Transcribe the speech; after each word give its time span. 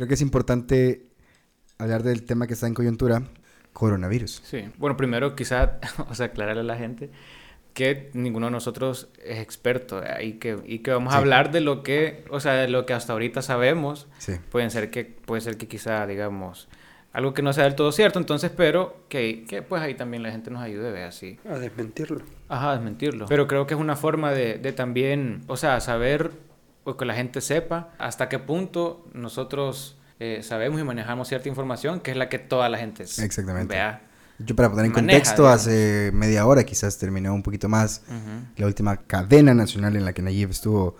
creo 0.00 0.08
que 0.08 0.14
es 0.14 0.22
importante 0.22 1.10
hablar 1.76 2.02
del 2.02 2.22
tema 2.22 2.46
que 2.46 2.54
está 2.54 2.66
en 2.66 2.72
coyuntura, 2.72 3.22
coronavirus. 3.74 4.40
Sí, 4.46 4.64
bueno, 4.78 4.96
primero 4.96 5.36
quizá, 5.36 5.78
o 6.08 6.14
sea, 6.14 6.26
aclararle 6.26 6.62
a 6.62 6.64
la 6.64 6.76
gente 6.76 7.10
que 7.74 8.10
ninguno 8.14 8.46
de 8.46 8.52
nosotros 8.52 9.10
es 9.22 9.40
experto 9.40 10.02
¿eh? 10.02 10.24
y 10.24 10.32
que, 10.38 10.56
y 10.64 10.78
que 10.78 10.90
vamos 10.90 11.12
a 11.12 11.18
hablar 11.18 11.50
de 11.50 11.60
lo 11.60 11.82
que, 11.82 12.24
o 12.30 12.40
sea, 12.40 12.54
de 12.54 12.68
lo 12.68 12.86
que 12.86 12.94
hasta 12.94 13.12
ahorita 13.12 13.42
sabemos. 13.42 14.08
Sí. 14.16 14.36
Pueden 14.50 14.70
ser 14.70 14.90
que, 14.90 15.04
puede 15.04 15.42
ser 15.42 15.58
que 15.58 15.68
quizá, 15.68 16.06
digamos, 16.06 16.70
algo 17.12 17.34
que 17.34 17.42
no 17.42 17.52
sea 17.52 17.64
del 17.64 17.74
todo 17.74 17.92
cierto, 17.92 18.18
entonces, 18.18 18.50
pero 18.56 19.04
que, 19.10 19.44
que 19.46 19.60
pues 19.60 19.82
ahí 19.82 19.92
también 19.92 20.22
la 20.22 20.30
gente 20.30 20.50
nos 20.50 20.62
ayude, 20.62 20.90
ve 20.92 21.04
así. 21.04 21.38
A 21.46 21.58
desmentirlo. 21.58 22.22
Ajá, 22.48 22.72
desmentirlo. 22.72 23.26
Pero 23.26 23.46
creo 23.46 23.66
que 23.66 23.74
es 23.74 23.80
una 23.80 23.96
forma 23.96 24.32
de, 24.32 24.56
de 24.56 24.72
también, 24.72 25.42
o 25.46 25.58
sea, 25.58 25.78
saber 25.80 26.30
o 26.84 26.96
que 26.96 27.04
la 27.04 27.12
gente 27.12 27.42
sepa 27.42 27.90
hasta 27.98 28.30
qué 28.30 28.38
punto 28.38 29.06
nosotros 29.12 29.98
eh, 30.20 30.42
sabemos 30.42 30.80
y 30.80 30.84
manejamos 30.84 31.26
cierta 31.28 31.48
información 31.48 32.00
que 32.00 32.12
es 32.12 32.16
la 32.16 32.28
que 32.28 32.38
toda 32.38 32.68
la 32.68 32.78
gente 32.78 33.02
Exactamente. 33.02 33.74
vea. 33.74 34.02
Yo 34.38 34.54
para 34.56 34.70
poner 34.70 34.86
en 34.86 34.92
Maneja, 34.92 35.12
contexto, 35.18 35.42
digamos. 35.42 35.60
hace 35.62 36.10
media 36.14 36.46
hora 36.46 36.64
quizás 36.64 36.96
terminó 36.98 37.34
un 37.34 37.42
poquito 37.42 37.68
más 37.68 38.02
Ujú. 38.08 38.46
la 38.56 38.66
última 38.66 38.96
cadena 38.98 39.52
nacional 39.54 39.96
en 39.96 40.04
la 40.04 40.12
que 40.12 40.22
Nayib 40.22 40.50
estuvo 40.50 40.96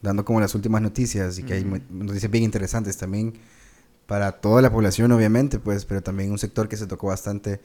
dando 0.00 0.24
como 0.24 0.40
las 0.40 0.54
últimas 0.54 0.80
noticias 0.80 1.38
y 1.38 1.42
que 1.42 1.54
hay 1.54 1.64
mu- 1.64 1.80
noticias 1.90 2.30
bien 2.30 2.44
interesantes 2.44 2.96
también 2.96 3.34
para 4.06 4.32
toda 4.32 4.62
la 4.62 4.70
población 4.72 5.12
obviamente, 5.12 5.58
pues, 5.58 5.84
pero 5.84 6.02
también 6.02 6.30
un 6.32 6.38
sector 6.38 6.68
que 6.68 6.76
se 6.76 6.86
tocó 6.86 7.08
bastante 7.08 7.60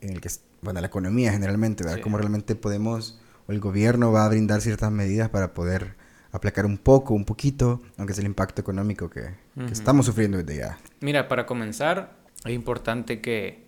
en 0.00 0.10
el 0.10 0.20
que, 0.20 0.30
bueno, 0.60 0.80
la 0.80 0.86
economía 0.86 1.32
generalmente, 1.32 1.82
¿verdad? 1.82 1.96
Sí. 1.96 2.02
Cómo 2.02 2.18
realmente 2.18 2.54
podemos, 2.54 3.20
o 3.48 3.52
el 3.52 3.58
gobierno 3.58 4.12
va 4.12 4.24
a 4.26 4.28
brindar 4.28 4.60
ciertas 4.60 4.92
medidas 4.92 5.30
para 5.30 5.54
poder 5.54 5.96
aplacar 6.32 6.66
un 6.66 6.78
poco, 6.78 7.14
un 7.14 7.24
poquito, 7.24 7.80
aunque 7.98 8.14
es 8.14 8.18
el 8.18 8.26
impacto 8.26 8.60
económico 8.60 9.08
que, 9.08 9.34
estamos 9.70 10.06
sufriendo 10.06 10.38
desde 10.38 10.56
ya. 10.60 10.78
Mira, 11.00 11.28
para 11.28 11.46
comenzar, 11.46 12.14
es 12.44 12.52
importante 12.52 13.20
que, 13.20 13.66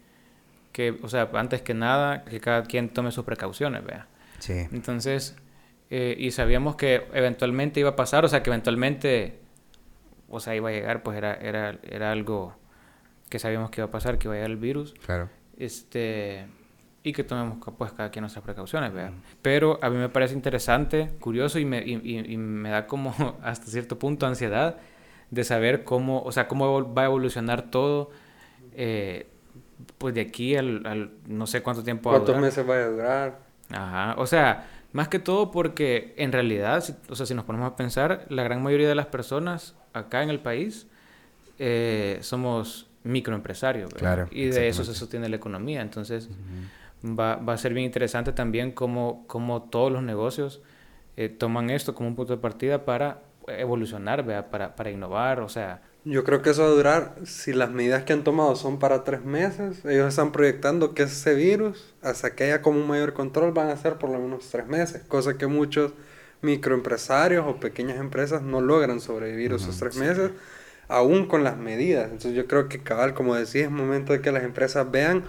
que, 0.72 0.98
o 1.02 1.08
sea, 1.08 1.30
antes 1.34 1.62
que 1.62 1.74
nada, 1.74 2.24
que 2.24 2.40
cada 2.40 2.64
quien 2.64 2.88
tome 2.88 3.12
sus 3.12 3.24
precauciones, 3.24 3.84
vea. 3.84 4.08
Sí. 4.38 4.66
Entonces, 4.72 5.36
eh, 5.90 6.16
y 6.18 6.30
sabíamos 6.30 6.76
que 6.76 7.06
eventualmente 7.12 7.80
iba 7.80 7.90
a 7.90 7.96
pasar, 7.96 8.24
o 8.24 8.28
sea, 8.28 8.42
que 8.42 8.50
eventualmente, 8.50 9.38
o 10.28 10.40
sea, 10.40 10.56
iba 10.56 10.70
a 10.70 10.72
llegar, 10.72 11.02
pues 11.02 11.18
era, 11.18 11.34
era, 11.34 11.78
era 11.82 12.10
algo 12.12 12.56
que 13.28 13.38
sabíamos 13.38 13.70
que 13.70 13.82
iba 13.82 13.88
a 13.88 13.90
pasar, 13.90 14.18
que 14.18 14.26
iba 14.26 14.34
a 14.34 14.36
llegar 14.38 14.50
el 14.50 14.56
virus, 14.56 14.94
Claro. 15.04 15.28
este, 15.58 16.46
y 17.04 17.12
que 17.12 17.22
tomemos, 17.22 17.58
pues, 17.78 17.92
cada 17.92 18.10
quien 18.10 18.22
nuestras 18.22 18.44
precauciones, 18.44 18.92
¿verdad? 18.92 19.12
Pero 19.42 19.78
a 19.82 19.90
mí 19.90 19.98
me 19.98 20.08
parece 20.08 20.34
interesante, 20.34 21.10
curioso, 21.20 21.60
y 21.60 21.66
me, 21.66 21.78
y, 21.86 22.00
y- 22.02 22.32
y 22.32 22.36
me 22.38 22.70
da 22.70 22.86
como, 22.88 23.14
hasta 23.44 23.66
cierto 23.66 23.98
punto, 23.98 24.26
ansiedad 24.26 24.78
de 25.30 25.44
saber 25.44 25.84
cómo, 25.84 26.22
o 26.22 26.32
sea, 26.32 26.48
cómo 26.48 26.94
va 26.94 27.02
a 27.02 27.06
evolucionar 27.06 27.70
todo, 27.70 28.10
eh, 28.74 29.26
pues, 29.98 30.14
de 30.14 30.22
aquí 30.22 30.56
al, 30.56 30.86
al 30.86 31.10
no 31.28 31.46
sé 31.46 31.62
cuánto 31.62 31.84
tiempo 31.84 32.10
va 32.10 32.16
a 32.16 32.18
¿Cuántos 32.20 32.36
durar. 32.36 32.42
meses 32.42 32.66
vaya 32.66 32.84
a 32.84 32.88
durar? 32.88 33.38
Ajá, 33.70 34.14
o 34.18 34.26
sea, 34.26 34.66
más 34.92 35.08
que 35.08 35.18
todo 35.18 35.50
porque 35.50 36.14
en 36.16 36.32
realidad, 36.32 36.82
si- 36.82 36.94
o 37.08 37.16
sea, 37.16 37.26
si 37.26 37.34
nos 37.34 37.44
ponemos 37.44 37.72
a 37.72 37.76
pensar, 37.76 38.26
la 38.28 38.42
gran 38.44 38.62
mayoría 38.62 38.88
de 38.88 38.94
las 38.94 39.06
personas 39.06 39.74
acá 39.92 40.22
en 40.22 40.30
el 40.30 40.40
país 40.40 40.86
eh, 41.58 42.18
somos 42.22 42.88
microempresarios, 43.04 43.92
¿verdad? 43.92 44.16
Claro, 44.16 44.28
y 44.30 44.46
de 44.46 44.68
eso 44.68 44.84
se 44.84 44.94
sostiene 44.94 45.28
la 45.28 45.36
economía. 45.36 45.82
Entonces, 45.82 46.28
va, 47.04 47.36
va 47.36 47.52
a 47.52 47.58
ser 47.58 47.74
bien 47.74 47.86
interesante 47.86 48.32
también 48.32 48.72
cómo, 48.72 49.24
cómo 49.26 49.62
todos 49.64 49.92
los 49.92 50.02
negocios 50.02 50.62
eh, 51.16 51.28
toman 51.28 51.70
esto 51.70 51.94
como 51.94 52.08
un 52.08 52.16
punto 52.16 52.34
de 52.34 52.42
partida 52.42 52.84
para 52.84 53.22
evolucionar, 53.46 54.24
¿verdad? 54.24 54.50
Para, 54.50 54.74
para 54.74 54.90
innovar, 54.90 55.40
o 55.40 55.48
sea, 55.48 55.82
Yo 56.04 56.24
creo 56.24 56.42
que 56.42 56.50
eso 56.50 56.62
va 56.62 56.68
a 56.68 56.72
durar, 56.72 57.14
si 57.24 57.52
las 57.52 57.70
medidas 57.70 58.04
que 58.04 58.12
han 58.12 58.24
tomado 58.24 58.56
son 58.56 58.78
para 58.78 59.04
tres 59.04 59.24
meses, 59.24 59.84
ellos 59.84 60.08
están 60.08 60.32
proyectando 60.32 60.94
que 60.94 61.04
ese 61.04 61.34
virus, 61.34 61.94
hasta 62.02 62.34
que 62.34 62.44
haya 62.44 62.62
como 62.62 62.80
un 62.80 62.88
mayor 62.88 63.12
control, 63.12 63.52
van 63.52 63.68
a 63.68 63.76
ser 63.76 63.94
por 63.96 64.10
lo 64.10 64.18
menos 64.18 64.48
tres 64.50 64.66
meses, 64.66 65.02
cosa 65.06 65.36
que 65.38 65.46
muchos 65.46 65.92
microempresarios 66.42 67.46
o 67.46 67.56
pequeñas 67.60 67.98
empresas 67.98 68.42
no 68.42 68.60
logran 68.60 69.00
sobrevivir 69.00 69.52
esos 69.52 69.78
tres 69.78 69.96
meses, 69.96 70.30
aún 70.88 71.26
con 71.26 71.44
las 71.44 71.56
medidas. 71.56 72.06
Entonces 72.06 72.34
yo 72.34 72.46
creo 72.46 72.68
que 72.68 72.82
cabal, 72.82 73.14
como 73.14 73.34
decís, 73.34 73.56
es 73.56 73.70
momento 73.70 74.12
de 74.12 74.20
que 74.20 74.32
las 74.32 74.44
empresas 74.44 74.90
vean 74.90 75.24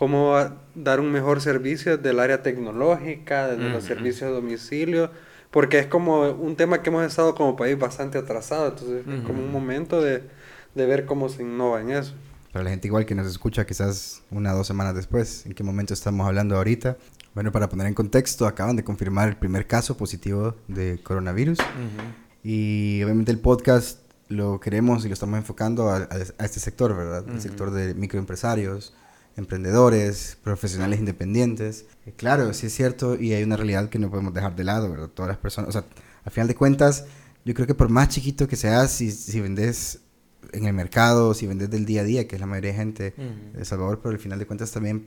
cómo 0.00 0.34
dar 0.74 0.98
un 0.98 1.12
mejor 1.12 1.42
servicio 1.42 1.98
desde 1.98 2.10
el 2.10 2.20
área 2.20 2.42
tecnológica, 2.42 3.48
desde 3.48 3.68
los 3.68 3.84
Ujú. 3.84 3.94
servicios 3.94 4.30
de 4.30 4.34
domicilio, 4.34 5.10
porque 5.50 5.78
es 5.78 5.86
como 5.88 6.22
un 6.30 6.56
tema 6.56 6.80
que 6.82 6.88
hemos 6.88 7.04
estado 7.04 7.34
como 7.34 7.54
país 7.54 7.78
bastante 7.78 8.16
atrasado, 8.16 8.68
entonces 8.68 9.04
es 9.06 9.20
como 9.26 9.40
un 9.44 9.52
momento 9.52 10.00
de, 10.00 10.22
de 10.74 10.86
ver 10.86 11.04
cómo 11.04 11.28
se 11.28 11.42
innova 11.42 11.82
en 11.82 11.90
eso. 11.90 12.14
Para 12.50 12.64
la 12.64 12.70
gente 12.70 12.88
igual 12.88 13.04
que 13.04 13.14
nos 13.14 13.26
escucha 13.26 13.66
quizás 13.66 14.22
una 14.30 14.54
o 14.54 14.56
dos 14.56 14.66
semanas 14.66 14.94
después, 14.94 15.44
¿en 15.44 15.52
qué 15.52 15.62
momento 15.62 15.92
estamos 15.92 16.26
hablando 16.26 16.56
ahorita? 16.56 16.96
Bueno, 17.34 17.52
para 17.52 17.68
poner 17.68 17.86
en 17.86 17.94
contexto, 17.94 18.46
acaban 18.46 18.76
de 18.76 18.82
confirmar 18.84 19.28
el 19.28 19.36
primer 19.36 19.66
caso 19.66 19.98
positivo 19.98 20.56
de 20.66 20.98
coronavirus 21.02 21.58
y 22.42 23.02
obviamente 23.04 23.30
el 23.32 23.38
podcast 23.38 24.00
lo 24.28 24.60
queremos 24.60 25.04
y 25.04 25.08
lo 25.08 25.14
estamos 25.14 25.36
enfocando 25.38 25.90
a, 25.90 25.96
a- 25.98 26.08
a 26.38 26.44
este 26.44 26.58
sector, 26.60 26.96
¿verdad? 26.96 27.24
El 27.26 27.32
Ujú. 27.34 27.40
sector 27.42 27.70
de 27.70 27.94
microempresarios, 27.94 28.94
emprendedores, 29.40 30.38
profesionales 30.42 30.98
independientes. 31.00 31.86
Eh, 32.06 32.12
claro, 32.16 32.52
sí 32.54 32.66
es 32.66 32.74
cierto 32.74 33.16
y 33.20 33.32
hay 33.34 33.42
una 33.42 33.56
realidad 33.56 33.88
que 33.88 33.98
no 33.98 34.10
podemos 34.10 34.32
dejar 34.34 34.54
de 34.56 34.64
lado, 34.64 34.90
¿verdad? 34.90 35.08
Todas 35.08 35.28
las 35.28 35.38
personas, 35.38 35.68
o 35.70 35.72
sea, 35.72 35.84
al 36.24 36.32
final 36.32 36.46
de 36.48 36.54
cuentas, 36.54 37.04
yo 37.44 37.54
creo 37.54 37.66
que 37.66 37.74
por 37.74 37.88
más 37.88 38.08
chiquito 38.08 38.46
que 38.46 38.56
seas, 38.56 38.92
si, 38.92 39.10
si 39.10 39.40
vendes 39.40 40.00
en 40.52 40.66
el 40.66 40.72
mercado, 40.72 41.34
si 41.34 41.46
vendes 41.46 41.70
del 41.70 41.84
día 41.86 42.02
a 42.02 42.04
día, 42.04 42.28
que 42.28 42.36
es 42.36 42.40
la 42.40 42.46
mayoría 42.46 42.70
de 42.72 42.76
gente 42.76 43.14
Ujú. 43.16 43.52
de 43.54 43.58
El 43.60 43.66
Salvador, 43.66 44.00
pero 44.02 44.12
al 44.12 44.18
final 44.20 44.38
de 44.38 44.46
cuentas 44.46 44.70
también 44.70 45.06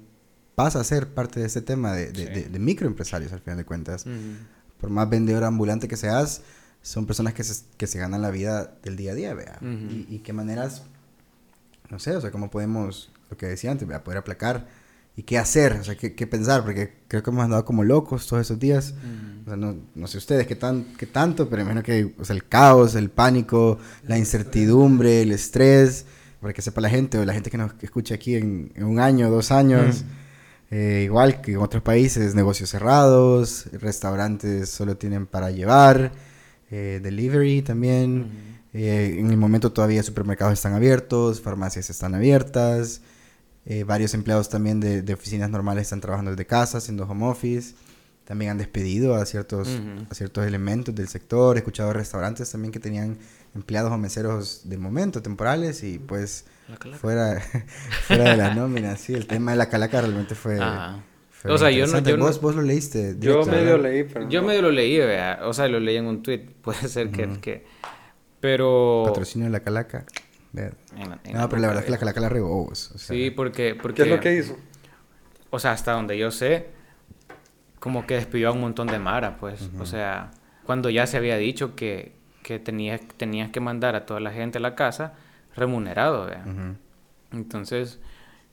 pasa 0.56 0.80
a 0.80 0.84
ser 0.84 1.14
parte 1.14 1.40
de 1.40 1.48
este 1.48 1.62
tema 1.62 1.94
de, 1.94 2.12
de- 2.12 2.26
Sí. 2.28 2.34
de- 2.34 2.50
de 2.50 2.60
microempresarios, 2.60 3.32
al 3.34 3.40
final 3.42 3.58
de 3.58 3.66
cuentas. 3.66 4.06
Ujú. 4.06 4.14
Por 4.80 4.90
más 4.90 5.10
vendedor 5.10 5.44
ambulante 5.44 5.88
que 5.88 5.98
seas, 5.98 6.42
son 6.82 7.06
personas 7.06 7.34
que 7.34 7.44
se, 7.44 7.64
que 7.78 7.88
se 7.88 7.98
ganan 8.00 8.22
la 8.22 8.30
vida 8.32 8.78
del 8.84 8.96
día 8.98 9.12
a 9.14 9.16
día, 9.16 9.34
vea. 9.34 9.58
Ujú. 9.62 9.70
y, 9.92 10.08
y 10.10 10.20
qué 10.20 10.34
maneras, 10.34 10.84
no 11.90 12.00
sé, 12.00 12.16
o 12.16 12.22
sea, 12.22 12.32
cómo 12.32 12.50
podemos, 12.50 13.12
lo 13.34 13.38
que 13.38 13.48
decía 13.48 13.72
antes, 13.72 13.88
vea, 13.88 14.04
poder 14.04 14.20
aplacar 14.20 14.68
y 15.16 15.24
qué 15.24 15.38
hacer, 15.38 15.74
o 15.74 15.84
sea, 15.84 15.96
qué, 15.96 16.16
qué 16.16 16.26
pensar, 16.26 16.64
porque 16.64 16.94
creo 17.08 17.22
que 17.22 17.30
hemos 17.30 17.44
andado 17.44 17.66
como 17.66 17.84
locos 17.84 18.26
todos 18.28 18.42
esos 18.42 18.60
días. 18.60 18.94
Ujú. 18.98 19.42
O 19.42 19.46
sea, 19.46 19.58
no, 19.58 19.76
no 19.94 20.08
sé 20.08 20.18
ustedes 20.18 20.48
qué, 20.48 20.56
tan, 20.56 20.86
qué 20.98 21.06
tanto, 21.06 21.50
pero 21.50 21.62
imagino 21.62 21.84
que 21.84 22.16
o 22.18 22.26
sea, 22.26 22.36
el 22.36 22.48
caos, 22.48 22.96
el 22.96 23.10
pánico, 23.10 23.78
la 24.08 24.18
incertidumbre, 24.18 25.22
el 25.22 25.32
estrés, 25.32 26.06
para 26.40 26.54
que 26.54 26.62
sepa 26.62 26.82
la 26.82 26.90
gente 26.90 27.18
o 27.18 27.26
la 27.26 27.34
gente 27.34 27.50
que 27.50 27.58
nos 27.58 27.72
escucha 27.82 28.16
aquí 28.16 28.36
en, 28.36 28.72
en 28.76 28.84
un 28.86 29.00
año, 29.00 29.30
dos 29.30 29.52
años, 29.52 30.04
eh, 30.72 31.04
igual 31.06 31.42
que 31.42 31.54
en 31.54 31.58
otros 31.60 31.84
países, 31.84 32.36
negocios 32.36 32.70
cerrados, 32.70 33.68
restaurantes 33.74 34.70
solo 34.70 34.98
tienen 34.98 35.26
para 35.28 35.52
llevar, 35.52 36.12
eh, 36.72 37.00
delivery 37.04 37.62
también. 37.62 38.22
Ujú. 38.22 38.54
Eh, 38.74 39.18
en 39.20 39.30
el 39.30 39.38
momento 39.38 39.72
todavía 39.72 40.02
supermercados 40.02 40.54
están 40.54 40.74
abiertos, 40.74 41.40
farmacias 41.42 41.92
están 41.92 42.16
abiertas, 42.16 43.02
eh, 43.66 43.84
varios 43.84 44.14
empleados 44.14 44.50
también 44.50 44.80
de, 44.80 45.02
de 45.02 45.14
oficinas 45.14 45.50
normales 45.50 45.84
están 45.84 46.02
trabajando 46.02 46.32
desde 46.32 46.46
casa, 46.46 46.78
haciendo 46.80 47.04
home 47.06 47.26
office. 47.28 47.76
También 48.26 48.52
han 48.52 48.58
despedido 48.58 49.16
a 49.16 49.26
ciertos, 49.26 49.68
Ujú. 49.68 50.06
a 50.10 50.16
ciertos 50.16 50.46
elementos 50.46 50.96
del 50.96 51.08
sector. 51.10 51.58
He 51.58 51.60
escuchado 51.60 51.92
restaurantes 51.92 52.50
también 52.52 52.72
que 52.72 52.80
tenían 52.80 53.18
empleados 53.54 53.92
o 53.92 53.98
meseros 53.98 54.62
de 54.70 54.78
momento, 54.78 55.22
temporales, 55.22 55.84
y 55.84 56.00
pues 56.00 56.46
fuera, 57.02 57.42
fuera 58.08 58.32
de 58.32 58.38
la 58.38 58.54
nómina. 58.56 58.96
Sí, 58.96 59.14
el 59.14 59.28
tema 59.28 59.52
de 59.52 59.58
la 59.58 59.68
calaca 59.70 60.00
realmente 60.00 60.36
fue... 60.36 60.58
Ajá. 60.58 61.04
fue 61.32 61.52
O 61.52 61.58
sea, 61.58 61.70
yo 61.70 61.86
no- 61.86 62.00
yo 62.00 62.16
no- 62.18 62.24
vos, 62.26 62.40
vos 62.40 62.56
lo 62.56 62.62
leíste. 62.62 63.16
Yo 63.20 63.44
directo, 63.44 63.46
medio 63.52 63.66
¿verdad? 63.78 63.90
leí, 63.92 64.04
pero 64.06 64.30
Yo 64.30 64.42
no. 64.42 64.48
medio 64.48 64.62
lo 64.62 64.72
leí, 64.72 64.98
vea. 65.00 65.40
O 65.44 65.54
sea, 65.54 65.68
lo 65.68 65.82
leí 65.82 65.98
en 65.98 66.06
un 66.06 66.24
tweet. 66.24 66.40
Puede 66.62 66.88
ser 66.88 67.12
que, 67.12 67.28
que... 67.42 67.66
Pero... 68.40 69.04
Patrocinio 69.06 69.48
de 69.48 69.52
la 69.52 69.60
calaca. 69.62 70.06
Ver. 70.54 70.76
en 70.96 71.10
la- 71.10 71.20
en 71.24 71.34
No, 71.34 71.50
pero 71.50 71.62
la 71.62 71.68
verdad 71.68 71.82
es 71.82 71.86
que 71.86 71.92
la 71.92 71.98
boca, 71.98 72.06
calaca 72.06 72.20
la 72.22 72.30
regó. 72.30 72.66
vos, 72.66 72.92
o 72.94 72.98
sea, 72.98 73.16
Sí, 73.16 73.32
porque, 73.32 73.76
porque... 73.76 74.04
¿Qué 74.04 74.10
es 74.10 74.16
lo 74.16 74.22
que 74.22 74.36
hizo? 74.38 74.56
O 75.50 75.60
sea, 75.60 75.72
hasta 75.72 75.92
donde 75.92 76.18
yo 76.18 76.32
sé, 76.32 76.68
como 77.80 78.06
que 78.08 78.16
despidió 78.16 78.50
a 78.50 78.52
un 78.54 78.62
montón 78.62 78.88
de 78.88 78.98
Mara, 79.00 79.38
pues. 79.38 79.70
O 79.80 79.86
sea, 79.86 80.32
cuando 80.66 80.90
ya 80.90 81.06
se 81.08 81.18
había 81.18 81.38
dicho 81.38 81.76
que, 81.76 82.14
que 82.44 82.58
tenías, 82.60 83.02
tenías 83.18 83.50
que 83.52 83.60
mandar 83.60 83.96
a 83.96 84.06
toda 84.06 84.20
la 84.20 84.32
gente 84.32 84.58
a 84.60 84.62
la 84.62 84.74
casa 84.76 85.14
remunerado, 85.56 86.26
vea. 86.28 86.46
Entonces, 87.32 88.00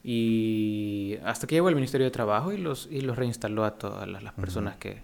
y 0.03 1.17
hasta 1.25 1.47
que 1.47 1.55
llegó 1.57 1.69
el 1.69 1.75
Ministerio 1.75 2.07
de 2.07 2.11
Trabajo 2.11 2.53
y 2.53 2.59
los, 2.59 2.89
y 2.91 3.03
los 3.03 3.17
reinstaló 3.17 3.65
a 3.65 3.79
todas 3.79 4.09
las, 4.09 4.23
las 4.23 4.33
personas 4.35 4.77
que, 4.77 5.03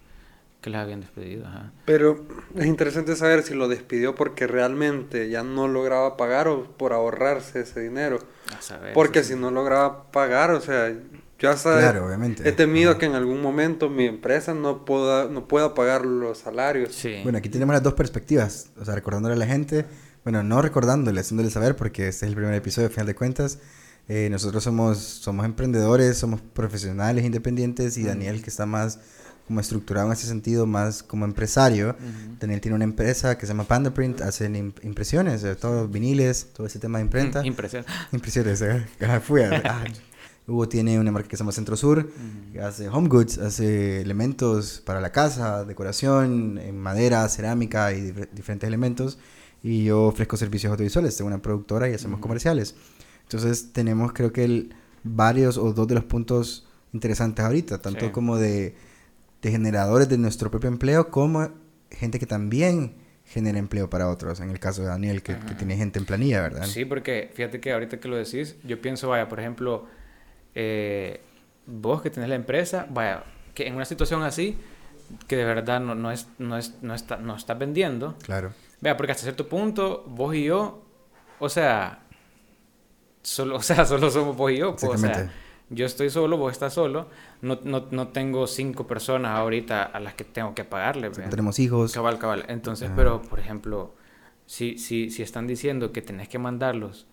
que 0.61 0.71
las 0.71 0.83
habían 0.83 1.01
despedido. 1.01 1.47
Ajá. 1.47 1.73
Pero 1.85 2.27
es 2.57 2.67
interesante 2.67 3.15
saber 3.17 3.43
si 3.43 3.55
lo 3.55 3.69
despidió 3.69 4.15
porque 4.15 4.47
realmente 4.47 5.29
ya 5.31 5.43
no 5.43 5.69
lograba 5.69 6.17
pagar 6.17 6.49
o 6.49 6.65
por 6.77 6.93
ahorrarse 6.93 7.61
ese 7.61 7.81
dinero. 7.81 8.19
A 8.57 8.61
saber, 8.63 8.93
Porque 8.95 9.23
sí, 9.23 9.35
si 9.35 9.39
no 9.39 9.51
lograba 9.51 10.11
pagar, 10.11 10.51
o 10.51 10.61
sea, 10.61 10.93
yo 11.39 11.51
hasta 11.51 11.79
Claro, 11.79 12.07
obviamente. 12.07 12.49
he 12.49 12.53
temido 12.53 12.93
Ajá. 12.93 12.99
que 13.01 13.07
en 13.07 13.15
algún 13.15 13.43
momento 13.43 13.89
mi 13.91 14.07
empresa 14.07 14.55
no 14.55 14.85
pueda, 14.85 15.27
no 15.29 15.47
pueda 15.47 15.75
pagar 15.75 16.05
los 16.07 16.39
salarios. 16.39 16.95
Sí. 16.95 17.21
Bueno, 17.23 17.39
aquí 17.39 17.49
tenemos 17.49 17.73
las 17.75 17.83
dos 17.83 17.95
perspectivas. 17.95 18.71
O 18.81 18.85
sea, 18.85 18.95
recordándole 18.95 19.35
a 19.35 19.39
la 19.39 19.47
gente, 19.47 19.85
Bueno, 20.25 20.43
no 20.43 20.61
recordándole, 20.61 21.21
haciéndole 21.21 21.51
saber, 21.51 21.77
porque 21.77 22.09
este 22.09 22.27
es 22.27 22.31
el 22.31 22.35
primer 22.35 22.53
episodio, 22.55 22.89
al 22.89 22.93
final 22.93 23.07
de 23.07 23.15
cuentas. 23.15 23.61
Eh, 24.09 24.27
nosotros 24.31 24.65
somos, 24.65 24.99
somos 24.99 25.45
emprendedores, 25.47 26.17
somos 26.17 26.41
profesionales 26.41 27.25
independientes 27.25 27.97
y 27.97 28.03
Daniel, 28.03 28.43
que 28.43 28.51
está 28.51 28.67
más 28.67 28.99
como 29.47 29.61
estructurado 29.61 30.09
en 30.09 30.13
ese 30.13 30.27
sentido, 30.27 30.67
más 30.67 31.03
como 31.03 31.25
empresario. 31.25 31.97
Daniel 32.41 32.61
tiene 32.61 32.75
una 32.75 32.85
empresa 32.85 33.39
que 33.39 33.47
se 33.47 33.53
llama 33.53 33.65
Pandaprint, 33.65 34.21
hacen 34.21 34.57
impresiones, 34.83 35.45
eh, 35.45 35.55
todos 35.55 35.91
viniles, 35.91 36.49
todo 36.53 36.67
ese 36.67 36.79
tema 36.79 36.99
de 36.99 37.05
imprenta. 37.05 37.47
Impresiones. 37.47 37.87
Impresiones, 38.13 38.63
eh. 38.63 38.87
Fui 39.23 39.43
a, 39.43 39.63
ah, 39.65 39.85
Hugo 40.49 40.69
tiene 40.69 40.99
una 41.01 41.11
marca 41.11 41.29
que 41.29 41.37
se 41.37 41.41
llama 41.43 41.53
Centro 41.53 41.77
Sur, 41.77 42.09
que 42.53 42.61
hace 42.61 42.89
home 42.89 43.09
goods, 43.09 43.39
hace 43.39 44.01
elementos 44.01 44.81
para 44.85 45.01
la 45.01 45.11
casa, 45.11 45.65
decoración, 45.65 46.59
en 46.59 46.79
madera, 46.79 47.29
cerámica 47.29 47.93
y 47.93 48.13
diferentes 48.33 48.67
elementos. 48.67 49.19
Y 49.63 49.85
yo 49.85 50.05
ofrezco 50.05 50.37
servicios 50.37 50.71
audiovisuales, 50.71 51.17
tengo 51.17 51.29
una 51.29 51.43
productora 51.43 51.89
y 51.89 51.95
hacemos 51.95 52.21
comerciales. 52.21 52.77
Entonces 53.23 53.73
tenemos 53.73 54.13
creo 54.13 54.33
que 54.33 54.45
el, 54.45 54.75
varios 55.03 55.59
o 55.59 55.73
dos 55.73 55.89
de 55.89 55.97
los 55.97 56.05
puntos 56.05 56.67
interesantes 56.93 57.45
ahorita, 57.45 57.79
tanto 57.79 58.13
como 58.13 58.37
de, 58.37 58.77
de 59.47 59.53
generadores 59.53 60.09
de 60.09 60.19
nuestro 60.19 60.51
propio 60.51 60.69
empleo, 60.69 61.09
como 61.09 61.51
gente 61.93 62.19
que 62.19 62.27
también 62.27 62.97
genera 63.25 63.61
empleo 63.61 63.89
para 63.89 64.09
otros. 64.09 64.41
En 64.41 64.51
el 64.51 64.59
caso 64.59 64.83
de 64.83 64.89
Daniel, 64.89 65.23
que, 65.23 65.37
que, 65.37 65.55
tiene 65.55 65.77
gente 65.77 66.01
en 66.01 66.05
planilla, 66.05 66.43
¿verdad? 66.43 66.65
Sí, 66.65 66.85
porque 66.85 67.31
fíjate 67.33 67.61
que 67.61 67.73
ahorita 67.73 68.01
que 68.01 68.09
lo 68.09 68.17
decís, 68.17 68.57
yo 68.65 68.81
pienso, 68.81 69.09
vaya, 69.09 69.29
por 69.29 69.39
ejemplo, 69.39 69.87
eh, 70.57 71.21
vos 71.65 72.03
que 72.03 72.11
tenés 72.11 72.29
la 72.29 72.35
empresa, 72.35 72.89
vaya, 72.91 73.23
que 73.55 73.69
en 73.69 73.77
una 73.77 73.85
situación 73.85 74.25
así, 74.25 74.59
que 75.29 75.37
de 75.37 75.45
verdad 75.45 75.79
no, 75.79 75.95
no, 75.95 76.11
es, 76.11 76.27
no, 76.39 76.59
es, 76.59 76.75
no, 76.83 76.95
está, 76.95 77.17
no 77.17 77.37
estás 77.37 77.57
vendiendo. 77.57 78.17
Claro. 78.25 78.53
Vea, 78.81 78.97
porque 78.97 79.13
hasta 79.13 79.23
cierto 79.23 79.49
punto, 79.49 80.03
vos 80.09 80.35
y 80.35 80.43
yo, 80.43 80.85
o 81.39 81.49
sea, 81.49 82.01
solo, 83.23 83.57
o 83.59 83.63
sea, 83.63 83.87
solo 83.87 84.11
somos 84.11 84.37
vos 84.37 84.51
y 84.51 84.57
yo. 84.57 84.75
Pues, 84.75 84.85
o 84.85 84.99
sea, 84.99 85.31
yo 85.69 85.87
estoy 85.87 86.11
solo, 86.11 86.37
vos 86.37 86.53
estás 86.53 86.75
solo. 86.75 87.09
No, 87.43 87.59
no, 87.65 87.87
no, 87.91 88.09
tengo 88.09 88.47
cinco 88.47 88.87
personas 88.87 89.33
ahorita 89.33 89.83
a 89.83 90.01
las 90.01 90.15
que 90.15 90.25
tengo 90.25 90.55
que 90.55 90.65
pagarle. 90.65 91.11
tenemos 91.11 91.59
hijos. 91.59 91.93
Cabal, 91.93 92.19
cabal. 92.19 92.45
Entonces, 92.49 92.91
pero, 92.95 93.23
por 93.23 93.41
ejemplo, 93.41 93.95
si, 94.47 94.79
si, 94.79 95.11
si 95.11 95.23
están 95.23 95.47
diciendo 95.47 95.93
que 95.93 96.03
tenés 96.03 96.29
que 96.29 96.39
mandarlos 96.39 97.07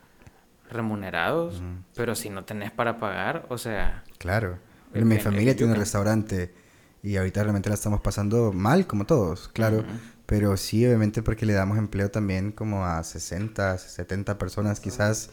remunerados, 0.70 1.62
pero 1.96 2.16
si 2.16 2.30
no 2.30 2.46
tenés 2.46 2.72
para 2.72 3.00
pagar, 3.00 3.46
o 3.50 3.58
sea... 3.58 4.04
Claro. 4.18 4.58
mi 4.94 5.18
familia 5.20 5.56
tiene 5.56 5.74
un 5.74 5.80
restaurante 5.80 6.54
y 7.02 7.18
ahorita 7.18 7.44
realmente 7.44 7.70
la 7.70 7.76
estamos 7.76 8.02
pasando 8.02 8.54
mal, 8.54 8.88
como 8.88 9.06
todos, 9.06 9.50
claro. 9.50 9.84
Pero 10.26 10.56
sí, 10.58 10.86
obviamente, 10.86 11.22
porque 11.22 11.46
le 11.46 11.54
damos 11.54 11.78
empleo 11.78 12.10
también 12.10 12.52
como 12.52 12.86
a 12.86 13.04
60, 13.04 13.78
70 13.78 14.38
personas 14.38 14.80
quizás. 14.80 15.30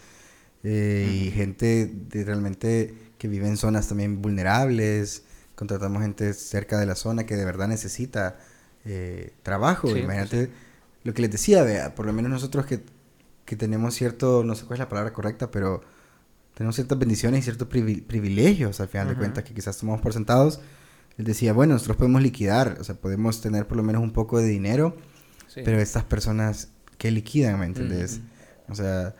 Eh, 0.63 1.09
y 1.11 1.31
gente 1.31 1.91
de 1.91 2.25
realmente 2.25 2.95
que 3.21 3.29
vive 3.29 3.47
en 3.47 3.57
zonas 3.57 3.87
también 3.87 4.21
vulnerables. 4.21 5.23
Contratamos 5.55 6.03
gente 6.03 6.35
cerca 6.35 6.81
de 6.81 6.87
la 6.87 6.97
zona 6.97 7.25
que 7.27 7.37
de 7.37 7.45
verdad 7.45 7.69
necesita 7.69 8.39
eh, 8.85 9.35
trabajo. 9.45 9.97
Imagínate 9.97 10.51
lo 11.05 11.15
que 11.15 11.23
les 11.23 11.31
decía, 11.31 11.63
vea, 11.63 11.95
por 11.95 12.07
lo 12.07 12.13
menos 12.13 12.33
nosotros 12.33 12.67
que 12.67 12.83
que 13.51 13.57
tenemos 13.57 13.95
cierto, 13.95 14.45
no 14.45 14.55
sé 14.55 14.65
cuál 14.65 14.77
es 14.77 14.79
la 14.79 14.89
palabra 14.89 15.13
correcta, 15.13 15.51
pero 15.51 15.83
tenemos 16.55 16.77
ciertas 16.77 16.97
bendiciones 16.97 17.41
y 17.41 17.43
ciertos 17.43 17.67
privilegios 17.67 18.79
al 18.79 18.87
final 18.87 19.09
de 19.09 19.17
cuentas 19.17 19.43
que 19.43 19.53
quizás 19.53 19.77
tomamos 19.77 20.01
por 20.01 20.13
sentados. 20.13 20.61
Él 21.19 21.25
decía, 21.25 21.53
bueno, 21.53 21.73
nosotros 21.73 21.97
podemos 21.97 22.23
liquidar, 22.23 22.77
o 22.79 22.85
sea, 22.85 22.95
podemos 22.95 23.41
tener 23.41 23.67
por 23.67 23.77
lo 23.77 23.83
menos 23.83 24.05
un 24.05 24.13
poco 24.13 24.39
de 24.39 24.47
dinero, 24.47 24.97
pero 25.53 25.81
estas 25.81 26.05
personas, 26.05 26.69
¿qué 26.97 27.11
liquidan, 27.11 27.59
me 27.59 27.67
entiendes? 27.67 28.21
O 28.69 28.77
sea, 28.77 29.17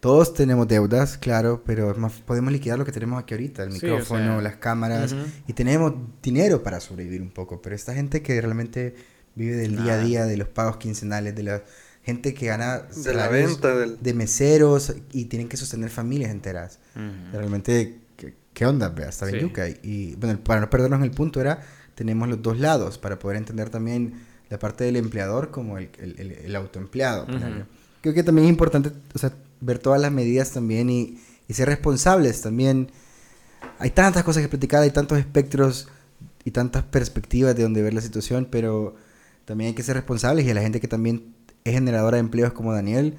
todos 0.00 0.32
tenemos 0.32 0.68
deudas, 0.68 1.18
claro, 1.18 1.62
pero 1.66 1.94
más, 1.96 2.12
podemos 2.12 2.52
liquidar 2.52 2.78
lo 2.78 2.84
que 2.84 2.92
tenemos 2.92 3.20
aquí 3.20 3.34
ahorita, 3.34 3.64
el 3.64 3.70
micrófono, 3.70 4.40
las 4.40 4.56
cámaras, 4.56 5.14
y 5.46 5.52
tenemos 5.52 5.94
dinero 6.22 6.62
para 6.62 6.80
sobrevivir 6.80 7.20
un 7.20 7.30
poco, 7.30 7.60
pero 7.60 7.74
esta 7.74 7.94
gente 7.94 8.22
que 8.22 8.40
realmente 8.40 8.94
vive 9.34 9.56
del 9.56 9.76
día 9.76 9.94
a 9.94 9.98
día, 9.98 10.24
de 10.24 10.36
los 10.36 10.48
pagos 10.48 10.76
quincenales, 10.76 11.34
de 11.34 11.42
la 11.42 11.62
gente 12.02 12.32
que 12.32 12.46
gana 12.46 12.82
de 12.82 13.14
la 13.14 13.28
venta 13.28 13.74
de 13.74 14.14
meseros 14.14 14.94
y 15.12 15.26
tienen 15.26 15.48
que 15.48 15.56
sostener 15.56 15.90
familias 15.90 16.30
enteras. 16.30 16.78
Realmente, 17.32 17.98
¿qué, 18.54 18.66
onda? 18.66 18.94
Hasta 19.06 19.26
bien 19.26 19.52
Y 19.82 20.14
bueno, 20.16 20.38
para 20.42 20.60
no 20.60 20.70
perdernos 20.70 21.02
el 21.02 21.10
punto 21.10 21.40
era, 21.40 21.60
tenemos 21.94 22.28
los 22.28 22.40
dos 22.40 22.58
lados 22.58 22.98
para 22.98 23.18
poder 23.18 23.36
entender 23.36 23.68
también 23.70 24.14
la 24.48 24.58
parte 24.58 24.84
del 24.84 24.96
empleador 24.96 25.50
como 25.50 25.76
el, 25.76 25.90
el, 25.98 26.32
el, 26.32 26.56
autoempleado. 26.56 27.26
Creo 28.00 28.14
que 28.14 28.22
también 28.22 28.46
es 28.46 28.50
importante 28.50 28.92
o 29.12 29.18
sea, 29.18 29.34
ver 29.60 29.78
todas 29.78 30.00
las 30.00 30.12
medidas 30.12 30.50
también 30.50 30.90
y, 30.90 31.18
y 31.46 31.54
ser 31.54 31.68
responsables 31.68 32.40
también. 32.42 32.90
Hay 33.78 33.90
tantas 33.90 34.24
cosas 34.24 34.42
que 34.42 34.48
platicar, 34.48 34.82
hay 34.82 34.90
tantos 34.90 35.18
espectros 35.18 35.88
y 36.44 36.50
tantas 36.50 36.84
perspectivas 36.84 37.56
de 37.56 37.62
donde 37.62 37.82
ver 37.82 37.94
la 37.94 38.00
situación, 38.00 38.48
pero 38.50 38.96
también 39.44 39.68
hay 39.68 39.74
que 39.74 39.82
ser 39.82 39.96
responsables 39.96 40.46
y 40.46 40.50
a 40.50 40.54
la 40.54 40.60
gente 40.60 40.80
que 40.80 40.88
también 40.88 41.34
es 41.64 41.74
generadora 41.74 42.16
de 42.16 42.20
empleos 42.20 42.52
como 42.52 42.72
Daniel, 42.72 43.16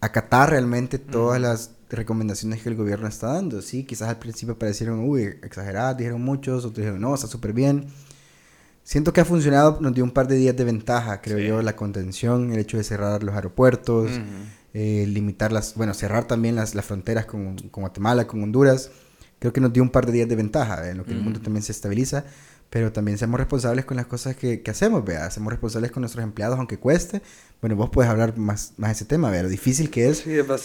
acatar 0.00 0.50
realmente 0.50 0.98
todas 0.98 1.40
las 1.40 1.72
recomendaciones 1.90 2.62
que 2.62 2.68
el 2.68 2.76
gobierno 2.76 3.08
está 3.08 3.28
dando. 3.28 3.62
Sí, 3.62 3.84
quizás 3.84 4.08
al 4.08 4.18
principio 4.18 4.58
parecieron, 4.58 5.00
uy, 5.08 5.22
exageradas, 5.42 5.96
dijeron 5.96 6.22
muchos, 6.22 6.64
otros 6.64 6.76
dijeron, 6.76 7.00
no, 7.00 7.14
está 7.14 7.26
súper 7.26 7.52
bien. 7.52 7.86
Siento 8.84 9.12
que 9.12 9.20
ha 9.20 9.24
funcionado, 9.24 9.78
nos 9.80 9.94
dio 9.94 10.02
un 10.02 10.12
par 10.12 10.28
de 10.28 10.36
días 10.36 10.56
de 10.56 10.64
ventaja, 10.64 11.20
creo 11.20 11.38
yo, 11.38 11.60
la 11.60 11.76
contención, 11.76 12.52
el 12.52 12.58
hecho 12.58 12.78
de 12.78 12.84
cerrar 12.84 13.22
los 13.22 13.34
aeropuertos, 13.34 14.10
eh, 14.74 15.06
limitar 15.08 15.52
las, 15.52 15.74
bueno, 15.74 15.94
cerrar 15.94 16.26
también 16.26 16.56
las, 16.56 16.74
las 16.74 16.84
fronteras 16.84 17.26
con, 17.26 17.56
con, 17.56 17.82
Guatemala, 17.82 18.26
con 18.26 18.42
Honduras. 18.42 18.90
Creo 19.38 19.52
que 19.52 19.60
nos 19.60 19.72
dio 19.72 19.82
un 19.82 19.90
par 19.90 20.06
de 20.06 20.12
días 20.12 20.28
de 20.28 20.36
ventaja, 20.36 20.90
en 20.90 20.98
lo 20.98 21.04
que 21.04 21.12
el 21.12 21.20
mundo 21.20 21.40
también 21.40 21.62
se 21.62 21.72
estabiliza 21.72 22.24
pero 22.70 22.92
también 22.92 23.16
seamos 23.18 23.38
responsables 23.40 23.84
con 23.84 23.96
las 23.96 24.06
cosas 24.06 24.36
que, 24.36 24.62
que 24.62 24.70
hacemos, 24.70 25.04
vea, 25.04 25.30
seamos 25.30 25.52
responsables 25.52 25.90
con 25.90 26.02
nuestros 26.02 26.22
empleados, 26.22 26.58
aunque 26.58 26.78
cueste. 26.78 27.22
Bueno, 27.60 27.76
vos 27.76 27.90
puedes 27.90 28.10
hablar 28.10 28.36
más, 28.36 28.74
más 28.76 28.90
de 28.90 28.92
ese 28.92 29.04
tema, 29.04 29.30
vea, 29.30 29.42
lo 29.42 29.48
difícil 29.48 29.90
que 29.90 30.08
es, 30.08 30.24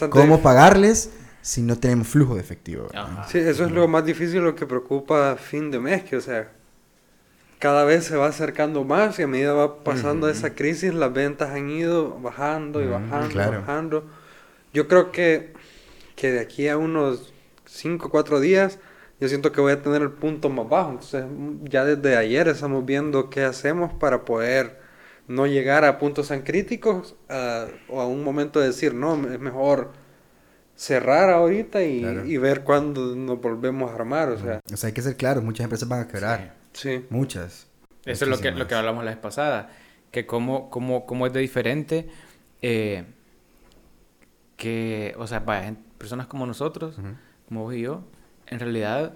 cómo 0.09 0.41
pagarles 0.41 1.11
si 1.41 1.61
no 1.61 1.77
tenemos 1.77 2.07
flujo 2.07 2.35
de 2.35 2.41
efectivo. 2.41 2.87
Sí, 3.29 3.37
eso 3.37 3.65
es 3.65 3.71
lo 3.71 3.87
más 3.87 4.05
difícil, 4.05 4.41
lo 4.41 4.55
que 4.55 4.65
preocupa 4.65 5.31
a 5.31 5.35
fin 5.35 5.71
de 5.71 5.79
mes, 5.79 6.03
que 6.03 6.17
o 6.17 6.21
sea, 6.21 6.51
cada 7.63 7.85
vez 7.85 8.03
se 8.03 8.17
va 8.17 8.27
acercando 8.27 8.83
más 8.83 9.17
y 9.19 9.21
a 9.21 9.27
medida 9.27 9.53
va 9.53 9.85
pasando 9.85 10.27
esa 10.27 10.53
crisis, 10.53 10.93
las 10.93 11.13
ventas 11.13 11.51
han 11.51 11.69
ido 11.69 12.19
bajando 12.19 12.83
y 12.83 12.87
bajando, 12.87 13.31
y 13.31 13.37
bajando. 13.37 14.03
Yo 14.73 14.89
creo 14.89 15.13
que, 15.13 15.53
que 16.17 16.33
de 16.33 16.41
aquí 16.41 16.67
a 16.67 16.75
unos 16.75 17.33
5 17.63 18.07
o 18.07 18.09
4 18.09 18.41
días 18.41 18.79
yo 19.21 19.29
siento 19.29 19.53
que 19.53 19.61
voy 19.61 19.71
a 19.71 19.81
tener 19.81 20.01
el 20.01 20.11
punto 20.11 20.49
más 20.49 20.67
bajo. 20.67 20.91
Entonces, 20.91 21.23
ya 21.63 21.85
desde 21.85 22.17
ayer 22.17 22.49
estamos 22.49 22.85
viendo 22.85 23.29
qué 23.29 23.45
hacemos 23.45 23.93
para 23.93 24.25
poder 24.25 24.81
no 25.29 25.47
llegar 25.47 25.85
a 25.85 25.99
puntos 25.99 26.27
tan 26.27 26.41
críticos 26.41 27.15
o 27.87 28.01
a 28.01 28.07
un 28.07 28.25
momento 28.25 28.59
de 28.59 28.67
decir, 28.67 28.93
no, 28.93 29.13
es 29.31 29.39
mejor 29.39 29.93
cerrar 30.75 31.29
ahorita 31.29 31.81
y, 31.81 32.37
ver 32.39 32.65
cuándo 32.65 33.15
nos 33.15 33.39
volvemos 33.39 33.89
a 33.89 33.95
armar. 33.95 34.27
O 34.31 34.37
sea. 34.37 34.59
o 34.69 34.75
sea, 34.75 34.87
hay 34.87 34.93
que 34.93 35.01
ser 35.01 35.15
claro, 35.15 35.41
muchas 35.41 35.63
empresas 35.63 35.87
van 35.87 36.01
a 36.01 36.07
quebrar. 36.09 36.62
Sí. 36.73 37.05
Muchas. 37.09 37.67
Eso 38.05 38.25
es 38.25 38.29
lo 38.29 38.39
que, 38.39 38.51
lo 38.51 38.67
que 38.67 38.75
hablamos 38.75 39.03
la 39.03 39.11
vez 39.11 39.19
pasada, 39.19 39.69
que 40.11 40.25
cómo, 40.25 40.69
cómo, 40.69 41.05
cómo 41.05 41.25
es 41.25 41.33
de 41.33 41.39
diferente 41.39 42.09
eh, 42.61 43.05
que, 44.57 45.15
o 45.17 45.27
sea, 45.27 45.45
para 45.45 45.75
personas 45.97 46.27
como 46.27 46.45
nosotros, 46.45 46.97
como 47.47 47.63
vos 47.63 47.73
y 47.73 47.81
yo, 47.81 48.03
en 48.47 48.59
realidad, 48.59 49.13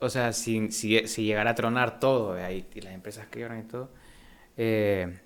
o 0.00 0.08
sea, 0.08 0.32
si, 0.32 0.70
si, 0.70 1.06
si 1.06 1.24
llegara 1.24 1.50
a 1.50 1.54
tronar 1.54 2.00
todo, 2.00 2.34
ahí, 2.34 2.66
y 2.74 2.80
las 2.80 2.94
empresas 2.94 3.26
que 3.26 3.40
y 3.40 3.62
todo, 3.68 3.90
eh, 4.56 5.18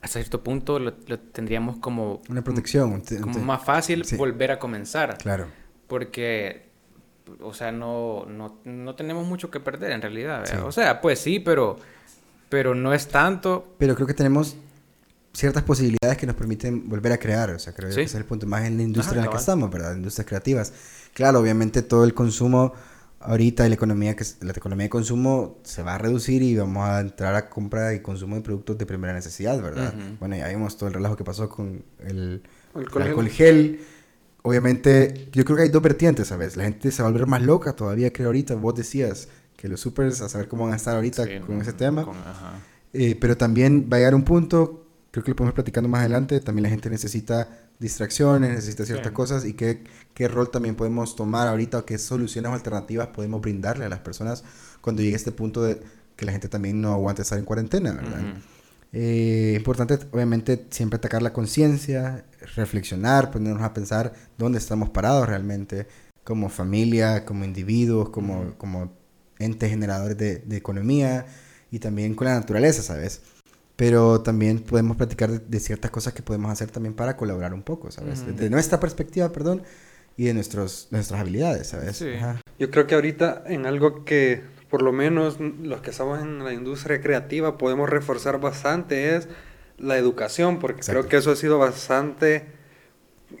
hasta 0.00 0.18
cierto 0.18 0.42
punto 0.42 0.78
lo, 0.78 0.92
tendríamos 0.92 1.78
como... 1.78 2.20
Una 2.28 2.42
protección. 2.42 3.02
Como 3.20 3.38
más 3.40 3.64
fácil 3.64 4.04
volver 4.16 4.50
a 4.52 4.58
comenzar. 4.58 5.16
Claro. 5.18 5.46
Porque, 5.86 6.68
o 7.40 7.54
sea, 7.54 7.72
no, 7.72 8.26
no, 8.26 8.58
no 8.64 8.94
tenemos 8.94 9.26
mucho 9.26 9.50
que 9.50 9.60
perder 9.60 9.92
en 9.92 10.02
realidad. 10.02 10.44
O 10.64 10.72
sea, 10.72 11.00
pues 11.00 11.18
sí, 11.18 11.40
pero, 11.40 11.76
pero 12.48 12.74
no 12.74 12.92
es 12.92 13.08
tanto. 13.08 13.74
Pero 13.78 13.94
creo 13.94 14.06
que 14.06 14.14
tenemos 14.14 14.56
ciertas 15.32 15.62
posibilidades 15.62 16.16
que 16.16 16.26
nos 16.26 16.36
permiten 16.36 16.88
volver 16.88 17.12
a 17.12 17.18
crear. 17.18 17.50
O 17.50 17.58
sea, 17.58 17.72
creo 17.72 17.88
que 17.88 17.92
ese 17.92 18.02
es 18.02 18.14
el 18.14 18.24
punto 18.24 18.46
más 18.46 18.64
en 18.64 18.76
la 18.76 18.82
industria 18.82 19.20
en 19.20 19.26
la 19.26 19.30
que 19.30 19.38
estamos, 19.38 19.70
¿verdad? 19.70 19.96
Industrias 19.96 20.26
creativas. 20.26 20.72
Claro, 21.12 21.40
obviamente 21.40 21.82
todo 21.82 22.04
el 22.04 22.14
consumo 22.14 22.72
ahorita 23.24 23.66
la 23.68 23.74
economía 23.74 24.14
que 24.14 24.24
la 24.42 24.52
economía 24.52 24.84
de 24.84 24.90
consumo 24.90 25.58
se 25.62 25.82
va 25.82 25.94
a 25.94 25.98
reducir 25.98 26.42
y 26.42 26.56
vamos 26.56 26.86
a 26.86 27.00
entrar 27.00 27.34
a 27.34 27.48
compra 27.48 27.94
y 27.94 28.00
consumo 28.00 28.36
de 28.36 28.42
productos 28.42 28.78
de 28.78 28.86
primera 28.86 29.12
necesidad, 29.12 29.60
¿verdad? 29.60 29.94
Bueno, 30.20 30.36
ya 30.36 30.48
vimos 30.48 30.76
todo 30.76 30.88
el 30.88 30.94
relajo 30.94 31.16
que 31.16 31.24
pasó 31.24 31.48
con 31.48 31.82
el, 32.00 32.42
el 32.74 33.02
alcohol 33.02 33.28
gel. 33.28 33.80
Obviamente, 34.46 35.28
yo 35.32 35.44
creo 35.44 35.56
que 35.56 35.62
hay 35.64 35.68
dos 35.70 35.82
vertientes, 35.82 36.28
¿sabes? 36.28 36.56
La 36.56 36.64
gente 36.64 36.90
se 36.90 37.02
va 37.02 37.08
a 37.08 37.12
volver 37.12 37.26
más 37.26 37.42
loca 37.42 37.72
todavía, 37.72 38.12
creo 38.12 38.26
ahorita. 38.28 38.54
Vos 38.56 38.74
decías 38.74 39.28
que 39.56 39.68
los 39.68 39.80
supers, 39.80 40.20
a 40.20 40.28
saber 40.28 40.48
cómo 40.48 40.64
van 40.64 40.74
a 40.74 40.76
estar 40.76 40.94
ahorita 40.94 41.24
con 41.46 41.60
ese 41.62 41.72
tema. 41.72 42.06
Eh, 42.92 43.16
pero 43.18 43.36
también 43.36 43.88
va 43.90 43.96
a 43.96 44.00
llegar 44.00 44.14
un 44.14 44.22
punto 44.24 44.82
creo 45.10 45.22
que 45.22 45.30
lo 45.30 45.36
podemos 45.36 45.54
platicando 45.54 45.88
más 45.88 46.00
adelante, 46.00 46.40
también 46.40 46.64
la 46.64 46.70
gente 46.70 46.90
necesita 46.90 47.48
distracciones, 47.78 48.50
necesita 48.50 48.84
ciertas 48.84 49.10
Sí. 49.10 49.14
cosas 49.14 49.44
y 49.44 49.52
qué, 49.52 49.84
qué 50.12 50.26
rol 50.26 50.50
también 50.50 50.74
podemos 50.74 51.14
tomar 51.14 51.46
ahorita 51.46 51.78
o 51.78 51.84
qué 51.84 51.98
soluciones 51.98 52.50
o 52.50 52.54
alternativas 52.54 53.06
podemos 53.08 53.40
brindarle 53.40 53.84
a 53.84 53.88
las 53.88 54.00
personas 54.00 54.42
cuando 54.80 55.02
llegue 55.02 55.14
este 55.14 55.30
punto 55.30 55.62
de 55.62 55.80
que 56.16 56.26
la 56.26 56.32
gente 56.32 56.48
también 56.48 56.80
no 56.80 56.92
aguante 56.92 57.22
estar 57.22 57.38
en 57.38 57.44
cuarentena, 57.44 57.92
¿verdad? 57.92 58.18
Ujú. 58.18 58.38
Eh, 58.96 59.54
importante, 59.56 59.98
obviamente, 60.12 60.66
siempre 60.70 60.98
atacar 60.98 61.20
la 61.20 61.32
conciencia, 61.32 62.24
reflexionar, 62.54 63.32
ponernos 63.32 63.62
a 63.62 63.74
pensar 63.74 64.12
dónde 64.38 64.58
estamos 64.58 64.90
parados 64.90 65.28
realmente, 65.28 65.88
como 66.22 66.48
familia, 66.48 67.24
como 67.24 67.44
individuos, 67.44 68.10
como, 68.10 68.54
como 68.56 68.92
entes 69.40 69.68
generadores 69.68 70.16
de, 70.16 70.38
de 70.38 70.56
economía 70.56 71.26
y 71.72 71.80
también 71.80 72.14
con 72.14 72.28
la 72.28 72.34
naturaleza, 72.34 72.82
¿sabes? 72.82 73.22
Pero 73.74 74.20
también 74.20 74.60
podemos 74.60 74.96
platicar 74.96 75.28
de, 75.28 75.40
de 75.40 75.60
ciertas 75.60 75.90
cosas 75.90 76.12
que 76.12 76.22
podemos 76.22 76.50
hacer 76.52 76.70
también 76.70 76.94
para 76.94 77.16
colaborar 77.16 77.52
un 77.52 77.62
poco, 77.62 77.90
¿sabes? 77.90 78.20
Ujú. 78.20 78.30
Desde 78.30 78.48
nuestra 78.48 78.78
perspectiva, 78.78 79.30
perdón, 79.30 79.62
y 80.16 80.26
de 80.26 80.34
nuestros, 80.34 80.86
nuestras 80.92 81.20
habilidades, 81.20 81.66
¿sabes? 81.66 81.96
Sí. 81.96 82.10
Yo 82.60 82.70
creo 82.70 82.86
que 82.86 82.94
ahorita 82.94 83.42
en 83.46 83.66
algo 83.66 84.04
que 84.04 84.42
por 84.74 84.82
lo 84.82 84.90
menos 84.90 85.38
los 85.38 85.82
que 85.82 85.90
estamos 85.90 86.20
en 86.20 86.42
la 86.42 86.52
industria 86.52 87.00
creativa 87.00 87.58
podemos 87.58 87.88
reforzar 87.88 88.40
bastante 88.40 89.14
es 89.14 89.28
la 89.78 89.96
educación, 89.96 90.58
porque 90.58 90.78
Exacto. 90.80 91.02
creo 91.02 91.08
que 91.08 91.16
eso 91.18 91.30
ha 91.30 91.36
sido 91.36 91.60
bastante 91.60 92.46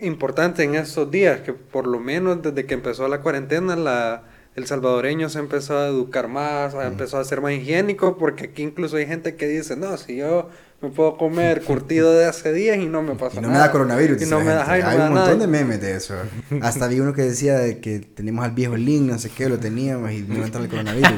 importante 0.00 0.62
en 0.62 0.76
estos 0.76 1.10
días, 1.10 1.40
que 1.40 1.52
por 1.52 1.88
lo 1.88 1.98
menos 1.98 2.40
desde 2.40 2.66
que 2.66 2.74
empezó 2.74 3.08
la 3.08 3.20
cuarentena, 3.20 3.74
la, 3.74 4.22
el 4.54 4.68
salvadoreño 4.68 5.28
se 5.28 5.40
empezó 5.40 5.76
a 5.76 5.88
educar 5.88 6.28
más, 6.28 6.72
Mm. 6.72 6.82
empezó 6.82 7.18
a 7.18 7.24
ser 7.24 7.40
más 7.40 7.50
higiénico, 7.50 8.16
porque 8.16 8.44
aquí 8.44 8.62
incluso 8.62 8.96
hay 8.96 9.06
gente 9.06 9.34
que 9.34 9.48
dice, 9.48 9.74
no, 9.74 9.96
si 9.96 10.18
yo 10.18 10.50
me 10.80 10.90
puedo 10.90 11.16
comer 11.16 11.62
curtido 11.62 12.12
de 12.12 12.26
hace 12.26 12.52
días 12.52 12.76
y 12.78 12.86
no 12.86 13.02
me 13.02 13.14
pasa 13.14 13.38
Y 13.38 13.42
no 13.42 13.48
nada. 13.48 13.52
me 13.54 13.66
da 13.66 13.72
coronavirus. 13.72 14.20
Y 14.22 14.26
no 14.26 14.40
me 14.40 14.46
da, 14.52 14.70
ay, 14.70 14.82
no 14.82 14.88
Hay 14.88 14.96
me 14.96 15.02
da 15.02 15.08
un 15.08 15.14
montón 15.14 15.38
nada. 15.38 15.46
de 15.46 15.46
memes 15.46 15.80
de 15.80 15.96
eso. 15.96 16.14
Hasta 16.60 16.86
vi 16.88 17.00
uno 17.00 17.12
que 17.14 17.22
decía 17.22 17.58
de 17.58 17.78
que 17.80 18.00
tenemos 18.00 18.44
al 18.44 18.50
viejo 18.52 18.76
Link, 18.76 19.02
no 19.10 19.18
sé 19.18 19.30
qué, 19.30 19.48
lo 19.48 19.58
teníamos 19.58 20.12
y 20.12 20.22
no 20.22 20.44
entra 20.44 20.60
el 20.60 20.68
coronavirus. 20.68 21.12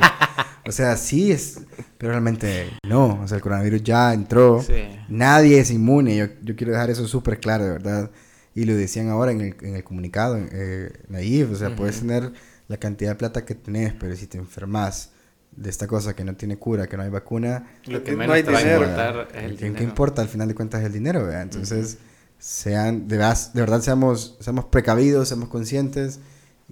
O 0.69 0.73
sea, 0.73 0.97
sí 0.97 1.31
es, 1.33 1.61
pero 1.99 2.13
realmente 2.13 2.71
no. 2.87 3.21
O 3.23 3.29
sea, 3.29 3.37
el 3.37 3.43
coronavirus 3.43 3.83
ya 3.83 4.13
entró. 4.13 4.63
Sí. 4.63 4.85
Nadie 5.09 5.59
es 5.61 5.71
inmune. 5.71 6.17
Yo, 6.17 6.27
yo 6.43 6.55
quiero 6.57 6.73
dejar 6.73 6.91
eso 6.91 7.07
súper 7.09 7.39
claro, 7.41 7.65
de 7.65 7.71
verdad. 7.71 8.11
Y 8.55 8.65
lo 8.65 8.75
decían 8.75 9.09
ahora 9.09 9.33
en 9.33 9.41
el, 9.43 9.57
en 9.63 9.77
el 9.77 9.85
comunicado, 9.85 10.39
eh, 10.39 10.91
Nayib. 11.09 11.53
O 11.53 11.57
sea, 11.57 11.75
puedes 11.77 11.99
Ujú. 11.99 12.07
tener 12.07 12.33
la 12.69 12.77
cantidad 12.79 13.11
de 13.11 13.17
plata 13.17 13.45
que 13.45 13.55
tenés, 13.55 13.93
pero 13.95 14.17
si 14.17 14.27
te 14.27 14.39
enfermas 14.39 15.11
de 15.57 15.71
esta 15.71 15.87
cosa 15.87 16.15
que 16.15 16.23
no 16.25 16.35
tiene 16.37 16.59
cura, 16.59 16.87
que 16.87 16.97
no 16.97 17.03
hay 17.03 17.09
vacuna, 17.11 17.67
Lo 17.87 18.03
que 18.05 18.13
No 18.13 18.19
menos 18.19 18.37
hay 18.37 18.43
te 18.43 18.51
va 18.53 18.59
a 18.59 18.63
importar 18.63 19.29
es 19.35 19.43
el 19.45 19.51
¿Qué, 19.53 19.57
dinero. 19.65 19.75
qué 19.79 19.85
importa 19.85 20.23
al 20.23 20.29
final 20.29 20.49
de 20.49 20.55
cuentas 20.55 20.85
el 20.85 20.93
dinero, 20.93 21.25
¿verdad? 21.25 21.43
Entonces, 21.43 21.99
sean, 22.39 23.09
de, 23.09 23.17
veras- 23.17 23.53
de 23.55 23.61
verdad 23.63 23.81
seamos, 23.81 24.37
seamos 24.41 24.67
precavidos, 24.67 25.29
seamos 25.29 25.49
conscientes 25.49 26.21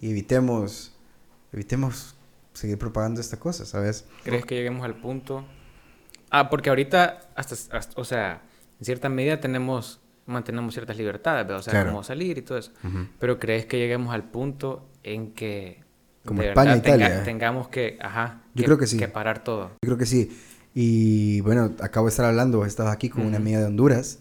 y 0.01 0.11
evitemos, 0.11 0.95
evitemos 1.53 2.15
seguir 2.53 2.79
propagando 2.79 3.21
esta 3.21 3.39
cosa, 3.39 3.65
¿sabes? 3.65 4.05
¿Crees 4.23 4.45
que 4.45 4.55
lleguemos 4.55 4.85
al 4.85 4.95
punto? 4.97 5.45
Ah, 6.31 6.51
porque 6.51 6.69
ahorita, 6.69 7.21
hasta, 7.35 7.55
hasta- 7.77 8.01
o 8.01 8.05
sea, 8.05 8.43
en 8.81 8.85
cierta 8.85 9.09
medida 9.09 9.41
tenemos, 9.41 10.01
mantenemos 10.27 10.75
ciertas 10.75 10.97
libertades, 10.99 11.45
¿verdad? 11.47 11.61
o 11.61 11.63
sea, 11.63 11.71
Claro. 11.73 11.91
como 11.93 12.03
salir 12.03 12.37
y 12.39 12.43
todo 12.43 12.59
eso. 12.59 12.73
Pero 13.19 13.39
¿crees 13.39 13.67
que 13.67 13.79
lleguemos 13.79 14.13
al 14.15 14.25
punto 14.25 14.87
en 15.03 15.33
que 15.33 15.84
Como 16.25 16.43
de 16.43 16.49
España, 16.49 16.71
verdad 16.75 16.83
tenga- 16.85 16.97
Italia. 17.07 17.25
tengamos 17.25 17.69
que, 17.69 17.99
ajá, 18.01 18.41
Yo 18.55 18.65
creo 18.65 18.79
que 18.79 18.87
sí. 18.87 18.97
que 18.99 19.09
parar 19.09 19.45
todo? 19.45 19.69
Yo 19.83 19.87
creo 19.89 19.99
que 19.99 20.07
sí. 20.07 20.37
Y 20.75 21.41
bueno, 21.43 21.73
acabo 21.81 22.07
de 22.07 22.11
estar 22.11 22.25
hablando, 22.27 22.65
estaba 22.65 22.91
aquí 22.93 23.09
con 23.09 23.25
una 23.27 23.37
amiga 23.37 23.61
de 23.61 23.67
Honduras. 23.67 24.19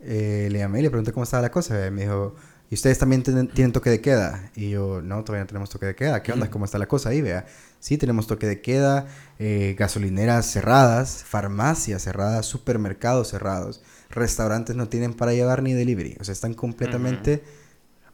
Eh, 0.00 0.48
le 0.50 0.60
llamé 0.60 0.78
y 0.78 0.82
le 0.82 0.90
pregunté 0.90 1.12
cómo 1.12 1.24
estaba 1.24 1.42
la 1.42 1.50
cosa. 1.50 1.86
y 1.86 1.90
me 1.90 2.02
dijo, 2.02 2.34
¿y 2.70 2.74
ustedes 2.74 2.98
también 2.98 3.22
tienen, 3.22 3.48
tienen 3.48 3.72
toque 3.72 3.90
de 3.90 4.00
queda? 4.00 4.50
Y 4.56 4.70
yo, 4.70 5.02
no, 5.02 5.22
todavía 5.24 5.42
no 5.44 5.48
tenemos 5.48 5.68
toque 5.68 5.86
de 5.86 5.94
queda. 5.94 6.22
¿Qué 6.22 6.32
onda? 6.32 6.48
¿Cómo 6.48 6.64
está 6.64 6.78
la 6.78 6.86
cosa 6.88 7.10
ahí? 7.10 7.20
Vea. 7.20 7.44
Sí, 7.80 7.98
tenemos 7.98 8.26
toque 8.26 8.46
de 8.46 8.60
queda, 8.62 9.06
eh, 9.38 9.74
gasolineras 9.78 10.46
cerradas, 10.46 11.22
farmacias 11.24 12.02
cerradas, 12.02 12.46
supermercados 12.46 13.28
cerrados, 13.28 13.82
restaurantes 14.10 14.76
no 14.76 14.88
tienen 14.88 15.12
para 15.14 15.32
llevar 15.34 15.62
ni 15.62 15.72
delivery. 15.74 16.16
O 16.20 16.24
sea, 16.24 16.32
están 16.32 16.54
completamente 16.54 17.42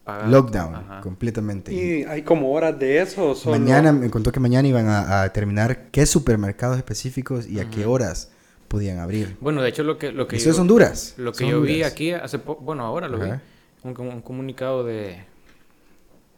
Lockdown, 0.06 0.74
Ajá. 0.74 1.00
completamente. 1.00 1.72
¿Y 1.74 2.04
hay 2.04 2.22
como 2.22 2.52
horas 2.52 2.78
de 2.78 3.00
eso? 3.00 3.34
solo- 3.34 3.58
Mañana 3.58 3.92
me 3.92 4.08
contó 4.10 4.30
que 4.30 4.38
mañana 4.40 4.68
iban 4.68 4.86
a, 4.88 5.20
a 5.20 5.22
determinar 5.24 5.90
qué 5.90 6.06
supermercados 6.06 6.76
específicos 6.76 7.48
y 7.48 7.58
a 7.60 7.68
qué 7.70 7.86
horas 7.86 8.30
podían 8.68 8.98
abrir. 9.00 9.36
Bueno, 9.40 9.62
de 9.62 9.68
hecho 9.68 9.82
lo 9.82 9.98
que, 9.98 10.12
lo 10.12 10.28
que 10.28 10.36
Eso 10.36 10.50
es 10.50 10.56
yo- 10.56 10.62
Honduras. 10.62 11.14
Lo 11.16 11.32
que 11.32 11.38
Son 11.38 11.48
yo 11.48 11.60
vi 11.60 11.72
Honduras. 11.72 11.92
aquí 11.92 12.12
hace 12.12 12.38
poco, 12.38 12.62
bueno, 12.62 12.84
ahora 12.84 13.08
lo 13.08 13.18
vi, 13.18 13.30
Ajá. 13.30 13.42
un, 13.82 13.94
com- 13.94 14.08
un 14.08 14.22
comunicado 14.22 14.84
de 14.84 15.24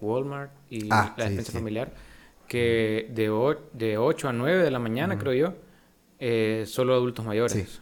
Walmart 0.00 0.50
y 0.70 0.88
Ah, 0.90 1.14
la 1.16 1.24
sí, 1.24 1.30
defensa 1.30 1.52
sí. 1.52 1.58
familiar, 1.58 1.92
que 2.46 3.10
de, 3.14 3.30
o- 3.30 3.56
de 3.72 3.98
8 3.98 4.28
a 4.28 4.32
9 4.32 4.62
de 4.62 4.70
la 4.70 4.78
mañana, 4.78 5.18
creo 5.18 5.32
yo, 5.34 5.54
eh, 6.20 6.64
solo 6.66 6.94
adultos 6.94 7.24
mayores. 7.24 7.52
Sí. 7.52 7.80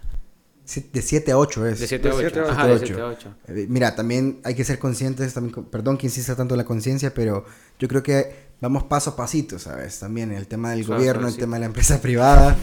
De 0.92 1.00
7 1.02 1.30
a 1.32 1.38
8 1.38 1.66
es. 1.68 1.78
De 1.80 1.86
7 1.86 2.08
a 2.08 2.10
De 2.10 2.16
8. 2.16 2.28
siete 2.28 2.40
a 2.40 2.52
Ajá, 2.52 2.64
ocho. 2.66 2.72
de 2.80 2.86
7 2.86 3.00
a 3.00 3.06
8. 3.06 3.34
Eh, 3.48 3.66
Mira, 3.68 3.94
también 3.94 4.40
hay 4.42 4.54
que 4.56 4.64
ser 4.64 4.78
conscientes, 4.80 5.32
también, 5.32 5.64
perdón 5.66 5.96
que 5.96 6.06
insista 6.06 6.34
tanto 6.34 6.54
en 6.54 6.58
la 6.58 6.64
conciencia, 6.64 7.14
pero 7.14 7.44
yo 7.78 7.86
creo 7.86 8.02
que 8.02 8.46
vamos 8.60 8.82
paso 8.84 9.10
a 9.10 9.16
pasito, 9.16 9.58
¿sabes? 9.60 9.98
También 10.00 10.32
el 10.32 10.48
tema 10.48 10.70
del 10.72 10.84
gobierno, 10.84 11.28
el 11.28 11.36
tema 11.36 11.56
de 11.56 11.60
la 11.60 11.66
empresa 11.66 12.00
privada. 12.02 12.56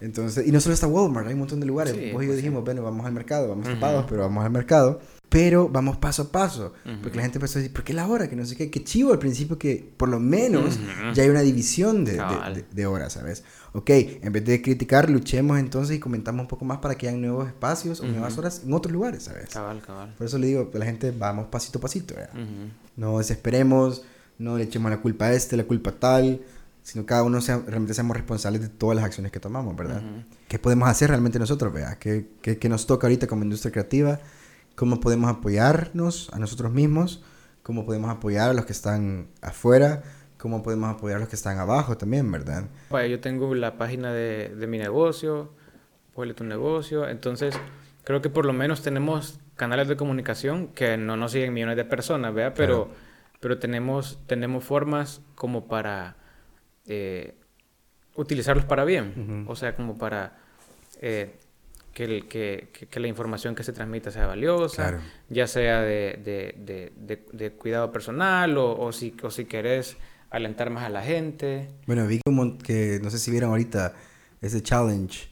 Entonces, 0.00 0.46
y 0.46 0.52
no 0.52 0.60
solo 0.60 0.74
está 0.74 0.86
Walmart, 0.86 1.26
hay 1.28 1.32
un 1.34 1.38
montón 1.40 1.60
de 1.60 1.66
lugares. 1.66 1.94
Sí, 1.94 2.10
Vos 2.12 2.22
y 2.22 2.26
yo 2.26 2.30
pues 2.30 2.30
sí. 2.30 2.36
dijimos, 2.36 2.64
bueno, 2.64 2.82
vamos 2.82 3.06
al 3.06 3.12
mercado, 3.12 3.48
vamos 3.48 3.66
Ujú. 3.66 3.74
tapados, 3.76 4.06
pero 4.08 4.22
vamos 4.22 4.44
al 4.44 4.50
mercado. 4.50 5.00
Pero 5.28 5.68
vamos 5.68 5.96
paso 5.96 6.22
a 6.22 6.28
paso. 6.32 6.72
Ujú. 6.84 7.02
Porque 7.02 7.16
la 7.16 7.22
gente 7.22 7.38
empezó 7.38 7.58
a 7.58 7.62
decir, 7.62 7.74
¿por 7.74 7.82
qué 7.84 7.92
la 7.92 8.06
hora? 8.06 8.28
Que 8.30 8.36
no 8.36 8.46
sé 8.46 8.56
qué. 8.56 8.70
Qué 8.70 8.84
chivo 8.84 9.12
al 9.12 9.18
principio 9.18 9.58
que 9.58 9.92
por 9.96 10.08
lo 10.08 10.20
menos 10.20 10.76
Ujú. 10.76 11.12
ya 11.14 11.24
hay 11.24 11.28
una 11.30 11.40
división 11.42 12.04
de, 12.04 12.12
de, 12.12 12.18
de- 12.54 12.64
de 12.70 12.86
horas, 12.86 13.14
¿sabes? 13.14 13.42
Ok, 13.72 13.90
en 13.90 14.32
vez 14.32 14.44
de 14.44 14.62
criticar, 14.62 15.10
luchemos 15.10 15.58
entonces 15.58 15.96
y 15.96 16.00
comentamos 16.00 16.42
un 16.42 16.48
poco 16.48 16.64
más 16.64 16.78
para 16.78 16.94
que 16.94 17.08
hayan 17.08 17.20
nuevos 17.20 17.46
espacios 17.48 18.00
o 18.00 18.04
Ujú. 18.04 18.12
nuevas 18.12 18.38
horas 18.38 18.62
en 18.64 18.72
otros 18.72 18.92
lugares, 18.92 19.24
¿sabes? 19.24 19.50
Cabal, 19.50 19.82
cabal. 19.82 20.14
Por 20.16 20.26
eso 20.26 20.38
le 20.38 20.46
digo 20.46 20.70
a 20.72 20.78
la 20.78 20.84
gente, 20.86 21.10
vamos 21.10 21.46
pasito 21.48 21.78
a 21.78 21.82
pasito. 21.82 22.14
No 22.96 23.18
desesperemos, 23.18 24.02
no 24.38 24.56
le 24.56 24.64
echemos 24.64 24.90
la 24.90 24.98
culpa 25.00 25.26
a 25.26 25.32
este, 25.34 25.56
la 25.56 25.64
culpa 25.64 25.90
a 25.90 25.94
tal, 25.94 26.40
sino 26.82 27.04
cada 27.04 27.24
uno 27.24 27.40
sea- 27.40 27.62
realmente 27.66 27.94
seamos 27.94 28.16
responsables 28.16 28.62
de 28.62 28.68
todas 28.68 28.94
las 28.96 29.04
acciones 29.04 29.32
que 29.32 29.40
tomamos, 29.40 29.74
¿verdad? 29.76 29.98
Ujú. 29.98 30.22
¿Qué 30.48 30.58
podemos 30.58 30.88
hacer 30.88 31.08
realmente 31.10 31.38
nosotros, 31.38 31.72
¿verdad? 31.72 31.98
¿Qué, 31.98 32.28
qué, 32.40 32.58
qué 32.58 32.68
nos 32.68 32.86
toca 32.86 33.06
ahorita 33.08 33.26
como 33.26 33.42
industria 33.42 33.72
creativa? 33.72 34.20
¿Cómo 34.76 35.00
podemos 35.00 35.30
apoyarnos 35.30 36.30
a 36.32 36.38
nosotros 36.38 36.70
mismos? 36.72 37.22
¿Cómo 37.62 37.84
podemos 37.84 38.10
apoyar 38.10 38.50
a 38.50 38.52
los 38.52 38.66
que 38.66 38.72
están 38.72 39.28
afuera? 39.42 40.02
¿Cómo 40.38 40.62
podemos 40.62 40.94
apoyar 40.94 41.16
a 41.16 41.20
los 41.20 41.28
que 41.28 41.36
están 41.36 41.58
abajo 41.58 41.96
también, 41.96 42.30
verdad? 42.30 42.68
Yo 42.90 43.20
tengo 43.20 43.54
la 43.54 43.76
página 43.78 44.12
de, 44.12 44.54
de 44.54 44.66
mi 44.66 44.78
negocio, 44.78 45.50
Huele 46.14 46.32
tu 46.32 46.44
negocio, 46.44 47.06
entonces 47.08 47.58
creo 48.04 48.22
que 48.22 48.30
por 48.30 48.46
lo 48.46 48.52
menos 48.54 48.80
tenemos 48.82 49.38
canales 49.54 49.86
de 49.88 49.96
comunicación 49.96 50.68
que 50.68 50.96
no 50.96 51.16
nos 51.16 51.32
siguen 51.32 51.52
millones 51.52 51.76
de 51.76 51.84
personas, 51.84 52.32
¿verdad? 52.32 52.54
Pero, 52.56 52.84
Claro. 52.86 52.98
pero 53.40 53.58
tenemos, 53.58 54.18
tenemos 54.26 54.64
formas 54.64 55.20
como 55.34 55.66
para 55.68 56.16
eh, 56.86 57.34
utilizarlos 58.14 58.64
para 58.64 58.84
bien, 58.84 59.42
Ujú. 59.44 59.52
o 59.52 59.56
sea, 59.56 59.74
como 59.76 59.98
para 59.98 60.38
eh, 61.02 61.38
que, 61.96 62.04
el- 62.04 62.28
que, 62.28 62.68
que- 62.74 62.86
que 62.88 63.00
la 63.00 63.08
información 63.08 63.54
que 63.54 63.62
se 63.64 63.72
transmita 63.72 64.10
sea 64.10 64.26
valiosa, 64.26 64.82
Claro. 64.82 64.98
ya 65.30 65.46
sea 65.46 65.80
de, 65.80 66.20
de- 66.22 66.54
de- 66.58 66.92
de- 66.94 67.24
de 67.32 67.52
cuidado 67.52 67.90
personal 67.90 68.58
o, 68.58 68.78
o 68.78 68.92
si, 68.92 69.16
o 69.22 69.30
si 69.30 69.46
querés 69.46 69.96
alentar 70.28 70.68
más 70.68 70.84
a 70.84 70.90
la 70.90 71.00
gente. 71.02 71.68
Bueno, 71.86 72.06
vi 72.06 72.20
como 72.22 72.58
que, 72.58 73.00
no 73.02 73.08
sé 73.08 73.18
si 73.18 73.30
vieron 73.30 73.48
ahorita 73.50 73.94
ese 74.42 74.62
challenge 74.62 75.28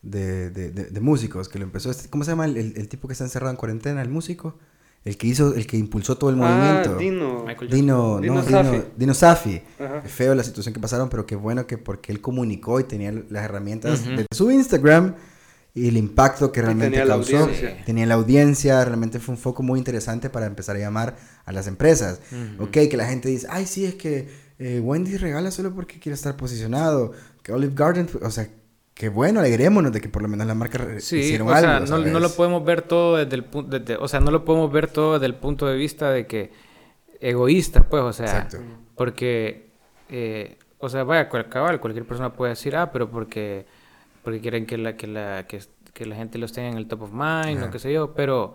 de, 0.00 0.48
de, 0.48 0.70
de- 0.70 0.84
de 0.86 1.00
músicos 1.00 1.50
que 1.50 1.58
lo 1.58 1.64
empezó. 1.66 1.90
este- 1.90 2.08
¿Cómo 2.08 2.24
se 2.24 2.30
llama 2.30 2.46
el, 2.46 2.56
el- 2.56 2.76
el 2.78 2.88
tipo 2.88 3.08
que 3.08 3.12
está 3.12 3.24
encerrado 3.24 3.50
en 3.50 3.56
cuarentena, 3.58 4.00
el 4.00 4.08
músico? 4.08 4.58
El 5.04 5.18
que 5.18 5.26
hizo, 5.26 5.54
el 5.54 5.66
que 5.66 5.76
impulsó 5.76 6.16
todo 6.16 6.30
el 6.30 6.36
Ah, 6.40 6.48
movimiento. 6.48 6.96
Dino. 6.96 7.44
Michael 7.46 7.70
Dino, 7.70 8.20
Dino 8.20 8.34
no, 8.36 8.42
Safi. 8.42 8.70
Dino, 8.70 8.84
Dino 8.96 9.14
Safi. 9.14 9.62
Feo 10.06 10.34
la 10.34 10.42
situación 10.42 10.72
que 10.72 10.80
pasaron, 10.80 11.10
pero 11.10 11.26
qué 11.26 11.36
bueno 11.36 11.66
que 11.66 11.76
porque 11.76 12.10
él 12.10 12.22
comunicó 12.22 12.80
y 12.80 12.84
tenía 12.84 13.12
las 13.12 13.44
herramientas 13.44 14.00
Ujú. 14.00 14.16
de 14.16 14.26
su 14.34 14.50
Instagram 14.50 15.14
y 15.76 15.86
el 15.88 15.96
impacto 15.96 16.50
que 16.50 16.62
realmente 16.62 16.90
tenía 16.98 17.04
la 17.04 17.14
causó. 17.14 17.36
audiencia. 17.38 17.84
Tenía 17.84 18.06
la 18.06 18.14
audiencia, 18.14 18.84
realmente 18.84 19.20
fue 19.20 19.34
un 19.34 19.38
foco 19.38 19.62
muy 19.62 19.78
interesante 19.78 20.30
para 20.30 20.46
empezar 20.46 20.74
a 20.74 20.78
llamar 20.80 21.16
a 21.44 21.52
las 21.52 21.66
empresas. 21.68 22.20
Ujú. 22.32 22.64
Ok, 22.64 22.70
que 22.90 22.96
la 22.96 23.06
gente 23.06 23.28
dice, 23.28 23.46
ay, 23.50 23.66
sí, 23.66 23.84
es 23.84 23.94
que 23.94 24.28
eh, 24.58 24.80
Wendy 24.82 25.16
regala 25.18 25.50
solo 25.50 25.72
porque 25.74 26.00
quiere 26.00 26.14
estar 26.14 26.34
posicionado. 26.36 27.12
Que 27.42 27.52
Olive 27.52 27.74
Garden, 27.76 28.08
o 28.22 28.30
sea, 28.30 28.48
qué 28.94 29.10
bueno, 29.10 29.40
alegrémonos 29.40 29.92
de 29.92 30.00
que 30.00 30.08
por 30.08 30.22
lo 30.22 30.28
menos 30.28 30.46
la 30.46 30.54
marca 30.54 30.78
re- 30.78 31.00
Sí, 31.02 31.18
hicieron 31.18 31.46
o 31.48 31.52
algo. 31.52 31.86
sea, 31.86 31.98
no, 31.98 32.04
no 32.04 32.18
lo 32.20 32.30
podemos 32.30 32.64
ver 32.64 32.80
todo 32.82 33.18
desde 33.18 33.34
el 33.36 33.44
punto, 33.44 33.76
o 34.00 34.08
sea, 34.08 34.20
no 34.20 34.30
lo 34.30 34.44
podemos 34.46 34.72
ver 34.72 34.88
todo 34.90 35.12
desde 35.12 35.26
el 35.26 35.34
punto 35.34 35.66
de 35.66 35.76
vista 35.76 36.10
de 36.10 36.26
que 36.26 36.50
egoísta, 37.20 37.82
pues, 37.88 38.02
o 38.02 38.12
sea, 38.12 38.24
Exacto. 38.26 38.58
porque, 38.94 39.68
eh, 40.08 40.56
o 40.78 40.88
sea, 40.88 41.04
vaya, 41.04 41.28
cual, 41.28 41.48
cabal, 41.48 41.80
cualquier 41.80 42.06
persona 42.06 42.32
puede 42.32 42.50
decir, 42.50 42.76
ah, 42.76 42.90
pero 42.92 43.10
porque, 43.10 43.66
porque 44.26 44.40
quieren 44.40 44.66
que 44.66 44.76
la, 44.76 44.96
que 44.96 45.06
la, 45.06 45.46
que, 45.46 45.60
que 45.94 46.04
la 46.04 46.16
gente 46.16 46.36
los 46.36 46.52
tenga 46.52 46.70
en 46.70 46.78
el 46.78 46.88
top 46.88 47.02
of 47.02 47.10
mind 47.12 47.62
o 47.62 47.70
qué 47.70 47.78
sé 47.78 47.92
yo, 47.92 48.12
pero, 48.12 48.54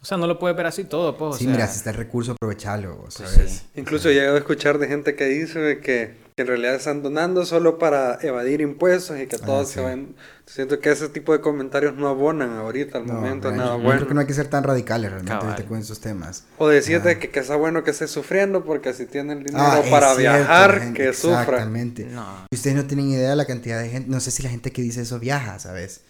o 0.00 0.04
sea, 0.04 0.16
no 0.16 0.26
lo 0.26 0.38
puedes 0.38 0.56
ver 0.56 0.64
así 0.64 0.84
todo, 0.84 1.14
pues. 1.14 1.34
o 1.34 1.36
Sí, 1.38 1.44
sea, 1.44 1.52
mira, 1.52 1.66
si 1.66 1.76
está 1.76 1.90
el 1.90 1.96
recurso, 1.96 2.32
aprovechalo, 2.32 3.00
pues 3.02 3.12
¿sabes? 3.16 3.50
sí. 3.74 3.78
Incluso 3.78 4.08
he 4.08 4.14
llegado 4.14 4.36
a 4.36 4.38
escuchar 4.38 4.78
de 4.78 4.88
gente 4.88 5.14
que 5.16 5.26
dice 5.26 5.80
que, 5.82 6.16
que 6.40 6.42
en 6.42 6.48
realidad 6.48 6.74
están 6.76 7.02
donando 7.02 7.44
solo 7.44 7.78
para 7.78 8.18
evadir 8.22 8.62
impuestos 8.62 9.20
y 9.20 9.26
que 9.26 9.36
todos 9.36 9.68
sí. 9.68 9.74
se 9.74 9.80
van... 9.82 10.14
Siento 10.46 10.80
que 10.80 10.90
ese 10.90 11.08
tipo 11.10 11.32
de 11.34 11.40
comentarios 11.42 11.94
no 11.96 12.08
abonan 12.08 12.52
ahorita 12.56 12.96
al 12.98 13.06
No, 13.06 13.12
momento, 13.14 13.50
yo- 13.50 13.56
nada 13.56 13.76
yo 13.76 13.82
bueno. 13.82 13.98
creo 13.98 14.08
que 14.08 14.14
no 14.14 14.20
hay 14.20 14.26
que 14.26 14.32
ser 14.34 14.48
tan 14.48 14.64
radicales 14.64 15.12
realmente 15.12 15.64
con 15.66 15.78
esos 15.78 16.00
temas. 16.00 16.44
O 16.56 16.66
decirte 16.68 17.18
que, 17.18 17.30
que 17.30 17.40
está 17.40 17.56
bueno 17.56 17.84
que 17.84 17.90
esté 17.90 18.08
sufriendo 18.08 18.64
porque 18.64 18.94
si 18.94 19.04
tiene 19.06 19.34
el 19.34 19.44
dinero 19.44 19.62
Ah, 19.64 19.82
para 19.90 20.14
cierto, 20.14 20.20
viajar, 20.38 20.80
gente- 20.80 21.02
que 21.06 21.12
sufra. 21.12 21.42
Exactamente. 21.42 22.06
No. 22.06 22.46
Y 22.50 22.54
ustedes 22.56 22.74
no 22.76 22.84
tienen 22.86 23.10
idea 23.10 23.30
de 23.30 23.36
la 23.36 23.44
cantidad 23.44 23.78
de 23.80 23.90
gente. 23.90 24.08
No 24.10 24.18
sé 24.18 24.30
si 24.30 24.42
la 24.42 24.48
gente 24.48 24.72
que 24.72 24.80
dice 24.82 25.02
eso 25.02 25.18
viaja, 25.20 25.58
¿sabes? 25.58 26.00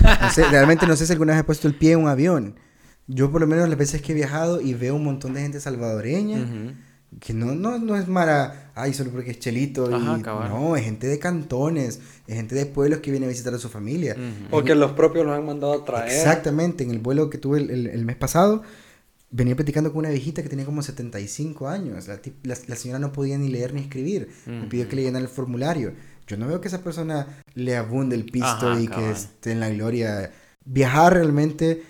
No 0.00 0.30
sé, 0.30 0.44
realmente 0.44 0.86
no 0.86 0.94
sé 0.96 1.04
si 1.06 1.12
alguna 1.12 1.32
vez 1.32 1.40
he 1.40 1.44
puesto 1.44 1.66
el 1.68 1.74
pie 1.74 1.92
en 1.92 1.98
un 1.98 2.08
avión. 2.08 2.54
Yo, 3.08 3.30
por 3.32 3.40
lo 3.42 3.46
menos, 3.48 3.68
las 3.68 3.76
veces 3.76 4.00
que 4.00 4.12
he 4.12 4.14
viajado 4.14 4.60
y 4.60 4.72
veo 4.74 4.94
un 4.94 5.04
montón 5.04 5.34
de 5.34 5.42
gente 5.42 5.60
salvadoreña. 5.60 6.38
Ujú. 6.38 6.72
Que 7.20 7.34
no, 7.34 7.54
no, 7.54 7.78
no 7.78 7.96
es 7.96 8.08
mara, 8.08 8.72
ay, 8.74 8.94
solo 8.94 9.10
porque 9.10 9.32
es 9.32 9.38
chelito. 9.38 9.90
y- 9.90 9.94
Ajá, 9.94 10.16
no, 10.48 10.76
es 10.76 10.84
gente 10.84 11.06
de 11.06 11.18
cantones, 11.18 12.00
es 12.26 12.36
gente 12.36 12.54
de 12.54 12.66
pueblos 12.66 13.00
que 13.00 13.10
viene 13.10 13.26
a 13.26 13.28
visitar 13.28 13.52
a 13.54 13.58
su 13.58 13.68
familia. 13.68 14.16
Ujú. 14.18 14.56
O 14.56 14.64
que 14.64 14.74
los 14.74 14.92
propios 14.92 15.26
los 15.26 15.36
han 15.36 15.44
mandado 15.46 15.74
a 15.74 15.84
traer. 15.84 16.10
Exactamente, 16.10 16.82
en 16.84 16.90
el 16.90 16.98
vuelo 17.00 17.28
que 17.30 17.38
tuve 17.38 17.58
el, 17.58 17.70
el- 17.70 17.86
el 17.88 18.04
mes 18.04 18.16
pasado, 18.16 18.62
venía 19.30 19.54
platicando 19.56 19.90
con 19.92 20.00
una 20.00 20.08
viejita 20.10 20.42
que 20.42 20.48
tenía 20.48 20.64
como 20.64 20.82
75 20.82 21.68
años. 21.68 22.08
La, 22.08 22.18
la- 22.42 22.56
la 22.66 22.76
señora 22.76 22.98
no 22.98 23.12
podía 23.12 23.36
ni 23.38 23.48
leer 23.48 23.74
ni 23.74 23.82
escribir. 23.82 24.28
Me 24.46 24.66
pidió 24.66 24.88
que 24.88 24.96
le 24.96 25.02
llenara 25.02 25.22
el 25.24 25.30
formulario. 25.30 25.92
Yo 26.26 26.36
no 26.36 26.46
veo 26.46 26.60
que 26.60 26.68
esa 26.68 26.82
persona 26.82 27.42
le 27.54 27.76
abunde 27.76 28.14
el 28.16 28.24
pisto 28.24 28.70
Ajá, 28.70 28.80
y 28.80 28.88
que 28.88 29.10
esté 29.10 29.52
en 29.52 29.60
la 29.60 29.68
gloria. 29.70 30.30
Viajar 30.64 31.14
realmente 31.14 31.82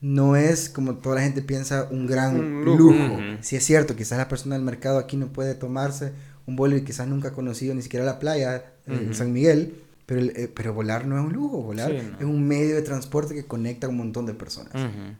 no 0.00 0.36
es 0.36 0.68
como 0.68 0.94
toda 0.96 1.16
la 1.16 1.22
gente 1.22 1.42
piensa 1.42 1.86
un 1.90 2.06
gran 2.06 2.36
Un 2.40 2.64
lujo. 2.64 3.18
Si 3.42 3.56
es 3.56 3.64
cierto, 3.64 3.96
quizás 3.96 4.18
la 4.18 4.28
persona 4.28 4.54
del 4.56 4.64
mercado 4.64 4.98
aquí 4.98 5.16
no 5.16 5.28
puede 5.32 5.54
tomarse 5.54 6.12
un 6.46 6.56
vuelo 6.56 6.76
y 6.76 6.82
quizás 6.82 7.06
nunca 7.06 7.28
ha 7.28 7.32
conocido 7.32 7.74
ni 7.74 7.82
siquiera 7.82 8.04
la 8.04 8.18
playa 8.18 8.56
eh, 8.56 8.62
en 8.86 9.04
Ujú. 9.06 9.14
San 9.14 9.32
Miguel, 9.32 9.74
pero, 10.06 10.22
eh, 10.22 10.50
pero 10.54 10.72
volar 10.74 11.06
no 11.06 11.18
es 11.18 11.24
un 11.24 11.32
lujo, 11.32 11.62
volar 11.62 11.90
Sí, 11.90 11.98
no. 12.12 12.18
es 12.18 12.24
un 12.24 12.48
medio 12.48 12.74
de 12.76 12.82
transporte 12.82 13.34
que 13.34 13.44
conecta 13.44 13.86
a 13.86 13.90
un 13.90 13.96
montón 13.98 14.26
de 14.26 14.34
personas. 14.34 14.72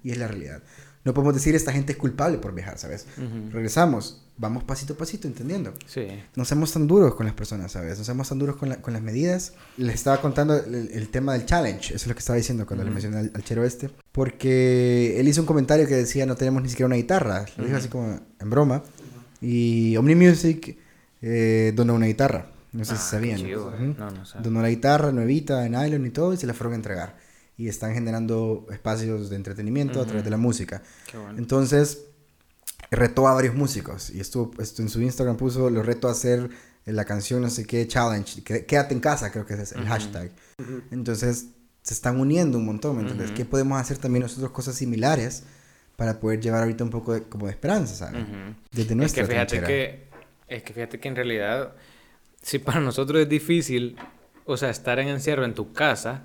Y 0.02 0.10
es 0.10 0.18
la 0.18 0.26
realidad. 0.28 0.62
No 1.02 1.14
podemos 1.14 1.34
decir 1.34 1.54
esta 1.54 1.72
gente 1.72 1.92
es 1.92 1.98
culpable 1.98 2.36
por 2.38 2.54
viajar, 2.54 2.76
¿sabes? 2.78 3.06
Regresamos, 3.52 4.22
vamos 4.36 4.64
pasito 4.64 4.92
a 4.92 4.96
pasito, 4.98 5.26
entendiendo. 5.28 5.72
Sí. 5.86 6.06
No 6.36 6.44
seamos 6.44 6.72
tan 6.72 6.86
duros 6.86 7.14
con 7.14 7.24
las 7.24 7.34
personas, 7.34 7.72
¿sabes? 7.72 7.98
No 7.98 8.04
seamos 8.04 8.28
tan 8.28 8.38
duros 8.38 8.56
con, 8.56 8.68
la- 8.68 8.82
con 8.82 8.92
las 8.92 9.00
medidas. 9.02 9.54
Les 9.78 9.94
estaba 9.94 10.20
contando 10.20 10.56
el, 10.56 10.90
el 10.92 11.08
tema 11.08 11.32
del 11.32 11.46
challenge, 11.46 11.94
eso 11.94 12.04
es 12.04 12.06
lo 12.06 12.12
que 12.14 12.18
estaba 12.18 12.36
diciendo 12.36 12.66
cuando 12.66 12.84
le 12.84 12.90
mencioné 12.90 13.16
al, 13.18 13.30
al 13.34 13.42
chero 13.44 13.64
este. 13.64 13.88
Porque 14.12 15.18
él 15.18 15.26
hizo 15.28 15.40
un 15.40 15.46
comentario 15.46 15.86
que 15.86 15.94
decía 15.96 16.26
no 16.26 16.36
tenemos 16.36 16.62
ni 16.62 16.68
siquiera 16.68 16.86
una 16.86 16.96
guitarra. 16.96 17.46
Lo 17.56 17.64
dijo 17.64 17.76
así 17.78 17.88
como 17.88 18.20
en 18.38 18.50
broma. 18.50 18.82
Y 19.40 19.96
Omni 19.96 20.14
Music 20.14 20.76
eh, 21.22 21.72
donó 21.74 21.94
una 21.94 22.06
guitarra. 22.06 22.46
No 22.72 22.84
sé 22.84 22.92
Ah, 22.92 22.96
si 22.96 23.02
qué 23.04 23.10
sabían. 23.10 23.36
chido. 23.38 23.72
No, 23.98 24.10
no 24.10 24.24
sé. 24.26 24.38
Donó 24.42 24.62
la 24.62 24.68
guitarra 24.68 25.10
nuevita 25.12 25.64
en 25.66 25.72
nylon 25.72 26.06
y 26.06 26.10
todo 26.10 26.34
y 26.34 26.36
se 26.36 26.46
la 26.46 26.54
fueron 26.54 26.74
a 26.74 26.76
entregar. 26.76 27.16
Y 27.60 27.68
están 27.68 27.92
generando 27.92 28.66
espacios 28.70 29.28
de 29.28 29.36
entretenimiento 29.36 30.00
a 30.00 30.06
través 30.06 30.24
de 30.24 30.30
la 30.30 30.38
música. 30.38 30.82
Qué 31.10 31.18
bueno. 31.18 31.38
Entonces, 31.38 32.04
retó 32.90 33.28
a 33.28 33.34
varios 33.34 33.54
músicos 33.54 34.08
y 34.10 34.18
estuvo, 34.18 34.50
en 34.58 34.88
su 34.88 35.02
Instagram 35.02 35.36
puso, 35.36 35.68
lo 35.68 35.82
reto 35.82 36.08
a 36.08 36.12
hacer 36.12 36.48
la 36.86 37.04
canción 37.04 37.42
no 37.42 37.50
sé 37.50 37.66
qué 37.66 37.86
challenge, 37.86 38.42
quédate 38.42 38.94
en 38.94 39.00
casa, 39.00 39.30
creo 39.30 39.44
que 39.44 39.54
es 39.54 39.72
el 39.72 39.84
hashtag. 39.86 40.30
Entonces, 40.90 41.48
se 41.82 41.94
están 41.94 42.18
uniendo 42.18 42.56
un 42.56 42.64
montón, 42.64 42.96
¿me 42.96 43.02
entiendes? 43.02 43.28
Ujú. 43.28 43.36
¿Qué 43.36 43.44
podemos 43.44 43.78
hacer 43.80 43.98
también 43.98 44.22
nosotros 44.22 44.50
cosas 44.52 44.74
similares 44.74 45.42
para 45.96 46.18
poder 46.18 46.40
llevar 46.40 46.62
ahorita 46.62 46.82
un 46.82 46.90
poco 46.90 47.12
de, 47.12 47.22
como 47.24 47.44
de 47.46 47.52
esperanza, 47.52 47.94
¿sabes? 47.94 48.24
Desde 48.70 48.82
Es 48.82 48.88
que 48.88 48.94
nuestra 48.94 49.26
fíjate 49.26 49.58
trinchera. 49.58 49.66
que, 49.68 50.08
es 50.48 50.62
que 50.62 50.72
fíjate 50.72 50.98
que 50.98 51.08
en 51.08 51.16
realidad, 51.16 51.74
si 52.42 52.58
para 52.58 52.80
nosotros 52.80 53.20
es 53.20 53.28
difícil, 53.28 53.96
o 54.46 54.56
sea, 54.56 54.70
estar 54.70 54.98
en 54.98 55.08
encierro 55.08 55.44
en 55.44 55.54
tu 55.54 55.74
casa, 55.74 56.22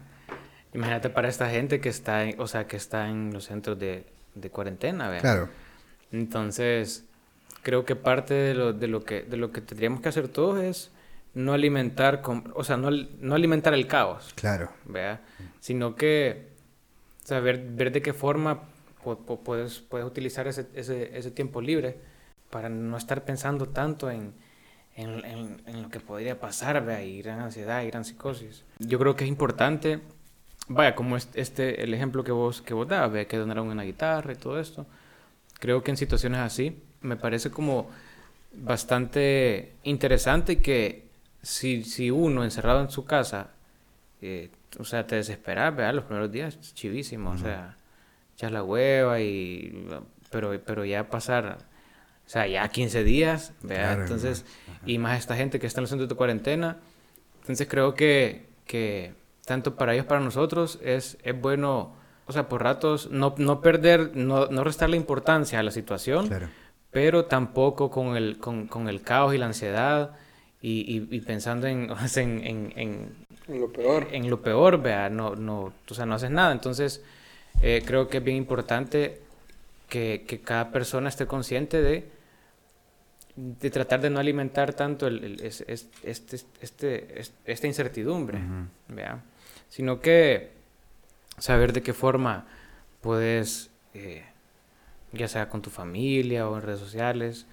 imagínate 0.76 1.10
para 1.10 1.28
esta 1.30 1.50
gente 1.50 1.80
que 1.80 1.90
está, 1.90 2.24
en- 2.26 2.40
o 2.40 2.46
sea, 2.48 2.68
que 2.68 2.78
está 2.78 3.10
en 3.10 3.34
los 3.34 3.46
centros 3.46 3.80
de, 3.80 4.06
de 4.36 4.50
cuarentena, 4.52 5.10
¿vea? 5.10 5.22
Claro, 5.22 5.50
Entonces, 6.12 7.04
creo 7.64 7.86
que 7.86 7.96
parte 7.96 8.34
de 8.34 8.54
lo, 8.54 8.74
de 8.74 8.88
lo 8.88 9.04
que 9.04 9.24
de 9.24 9.38
lo 9.38 9.52
que 9.52 9.62
tendríamos 9.62 10.02
que 10.02 10.10
hacer 10.10 10.28
todos 10.28 10.60
es 10.64 10.92
no 11.34 11.54
alimentar, 11.54 12.22
con- 12.22 12.52
o 12.56 12.64
sea, 12.64 12.78
no, 12.78 12.90
no 12.92 13.36
alimentar 13.36 13.74
el 13.74 13.88
caos, 13.88 14.32
claro. 14.36 14.70
¿vea? 14.86 15.22
Sino 15.60 15.96
que 15.96 16.48
saber 17.24 17.60
ver 17.72 17.92
de 17.92 18.02
qué 18.02 18.14
forma 18.14 18.62
pu- 19.04 19.18
pu- 19.26 19.40
puedes, 19.44 19.80
puedes 19.80 20.06
utilizar 20.08 20.48
ese, 20.48 20.68
ese, 20.76 21.18
ese 21.18 21.32
tiempo 21.32 21.60
libre 21.62 21.98
para 22.50 22.70
no 22.70 22.96
estar 22.96 23.26
pensando 23.26 23.68
tanto 23.68 24.10
en, 24.10 24.34
en, 24.96 25.26
en- 25.26 25.62
en 25.66 25.82
lo 25.84 25.90
que 25.90 26.00
podría 26.00 26.40
pasar, 26.40 26.86
¿vea? 26.86 27.04
Y 27.04 27.22
gran 27.22 27.40
ansiedad 27.42 27.84
y 27.84 27.88
gran 27.88 28.06
psicosis. 28.06 28.64
Yo 28.80 28.98
creo 29.00 29.16
que 29.18 29.26
es 29.26 29.30
importante, 29.30 30.00
vaya, 30.68 30.96
como 30.96 31.18
este, 31.18 31.84
el 31.84 31.94
ejemplo 31.94 32.24
que 32.24 32.32
vos, 32.32 32.62
que 32.62 32.74
vos 32.74 32.88
dabas, 32.88 33.26
que 33.28 33.38
donaron 33.38 33.68
una 33.68 33.84
guitarra 33.84 34.34
y 34.34 34.36
todo 34.36 34.60
esto. 34.60 34.86
Creo 35.60 35.84
que 35.84 35.92
en 35.92 35.98
situaciones 35.98 36.40
así 36.40 36.82
me 37.02 37.16
parece 37.16 37.52
como 37.52 37.90
bastante 38.54 39.74
interesante 39.84 40.62
que 40.62 41.06
si, 41.42 41.84
si 41.84 42.10
uno 42.12 42.44
encerrado 42.44 42.82
en 42.82 42.90
su 42.90 43.06
casa, 43.06 43.52
eh, 44.22 44.50
o 44.80 44.84
sea, 44.84 45.06
te 45.06 45.16
desesperas, 45.16 45.76
¿verdad? 45.76 45.94
Los 45.94 46.06
primeros 46.06 46.32
días, 46.32 46.60
chivísimo, 46.74 47.32
o 47.32 47.38
sea, 47.38 47.78
echas 48.36 48.52
la 48.52 48.64
hueva 48.64 49.20
y... 49.22 49.88
Pero, 50.32 50.60
pero 50.66 50.84
ya 50.84 51.10
pasar, 51.10 51.60
o 52.26 52.30
sea, 52.30 52.48
ya 52.48 52.68
15 52.68 53.04
días, 53.04 53.54
¿verdad? 53.62 53.86
Claro, 53.86 54.02
entonces, 54.02 54.46
y 54.86 54.98
más 54.98 55.20
esta 55.20 55.36
gente 55.36 55.60
que 55.60 55.68
está 55.68 55.80
en 55.80 55.84
los 55.84 55.90
centros 55.92 56.10
de 56.10 56.16
cuarentena, 56.16 56.78
entonces 57.42 57.68
creo 57.70 57.94
que, 57.94 58.48
que 58.66 59.14
tanto 59.46 59.76
para 59.76 59.94
ellos, 59.94 60.06
para 60.06 60.22
nosotros, 60.22 60.80
es, 60.84 61.18
es 61.24 61.40
bueno, 61.40 61.94
o 62.28 62.34
sea, 62.34 62.50
por 62.50 62.64
ratos, 62.64 63.10
no, 63.12 63.36
no 63.38 63.62
perder, 63.62 64.16
no, 64.16 64.48
no 64.48 64.64
restarle 64.64 64.98
importancia 64.98 65.60
a 65.60 65.64
la 65.64 65.72
situación, 65.72 66.28
Claro. 66.28 66.48
pero 66.92 67.26
tampoco 67.26 67.90
con 67.92 68.16
el, 68.18 68.38
con, 68.40 68.68
con 68.68 68.90
el 68.90 69.02
caos 69.02 69.34
y 69.34 69.38
la 69.38 69.46
ansiedad 69.46 70.12
y, 70.62 70.82
y, 70.98 71.16
y 71.16 71.22
pensando 71.22 71.68
en, 71.68 71.90
en, 71.92 72.44
en, 72.44 72.74
en, 72.76 73.60
Lo 73.60 73.72
peor. 73.72 74.08
en 74.12 74.30
lo 74.30 74.42
peor, 74.42 74.82
vea, 74.82 75.10
no, 75.10 75.36
no, 75.36 75.74
o 75.90 75.94
sea, 75.94 76.06
no 76.06 76.16
haces 76.16 76.32
nada. 76.32 76.52
Entonces, 76.52 77.04
eh, 77.62 77.84
creo 77.86 78.08
que 78.08 78.18
es 78.18 78.24
bien 78.24 78.38
importante 78.38 79.22
que, 79.90 80.26
que 80.28 80.42
cada 80.42 80.72
persona 80.72 81.10
esté 81.10 81.28
consciente 81.28 81.82
de, 81.82 82.10
de 83.36 83.70
tratar 83.70 84.02
de 84.02 84.10
no 84.10 84.20
alimentar 84.20 84.74
tanto 84.74 85.08
el, 85.08 85.24
el- 85.24 85.42
es- 85.42 85.64
es- 85.68 85.88
este, 86.04 86.38
este, 86.62 87.20
es- 87.20 87.34
esta 87.46 87.68
incertidumbre, 87.68 88.40
vea, 88.88 89.22
sino 89.70 90.00
que 90.02 90.52
saber 91.38 91.74
de 91.74 91.82
qué 91.84 91.94
forma 91.94 92.46
puedes, 93.02 93.70
eh, 93.94 94.24
ya 95.12 95.28
sea 95.28 95.50
con 95.50 95.62
tu 95.62 95.70
familia 95.70 96.48
o 96.50 96.56
en 96.58 96.64
redes 96.64 96.80
sociales, 96.80 97.46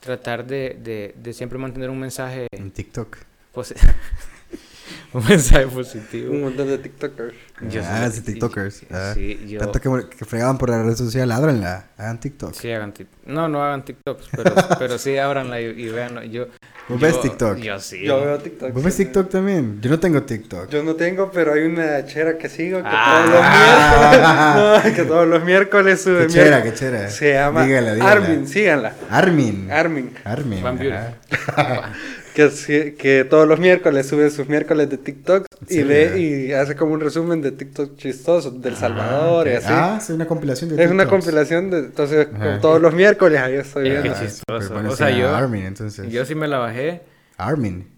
tratar 0.00 0.46
de, 0.46 0.78
de, 0.82 1.14
de 1.16 1.32
siempre 1.32 1.58
mantener 1.58 1.90
un 1.90 1.98
mensaje, 2.00 2.46
En 2.52 2.70
TikTok. 2.70 3.16
un 5.12 5.24
mensaje 5.26 5.66
positivo. 5.66 6.32
Un 6.32 6.42
montón 6.42 6.68
de 6.68 6.78
TikTokers. 6.78 7.34
Yo 7.70 7.80
ah, 7.84 8.08
sí- 8.10 8.18
sí, 8.18 8.22
TikTokers. 8.22 8.82
ah. 8.90 9.12
Sí, 9.14 9.46
yo... 9.48 9.58
Tanto 9.60 9.80
que, 9.80 10.08
que 10.16 10.24
fregaban 10.24 10.58
por 10.58 10.70
la 10.70 10.82
red 10.82 10.94
social, 10.94 11.28
ladranla, 11.28 11.88
hagan 11.96 12.20
TikTok. 12.20 12.54
Sí, 12.54 12.70
hagan 12.70 12.92
tic- 12.94 13.06
No, 13.26 13.48
no 13.48 13.62
hagan 13.64 13.84
TikToks, 13.84 14.28
pero, 14.36 14.54
pero 14.78 14.98
sí 14.98 15.16
ábranla 15.18 15.60
y, 15.60 15.64
y 15.66 15.88
veanlo. 15.88 16.22
Yo, 16.24 16.46
¿Vos 16.88 17.00
ves 17.00 17.20
TikTok? 17.20 17.58
Yo 17.58 17.78
sí. 17.80 18.02
Yo 18.04 18.24
veo 18.24 18.38
TikTok. 18.38 18.72
¿Vos 18.72 18.82
ves 18.82 18.94
sí. 18.94 19.04
TikTok 19.04 19.28
también? 19.30 19.78
Yo 19.82 19.90
no 19.90 20.00
tengo 20.00 20.22
TikTok. 20.22 20.70
Yo 20.70 20.82
no 20.82 20.94
tengo, 20.94 21.30
pero 21.30 21.52
hay 21.52 21.62
una 21.62 22.04
chera 22.06 22.38
que 22.38 22.48
sigo 22.48 22.78
que 22.82 22.88
Ah. 22.90 23.24
todos 23.24 23.34
los 23.34 23.42
miércoles. 23.50 24.84
No, 24.88 24.94
que 24.96 25.04
todos 25.04 25.28
los 25.28 25.44
miércoles 25.44 26.00
sube. 26.02 26.26
Qué 26.26 26.32
chera, 26.32 26.44
miércoles. 26.62 26.72
qué 26.72 26.78
chera. 26.78 27.10
Se 27.10 27.32
llama 27.34 27.64
Dígala, 27.66 27.94
dígala. 27.94 28.10
Armin, 28.12 28.48
síganla. 28.48 28.92
Armin. 29.10 29.70
Armin. 29.70 30.14
Armin. 30.24 30.62
Van. 30.62 30.78
Que, 32.38 33.26
todos 33.28 33.48
los 33.48 33.58
miércoles 33.58 34.06
sube 34.06 34.30
sus 34.30 34.48
miércoles 34.48 34.88
de 34.88 34.96
TikTok 34.98 35.46
y 35.68 35.82
ve 35.82 36.20
y 36.20 36.52
hace 36.52 36.76
como 36.76 36.92
un 36.94 37.00
resumen 37.00 37.42
de 37.42 37.50
TikTok 37.50 37.96
chistosos 37.96 38.62
del 38.62 38.76
Salvador 38.76 39.48
y 39.48 39.52
así. 39.54 39.66
Ah, 39.68 39.98
es 40.00 40.08
una 40.10 40.24
compilación 40.26 40.70
de 40.76 40.84
es 40.84 40.88
una 40.90 41.08
compilación 41.08 41.68
de. 41.70 41.78
Entonces, 41.78 42.28
con 42.28 42.60
todos 42.60 42.80
los 42.80 42.94
miércoles 42.94 43.40
ahí 43.40 43.54
estoy 43.54 43.90
viendo. 43.90 44.02
qué 44.04 44.08
Ah, 44.10 44.20
chistoso. 44.20 44.72
bueno, 44.72 44.90
O 44.90 44.96
sea, 44.96 45.10
yo- 45.10 45.34
Armin, 45.34 45.64
entonces. 45.64 46.08
Yo 46.12 46.24
sí 46.24 46.36
me 46.36 46.46
la 46.46 46.58
bajé. 46.58 47.02
Armin. 47.38 47.88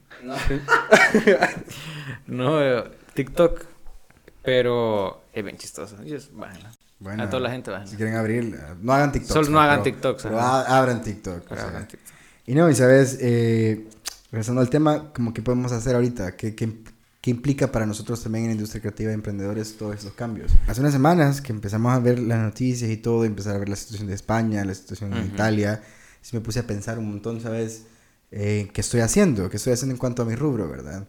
No, 2.27 2.63
eh, 2.63 2.85
TikTok. 3.15 3.65
Pero 4.43 5.23
es 5.35 5.45
bien 5.45 5.59
chistoso. 5.59 5.97
Y 6.03 6.15
es- 6.15 6.35
bájenla. 6.35 6.73
Bueno, 6.99 7.23
A 7.25 7.29
toda 7.31 7.41
la 7.43 7.51
gente, 7.51 7.71
bájenla. 7.71 7.91
Si 7.91 7.97
quieren 7.97 8.15
abrir, 8.15 8.55
eh, 8.55 8.75
no 8.81 8.93
hagan 8.95 9.13
TikTok. 9.13 9.33
Solo 9.33 9.51
no 9.51 9.61
hagan 9.61 9.83
Pero 9.83 10.39
abran 10.41 11.03
TikTok. 11.03 11.37
o 11.39 11.49
Pero 11.49 11.61
sea. 11.61 11.69
hagan 11.71 11.89
TikTok. 11.89 12.15
Y 12.47 12.55
no, 12.55 12.69
y 12.71 12.75
sabes, 12.75 13.19
eh, 13.21 13.85
regresando 14.31 14.61
al 14.61 14.71
tema, 14.71 15.13
como 15.13 15.33
que 15.35 15.43
podemos 15.43 15.73
hacer 15.73 15.95
ahorita, 15.95 16.37
¿Qué, 16.37 16.55
qué, 16.55 16.83
¿Qué 17.21 17.31
implica 17.31 17.71
para 17.71 17.85
nosotros 17.85 18.23
también 18.23 18.45
en 18.45 18.51
la 18.51 18.55
industria 18.55 18.81
creativa 18.81 19.09
de 19.09 19.15
emprendedores 19.15 19.77
todos 19.77 19.95
estos 19.95 20.15
cambios? 20.15 20.53
Hace 20.67 20.81
unas 20.81 20.95
semanas 20.95 21.43
que 21.43 21.53
empezamos 21.53 21.93
a 21.93 21.99
ver 21.99 22.19
las 22.19 22.39
noticias 22.39 22.91
y 22.91 22.97
todo, 22.97 23.27
empezar 23.27 23.57
a 23.57 23.59
ver 23.59 23.69
la 23.69 23.77
situación 23.77 24.09
de 24.09 24.15
España, 24.15 24.65
la 24.65 24.75
situación 24.75 25.13
en 25.13 25.27
Italia, 25.27 25.83
sí 26.23 26.35
me 26.35 26.41
puse 26.41 26.61
a 26.61 26.67
pensar 26.67 26.99
un 26.99 27.11
montón, 27.11 27.43
¿sabes? 27.43 27.85
Eh, 28.31 28.71
¿Qué 28.73 28.81
estoy 28.81 29.01
haciendo? 29.01 29.51
¿Qué 29.51 29.59
estoy 29.59 29.75
haciendo 29.75 29.93
en 29.93 29.99
cuanto 29.99 30.23
a 30.23 30.25
mi 30.25 30.35
rubro, 30.35 30.67
verdad? 30.67 31.07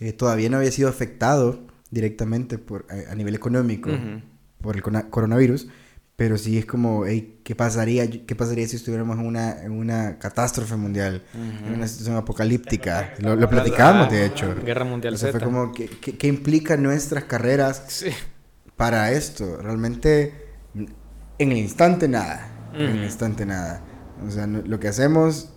Eh, 0.00 0.14
todavía 0.14 0.48
no 0.48 0.56
había 0.56 0.72
sido 0.72 0.88
afectado 0.88 1.66
directamente 1.90 2.56
por, 2.56 2.86
a, 2.88 3.14
nivel 3.14 3.34
económico 3.34 3.90
por 4.62 4.76
el 4.76 4.82
coronavirus, 4.82 5.68
pero 6.22 6.38
sí 6.38 6.56
es 6.56 6.66
como, 6.66 7.02
¿qué, 7.02 7.56
pasaría, 7.56 8.08
¿qué 8.08 8.36
pasaría 8.36 8.68
si 8.68 8.76
estuviéramos 8.76 9.18
en 9.18 9.26
una, 9.26 9.60
en 9.60 9.72
una 9.72 10.20
catástrofe 10.20 10.76
mundial, 10.76 11.24
en 11.34 11.74
una 11.74 11.88
situación 11.88 12.14
apocalíptica? 12.14 13.12
Lo, 13.18 13.34
lo 13.34 13.50
platicamos, 13.50 14.08
de 14.08 14.26
hecho. 14.26 14.54
Guerra 14.64 14.84
Mundial 14.84 15.18
Z. 15.18 15.32
Fue 15.32 15.40
como, 15.40 15.72
¿qué, 15.72 15.88
qué, 15.88 16.28
implica 16.28 16.76
nuestras 16.76 17.24
carreras 17.24 18.04
para 18.76 19.10
esto? 19.10 19.56
Realmente, 19.56 20.46
en 20.76 21.50
el 21.50 21.58
instante 21.58 22.06
nada. 22.06 22.70
En 22.72 22.82
el 22.82 23.02
instante 23.02 23.44
nada. 23.44 23.82
O 24.24 24.30
sea, 24.30 24.46
lo 24.46 24.78
que 24.78 24.86
hacemos, 24.86 25.48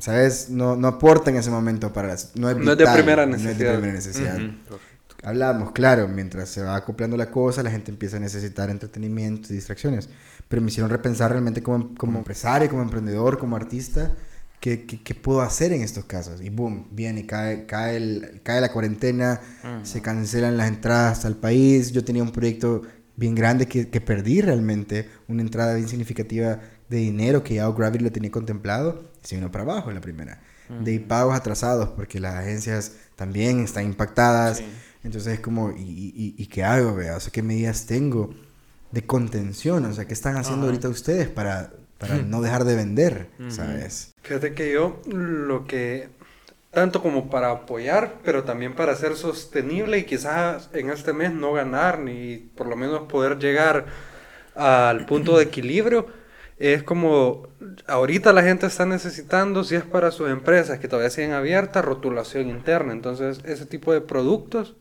¿sabes? 0.00 0.50
No, 0.50 0.74
no 0.74 0.88
aporta 0.88 1.30
en 1.30 1.36
ese 1.36 1.50
momento 1.52 1.92
para... 1.92 2.16
No 2.34 2.50
es, 2.50 2.78
de 2.78 2.84
primera 2.92 3.26
necesidad. 3.26 3.44
No 3.44 3.50
es 3.52 3.58
de 3.58 3.64
primera 3.64 3.92
necesidad 3.94 4.38
hablábamos, 5.22 5.72
claro, 5.72 6.08
mientras 6.08 6.48
se 6.48 6.62
va 6.62 6.76
acoplando 6.76 7.16
la 7.16 7.30
cosa, 7.30 7.62
la 7.62 7.70
gente 7.70 7.90
empieza 7.90 8.16
a 8.16 8.20
necesitar 8.20 8.70
entretenimiento 8.70 9.52
y 9.52 9.56
distracciones. 9.56 10.08
Pero 10.48 10.62
me 10.62 10.68
hicieron 10.68 10.90
repensar 10.90 11.30
realmente 11.30 11.62
como, 11.62 11.94
como 11.94 12.18
empresario, 12.18 12.68
como 12.68 12.82
emprendedor, 12.82 13.38
como 13.38 13.56
artista, 13.56 14.12
¿qué, 14.60 14.86
qué, 14.86 15.14
puedo 15.14 15.40
hacer 15.40 15.72
en 15.72 15.82
estos 15.82 16.04
casos? 16.04 16.40
Y 16.40 16.50
boom, 16.50 16.88
viene, 16.92 17.26
cae, 17.26 17.66
cae, 17.66 17.96
el, 17.96 18.40
cae 18.42 18.60
la 18.60 18.72
cuarentena, 18.72 19.40
se 19.82 20.00
cancelan 20.02 20.56
las 20.56 20.68
entradas 20.68 21.24
al 21.24 21.36
país. 21.36 21.92
Yo 21.92 22.04
tenía 22.04 22.22
un 22.22 22.32
proyecto 22.32 22.82
bien 23.16 23.34
grande 23.34 23.66
que, 23.66 23.88
que 23.88 24.00
perdí 24.00 24.40
realmente, 24.40 25.08
una 25.28 25.42
entrada 25.42 25.74
bien 25.74 25.88
significativa 25.88 26.60
de 26.88 26.98
dinero 26.98 27.42
que 27.42 27.54
ya 27.54 27.68
Gravity 27.68 28.04
lo 28.04 28.12
tenía 28.12 28.30
contemplado, 28.30 29.10
se 29.22 29.36
vino 29.36 29.50
para 29.50 29.64
abajo 29.64 29.90
en 29.90 29.96
la 29.96 30.00
primera. 30.00 30.40
De 30.80 30.98
pagos 30.98 31.36
atrasados, 31.36 31.90
porque 31.90 32.18
las 32.18 32.34
agencias 32.34 32.92
también 33.14 33.60
están 33.60 33.84
impactadas. 33.84 34.62
Entonces 35.06 35.34
es 35.34 35.40
como, 35.40 35.70
¿y, 35.70 36.34
y, 36.36 36.46
qué 36.48 36.64
hago, 36.64 36.96
vea? 36.96 37.16
O 37.16 37.20
sea, 37.20 37.30
¿qué 37.30 37.40
medidas 37.40 37.86
tengo 37.86 38.34
de 38.90 39.06
contención? 39.06 39.84
O 39.84 39.92
sea, 39.92 40.04
¿qué 40.08 40.14
están 40.14 40.36
haciendo 40.36 40.66
ahorita 40.66 40.88
ustedes 40.88 41.28
para, 41.28 41.70
para 41.98 42.16
no 42.16 42.42
dejar 42.42 42.64
de 42.64 42.74
vender, 42.74 43.28
sabes? 43.48 44.12
Fíjate 44.22 44.52
que 44.52 44.72
yo 44.72 45.00
lo 45.06 45.64
que, 45.64 46.08
tanto 46.72 47.02
como 47.02 47.30
para 47.30 47.52
apoyar, 47.52 48.16
pero 48.24 48.42
también 48.42 48.74
para 48.74 48.96
ser 48.96 49.14
sostenible 49.14 49.98
y 49.98 50.04
quizás 50.06 50.70
en 50.72 50.90
este 50.90 51.12
mes 51.12 51.32
no 51.32 51.52
ganar, 51.52 52.00
ni 52.00 52.38
por 52.38 52.66
lo 52.66 52.74
menos 52.74 53.02
poder 53.02 53.38
llegar 53.38 53.86
al 54.56 55.06
punto 55.06 55.38
de 55.38 55.44
equilibrio, 55.44 56.08
es 56.58 56.82
como 56.82 57.46
ahorita 57.86 58.32
la 58.32 58.42
gente 58.42 58.66
está 58.66 58.86
necesitando, 58.86 59.62
si 59.62 59.76
es 59.76 59.84
para 59.84 60.10
sus 60.10 60.28
empresas 60.30 60.80
que 60.80 60.88
todavía 60.88 61.10
siguen 61.10 61.30
abiertas, 61.30 61.84
rotulación 61.84 62.48
interna. 62.48 62.92
Entonces, 62.92 63.38
ese 63.44 63.66
tipo 63.66 63.92
de 63.92 64.00
productos 64.00 64.74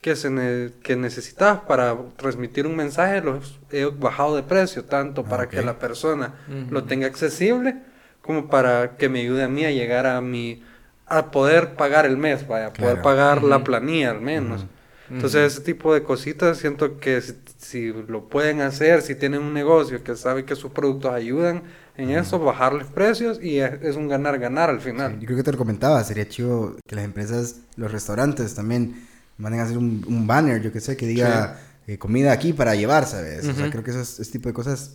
que, 0.00 0.16
se 0.16 0.72
que 0.82 0.96
necesitas 0.96 1.60
para 1.60 1.96
transmitir 2.16 2.66
un 2.66 2.76
mensaje, 2.76 3.20
los 3.20 3.58
he 3.70 3.84
bajado 3.86 4.36
de 4.36 4.42
precio, 4.42 4.84
tanto 4.84 5.24
para 5.24 5.48
que 5.48 5.62
la 5.62 5.78
persona 5.78 6.34
lo 6.70 6.84
tenga 6.84 7.06
accesible 7.06 7.76
como 8.22 8.48
para 8.48 8.96
que 8.96 9.08
me 9.08 9.20
ayude 9.20 9.44
a 9.44 9.48
mí 9.48 9.64
a 9.64 9.70
llegar 9.70 10.06
a 10.06 10.20
mi 10.20 10.62
a 11.06 11.30
poder 11.30 11.74
pagar 11.74 12.04
el 12.04 12.16
mes, 12.16 12.46
vaya, 12.48 12.72
poder 12.72 13.00
pagar 13.00 13.44
la 13.44 13.62
planilla 13.62 14.10
al 14.10 14.20
menos. 14.20 14.66
Entonces, 15.08 15.52
ese 15.52 15.62
tipo 15.62 15.94
de 15.94 16.02
cositas 16.02 16.58
siento 16.58 16.98
que 16.98 17.22
si, 17.58 17.92
lo 17.92 18.28
pueden 18.28 18.60
hacer, 18.60 19.02
si 19.02 19.14
tienen 19.14 19.40
un 19.40 19.54
negocio 19.54 20.02
que 20.02 20.16
sabe 20.16 20.44
que 20.44 20.56
sus 20.56 20.72
productos 20.72 21.12
ayudan 21.12 21.62
en 21.96 22.10
eso, 22.10 22.40
bajarles 22.40 22.88
precios 22.88 23.38
y 23.40 23.60
es, 23.60 23.94
un 23.94 24.08
ganar-ganar 24.08 24.68
al 24.68 24.80
final. 24.80 25.20
yo 25.20 25.26
creo 25.26 25.38
que 25.38 25.44
te 25.44 25.52
lo 25.52 25.58
comentaba, 25.58 26.02
sería 26.02 26.28
chido 26.28 26.76
que 26.86 26.96
las 26.96 27.04
empresas, 27.04 27.60
los 27.76 27.92
restaurantes 27.92 28.54
también 28.54 29.06
manden 29.38 29.60
a 29.60 29.64
hacer 29.64 29.78
un, 29.78 30.26
banner, 30.26 30.62
yo 30.62 30.72
que 30.72 30.80
sé, 30.80 30.96
que 30.96 31.06
diga 31.06 31.60
eh, 31.86 31.98
comida 31.98 32.32
aquí 32.32 32.52
para 32.52 32.74
llevar, 32.74 33.06
¿sabes? 33.06 33.46
O 33.46 33.54
sea, 33.54 33.70
creo 33.70 33.84
que 33.84 33.90
esos, 33.90 34.18
ese 34.20 34.32
tipo 34.32 34.48
de 34.48 34.54
cosas 34.54 34.92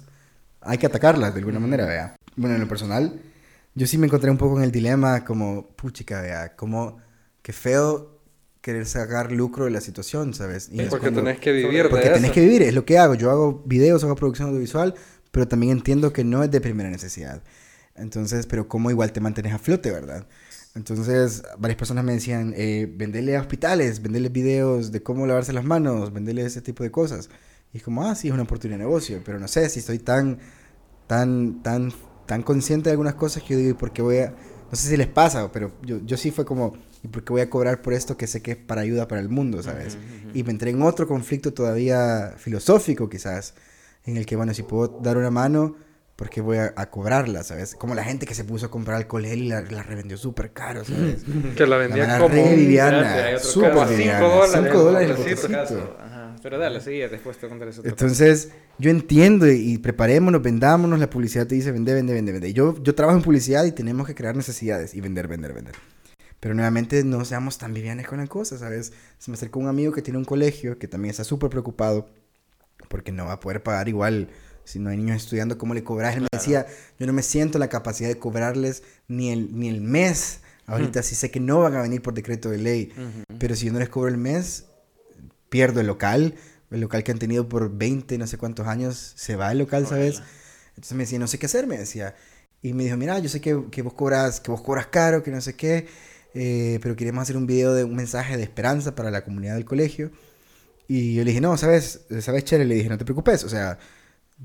hay 0.61 0.77
que 0.77 0.85
atacarlas 0.85 1.33
de 1.33 1.39
alguna 1.39 1.59
manera, 1.59 1.85
vea. 1.85 2.15
Bueno, 2.35 2.55
en 2.55 2.61
lo 2.61 2.67
personal, 2.67 3.19
yo 3.75 3.87
sí 3.87 3.97
me 3.97 4.07
encontré 4.07 4.29
un 4.29 4.37
poco 4.37 4.57
en 4.57 4.63
el 4.63 4.71
dilema 4.71 5.25
como, 5.25 5.67
puchica, 5.75 6.21
vea, 6.21 6.55
como 6.55 6.97
que 7.41 7.53
feo 7.53 8.19
querer 8.61 8.85
sacar 8.85 9.31
lucro 9.31 9.65
de 9.65 9.71
la 9.71 9.81
situación, 9.81 10.33
¿sabes? 10.33 10.69
Y 10.71 10.83
porque 10.83 11.11
tenés 11.11 11.39
que 11.39 11.51
vivir 11.51 11.89
Porque 11.89 12.09
tenés 12.09 12.31
que 12.31 12.41
vivir, 12.41 12.61
es 12.61 12.73
lo 12.73 12.85
que 12.85 12.97
hago. 12.97 13.15
Yo 13.15 13.31
hago 13.31 13.63
videos, 13.65 14.03
hago 14.03 14.15
producción 14.15 14.49
audiovisual, 14.49 14.93
pero 15.31 15.47
también 15.47 15.71
entiendo 15.71 16.13
que 16.13 16.23
no 16.23 16.43
es 16.43 16.51
de 16.51 16.61
primera 16.61 16.89
necesidad. 16.89 17.41
Entonces, 17.95 18.45
pero 18.45 18.67
cómo 18.67 18.91
igual 18.91 19.11
te 19.11 19.19
mantienes 19.19 19.53
a 19.53 19.59
flote, 19.59 19.91
¿verdad? 19.91 20.27
Entonces, 20.73 21.43
varias 21.57 21.77
personas 21.77 22.03
me 22.05 22.13
decían, 22.13 22.53
eh, 22.55 22.89
venderle 22.95 23.35
a 23.35 23.41
hospitales, 23.41 24.01
venderle 24.01 24.29
videos 24.29 24.91
de 24.91 25.03
cómo 25.03 25.27
lavarse 25.27 25.51
las 25.51 25.65
manos, 25.65 26.13
venderle 26.13 26.45
ese 26.45 26.61
tipo 26.61 26.83
de 26.83 26.91
cosas. 26.91 27.29
Y 27.73 27.77
es 27.77 27.83
como, 27.83 28.03
ah, 28.03 28.15
sí, 28.15 28.29
es 28.29 28.33
una 28.33 28.43
oportunidad 28.43 28.79
de 28.79 28.85
negocio, 28.85 29.21
pero 29.25 29.39
no 29.39 29.47
sé 29.47 29.67
si 29.69 29.79
estoy 29.79 29.99
tan, 29.99 30.39
tan, 31.07 31.61
tan, 31.61 31.91
tan 32.25 32.41
consciente 32.41 32.89
de 32.89 32.91
algunas 32.91 33.15
cosas 33.15 33.43
que 33.43 33.53
yo 33.53 33.59
digo, 33.59 33.71
¿y 33.71 33.73
por 33.73 33.91
qué 33.91 34.01
voy 34.01 34.17
a...? 34.19 34.33
No 34.71 34.77
sé 34.77 34.87
si 34.87 34.95
les 34.95 35.07
pasa, 35.07 35.51
pero 35.51 35.73
yo, 35.83 35.99
yo 36.05 36.15
sí 36.15 36.31
fue 36.31 36.45
como, 36.45 36.73
¿y 37.03 37.09
por 37.09 37.25
qué 37.25 37.33
voy 37.33 37.41
a 37.41 37.49
cobrar 37.49 37.81
por 37.81 37.91
esto 37.91 38.15
que 38.15 38.25
sé 38.25 38.41
que 38.41 38.51
es 38.51 38.57
para 38.57 38.79
ayuda 38.79 39.05
para 39.05 39.19
el 39.19 39.27
mundo, 39.27 39.61
¿sabes? 39.61 39.97
Y 40.33 40.43
me 40.43 40.51
entré 40.51 40.71
en 40.71 40.81
otro 40.81 41.09
conflicto 41.09 41.53
todavía 41.53 42.35
filosófico, 42.37 43.09
quizás, 43.09 43.53
en 44.05 44.15
el 44.15 44.25
que, 44.25 44.37
bueno, 44.37 44.53
si 44.53 44.63
puedo 44.63 44.99
dar 45.03 45.17
una 45.17 45.29
mano 45.29 45.75
porque 46.21 46.39
voy 46.39 46.57
a, 46.59 46.85
cobrarla, 46.91 47.43
¿sabes? 47.43 47.73
Como 47.73 47.95
la 47.95 48.03
gente 48.03 48.27
que 48.27 48.35
se 48.35 48.43
puso 48.43 48.67
a 48.67 48.69
comprar 48.69 48.97
alcohol 48.97 49.25
y 49.25 49.47
la, 49.47 49.61
la 49.61 49.81
revendió 49.81 50.17
súper 50.17 50.53
caro, 50.53 50.85
¿sabes? 50.85 51.23
que 51.57 51.65
la 51.65 51.77
vendía 51.77 52.19
como... 52.19 52.35
Re 52.35 52.57
Viviana, 52.57 53.39
súper 53.39 53.73
Viviana. 53.87 54.19
5 54.19 54.29
dólares. 54.29 55.17
5 55.17 55.57
dólares 55.57 55.73
Pero 56.43 56.59
dale, 56.59 56.79
sí, 56.79 56.99
después 56.99 57.39
te 57.39 57.49
contaré 57.49 57.71
eso. 57.71 57.81
Entonces, 57.83 58.51
yo 58.77 58.91
entiendo 58.91 59.51
y, 59.51 59.79
preparémonos, 59.79 60.43
vendámonos. 60.43 60.99
La 60.99 61.09
publicidad 61.09 61.47
te 61.47 61.55
dice 61.55 61.71
vende, 61.71 61.91
vende, 61.95 62.13
vende, 62.13 62.33
vende. 62.33 62.53
Yo, 62.53 62.75
yo 62.83 62.93
trabajo 62.93 63.17
en 63.17 63.23
publicidad 63.23 63.65
y 63.65 63.71
tenemos 63.71 64.05
que 64.05 64.13
crear 64.13 64.35
necesidades 64.35 64.93
y 64.93 65.01
vender, 65.01 65.27
vender, 65.27 65.53
vender. 65.53 65.73
Pero 66.39 66.53
nuevamente 66.53 67.03
no 67.03 67.25
seamos 67.25 67.57
tan 67.57 67.73
vivianes 67.73 68.07
con 68.07 68.19
la 68.19 68.27
cosa, 68.27 68.59
¿sabes? 68.59 68.93
Se 69.17 69.31
me 69.31 69.37
acercó 69.37 69.59
un 69.59 69.69
amigo 69.69 69.91
que 69.91 70.03
tiene 70.03 70.19
un 70.19 70.25
colegio 70.25 70.77
que 70.77 70.87
también 70.87 71.09
está 71.09 71.23
súper 71.23 71.49
preocupado 71.49 72.11
porque 72.89 73.11
no 73.11 73.25
va 73.25 73.33
a 73.33 73.39
poder 73.39 73.63
pagar 73.63 73.89
igual 73.89 74.29
si 74.63 74.79
no 74.79 74.89
hay 74.89 74.97
niños 74.97 75.17
estudiando, 75.17 75.57
¿cómo 75.57 75.73
le 75.73 75.83
cobras? 75.83 76.15
Él 76.15 76.21
me 76.21 76.27
decía, 76.31 76.67
yo 76.99 77.07
no 77.07 77.13
me 77.13 77.23
siento 77.23 77.59
la 77.59 77.67
capacidad 77.69 78.09
de 78.09 78.17
cobrarles 78.17 78.83
ni 79.07 79.31
el, 79.31 79.57
ni 79.57 79.69
el 79.69 79.81
mes. 79.81 80.39
Ahorita 80.67 81.03
sí 81.03 81.15
sé 81.15 81.31
que 81.31 81.39
no 81.39 81.59
van 81.59 81.75
a 81.75 81.81
venir 81.81 82.01
por 82.01 82.13
decreto 82.13 82.49
de 82.49 82.57
ley, 82.57 82.93
pero 83.39 83.55
si 83.55 83.65
yo 83.65 83.73
no 83.73 83.79
les 83.79 83.89
cobro 83.89 84.07
el 84.07 84.17
mes, 84.17 84.65
pierdo 85.49 85.81
el 85.81 85.87
local. 85.87 86.35
El 86.69 86.79
local 86.79 87.03
que 87.03 87.11
han 87.11 87.19
tenido 87.19 87.49
por 87.49 87.75
20, 87.75 88.17
no 88.17 88.25
sé 88.27 88.37
cuántos 88.37 88.65
años, 88.67 89.13
se 89.17 89.35
va 89.35 89.51
el 89.51 89.57
local, 89.57 89.85
¿sabes? 89.85 90.21
Entonces 90.69 90.93
me 90.93 91.03
decía, 91.03 91.19
no 91.19 91.27
sé 91.27 91.37
qué 91.37 91.47
hacer, 91.47 91.67
me 91.67 91.77
decía. 91.77 92.15
Y 92.61 92.73
me 92.73 92.85
dijo, 92.85 92.95
mira, 92.95 93.19
yo 93.19 93.27
sé 93.27 93.41
que, 93.41 93.65
que 93.69 93.81
vos, 93.81 93.93
cobras, 93.93 94.39
que 94.39 94.51
vos 94.51 94.61
cobras 94.61 94.87
caro, 94.87 95.21
que 95.21 95.31
no 95.31 95.41
sé 95.41 95.55
qué, 95.55 95.87
eh, 96.33 96.79
pero 96.81 96.95
queremos 96.95 97.23
hacer 97.23 97.35
un 97.35 97.45
video 97.45 97.73
de 97.73 97.83
un 97.83 97.95
mensaje 97.95 98.37
de 98.37 98.43
esperanza 98.43 98.95
para 98.95 99.11
la 99.11 99.25
comunidad 99.25 99.55
del 99.55 99.65
colegio. 99.65 100.11
Y 100.87 101.15
yo 101.15 101.23
le 101.23 101.31
dije, 101.31 101.41
no, 101.41 101.57
¿sabes? 101.57 102.01
¿Sabes, 102.21 102.45
Chere? 102.45 102.63
Le 102.63 102.75
dije, 102.75 102.89
no 102.89 102.97
te 102.97 103.03
preocupes, 103.03 103.43
o 103.43 103.49
sea, 103.49 103.77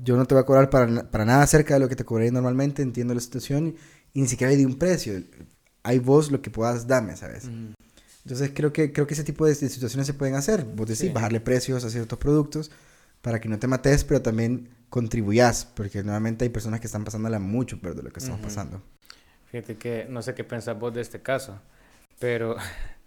yo 0.03 0.15
no 0.15 0.25
te 0.25 0.35
voy 0.35 0.41
a 0.41 0.45
cobrar 0.45 0.69
para, 0.69 1.09
para 1.09 1.25
nada 1.25 1.45
cerca 1.47 1.75
de 1.75 1.79
lo 1.79 1.89
que 1.89 1.95
te 1.95 2.05
cobraría 2.05 2.31
normalmente, 2.31 2.81
entiendo 2.81 3.13
la 3.13 3.19
situación 3.19 3.75
y 4.13 4.21
ni 4.21 4.27
siquiera 4.27 4.51
le 4.51 4.57
di 4.57 4.65
un 4.65 4.77
precio. 4.77 5.21
Hay 5.83 5.99
vos 5.99 6.31
lo 6.31 6.41
que 6.41 6.49
puedas 6.49 6.87
darme, 6.87 7.15
¿sabes? 7.15 7.49
Entonces 8.23 8.51
creo 8.53 8.73
que, 8.73 8.91
creo 8.91 9.07
que 9.07 9.13
ese 9.13 9.23
tipo 9.23 9.45
de, 9.45 9.55
situaciones 9.55 10.05
se 10.05 10.13
pueden 10.13 10.35
hacer. 10.35 10.65
Vos 10.65 10.87
decís, 10.87 11.13
bajarle 11.13 11.39
precios 11.39 11.83
a 11.83 11.89
ciertos 11.89 12.19
productos 12.19 12.71
para 13.21 13.39
que 13.39 13.47
no 13.47 13.57
te 13.57 13.67
mates, 13.67 14.03
pero 14.03 14.21
también 14.21 14.69
contribuyas, 14.89 15.65
porque 15.65 16.03
nuevamente 16.03 16.45
hay 16.45 16.49
personas 16.49 16.79
que 16.79 16.87
están 16.87 17.03
pasándola 17.03 17.39
mucho 17.39 17.79
peor 17.79 17.95
de 17.95 18.03
lo 18.03 18.11
que 18.11 18.19
estamos 18.19 18.41
pasando. 18.41 18.81
Fíjate 19.51 19.77
que 19.77 20.05
no 20.09 20.21
sé 20.21 20.33
qué 20.33 20.43
pensás 20.43 20.77
vos 20.77 20.93
de 20.93 21.01
este 21.01 21.21
caso, 21.21 21.59
pero... 22.19 22.57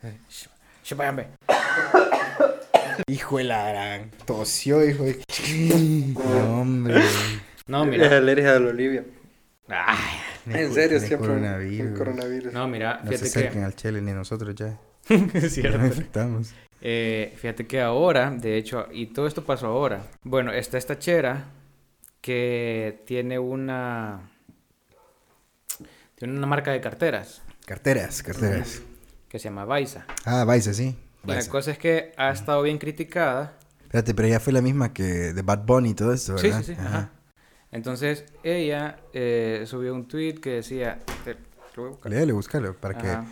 Hijo 3.07 3.39
de 3.39 3.45
la 3.45 3.69
gran. 3.69 4.11
Tosió, 4.25 4.85
hijo 4.85 5.05
de. 5.05 5.23
No, 6.15 6.61
hombre. 6.61 7.03
No, 7.67 7.85
mira. 7.85 8.07
Es 8.07 8.13
alergia 8.13 8.57
a 8.57 8.59
la 8.59 8.71
Olivia. 8.71 9.05
Ay, 9.69 9.99
en 10.47 10.75
serio, 10.75 10.99
siempre. 10.99 11.29
Coronavirus. 11.29 11.99
coronavirus. 11.99 12.53
No, 12.53 12.67
mira, 12.67 12.99
fíjate 12.99 13.13
no 13.13 13.19
se 13.19 13.25
acerquen 13.27 13.65
al 13.65 13.77
chile 13.77 14.01
ni 14.01 14.13
nosotros 14.13 14.55
ya. 14.55 14.79
es 15.35 15.55
cierto. 15.55 15.79
Nos 15.79 15.89
infectamos. 15.89 16.55
Eh, 16.81 17.35
fíjate 17.37 17.67
que 17.67 17.81
ahora, 17.81 18.31
de 18.31 18.57
hecho, 18.57 18.87
y 18.91 19.07
todo 19.07 19.27
esto 19.27 19.45
pasó 19.45 19.67
ahora. 19.69 20.03
Bueno, 20.23 20.53
está 20.53 20.79
esta 20.79 20.99
chera 20.99 21.45
que 22.21 23.03
tiene 23.07 23.39
una. 23.39 24.31
Tiene 26.17 26.37
una 26.37 26.47
marca 26.47 26.73
de 26.73 26.81
carteras. 26.81 27.43
Carteras, 27.65 28.23
carteras. 28.23 28.83
que 29.29 29.39
se 29.39 29.45
llama 29.45 29.65
Baisa. 29.65 30.07
Ah, 30.25 30.45
Baisa, 30.45 30.75
sí. 30.75 30.97
La 31.25 31.47
cosa 31.49 31.71
es 31.73 31.79
que 31.79 32.13
ha 32.17 32.31
estado 32.31 32.63
bien 32.63 32.79
criticada. 32.79 33.57
Espérate, 33.83 34.15
pero 34.15 34.29
ella 34.29 34.41
fue 34.41 34.53
la 34.53 34.63
misma 34.63 34.93
que 34.93 35.03
de 35.03 35.43
Bad 35.43 35.65
Bunny 35.67 35.91
y 35.91 35.95
todo 35.95 36.13
eso, 36.13 36.39
Sí, 36.39 36.47
¿verdad? 36.49 36.63
sí, 36.63 36.75
sí. 36.75 36.81
Ajá. 36.81 37.11
Entonces, 37.73 38.25
ella 38.43 38.99
eh, 39.13 39.65
subió 39.67 39.95
un 39.95 40.09
tweet 40.09 40.35
que 40.35 40.51
decía... 40.51 40.99
te- 41.25 41.35
lo 41.77 41.83
voy 41.83 41.87
a 41.87 41.91
buscar. 41.91 42.13
Léelo, 42.13 42.35
búscalo, 42.35 42.75
para 42.75 42.99
que... 42.99 43.09
Ajá. 43.09 43.25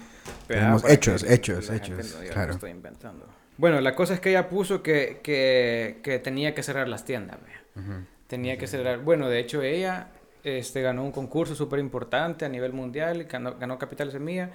tenemos 0.46 0.82
para 0.82 0.94
hechos, 0.94 1.24
hechos, 1.24 1.70
hechos, 1.70 2.16
no 2.22 2.30
claro. 2.30 2.52
estoy 2.52 2.70
inventando. 2.70 3.26
Bueno, 3.56 3.80
la 3.80 3.94
cosa 3.96 4.14
es 4.14 4.20
que 4.20 4.30
ella 4.30 4.48
puso 4.48 4.82
que, 4.82 5.20
que, 5.22 5.98
que 6.04 6.18
tenía 6.20 6.54
que 6.54 6.62
cerrar 6.62 6.88
las 6.88 7.04
tiendas. 7.04 7.38
Ujú. 7.74 8.04
Tenía 8.28 8.56
que 8.58 8.66
cerrar. 8.68 9.00
Bueno, 9.00 9.28
de 9.28 9.40
hecho, 9.40 9.62
ella 9.62 10.10
este, 10.44 10.82
ganó 10.82 11.02
un 11.04 11.10
concurso 11.10 11.56
súper 11.56 11.80
importante 11.80 12.44
a 12.44 12.48
nivel 12.48 12.72
mundial, 12.72 13.24
ganó, 13.24 13.56
ganó 13.58 13.78
Capital 13.78 14.12
Semilla 14.12 14.50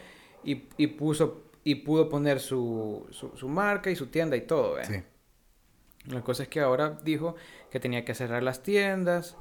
y, 0.45 0.63
y 0.77 0.87
puso 0.87 1.43
y 1.63 1.76
pudo 1.76 2.10
poner 2.10 2.39
su, 2.39 3.08
su, 3.12 3.32
su 3.36 3.47
marca 3.47 3.89
y 3.89 3.95
su 3.95 4.08
tienda 4.08 4.36
y 4.36 4.41
todo. 4.41 4.76
vea. 4.76 4.86
Sí. 4.86 5.04
La 6.08 6.21
cosa 6.21 6.43
es 6.43 6.49
que 6.49 6.60
ahora 6.60 6.99
dijo 7.04 7.36
que 7.71 7.80
tenía 7.80 8.04
que 8.04 8.13
cerrar 8.13 8.43
las 8.43 8.62
tiendas, 8.62 9.38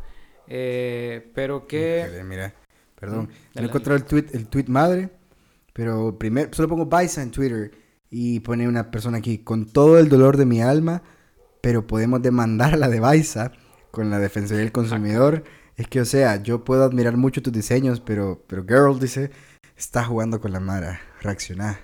eh, 0.46 1.30
pero 1.34 1.66
que... 1.66 2.04
Híjole, 2.06 2.24
mira, 2.24 2.54
perdón. 2.98 3.28
Mm, 3.54 3.58
No 3.60 3.64
encontré 3.66 3.94
el 3.94 4.04
tweet, 4.04 4.26
el 4.32 4.46
tweet 4.46 4.66
madre, 4.68 5.10
pero 5.72 6.16
primero, 6.18 6.50
solo 6.52 6.68
pongo 6.68 6.86
Baisa 6.86 7.22
en 7.22 7.32
Twitter 7.32 7.72
y 8.10 8.40
pone 8.40 8.68
una 8.68 8.90
persona 8.92 9.18
aquí, 9.18 9.38
con 9.38 9.66
todo 9.66 9.98
el 9.98 10.08
dolor 10.08 10.36
de 10.36 10.46
mi 10.46 10.62
alma, 10.62 11.02
pero 11.60 11.86
podemos 11.86 12.22
demandar 12.22 12.74
a 12.74 12.76
la 12.76 12.88
de 12.88 13.00
Baisa 13.00 13.52
con 13.90 14.10
la 14.10 14.18
Defensoría 14.20 14.62
del 14.62 14.72
Consumidor. 14.72 15.42
Es 15.76 15.88
que, 15.88 16.00
o 16.00 16.04
sea, 16.04 16.42
yo 16.42 16.62
puedo 16.64 16.84
admirar 16.84 17.16
mucho 17.16 17.42
tus 17.42 17.52
diseños, 17.52 18.00
pero, 18.00 18.44
pero 18.46 18.62
Girl 18.64 19.00
dice, 19.00 19.30
está 19.76 20.04
jugando 20.04 20.40
con 20.40 20.52
la 20.52 20.60
Mara, 20.60 21.00
reaccioná. 21.22 21.80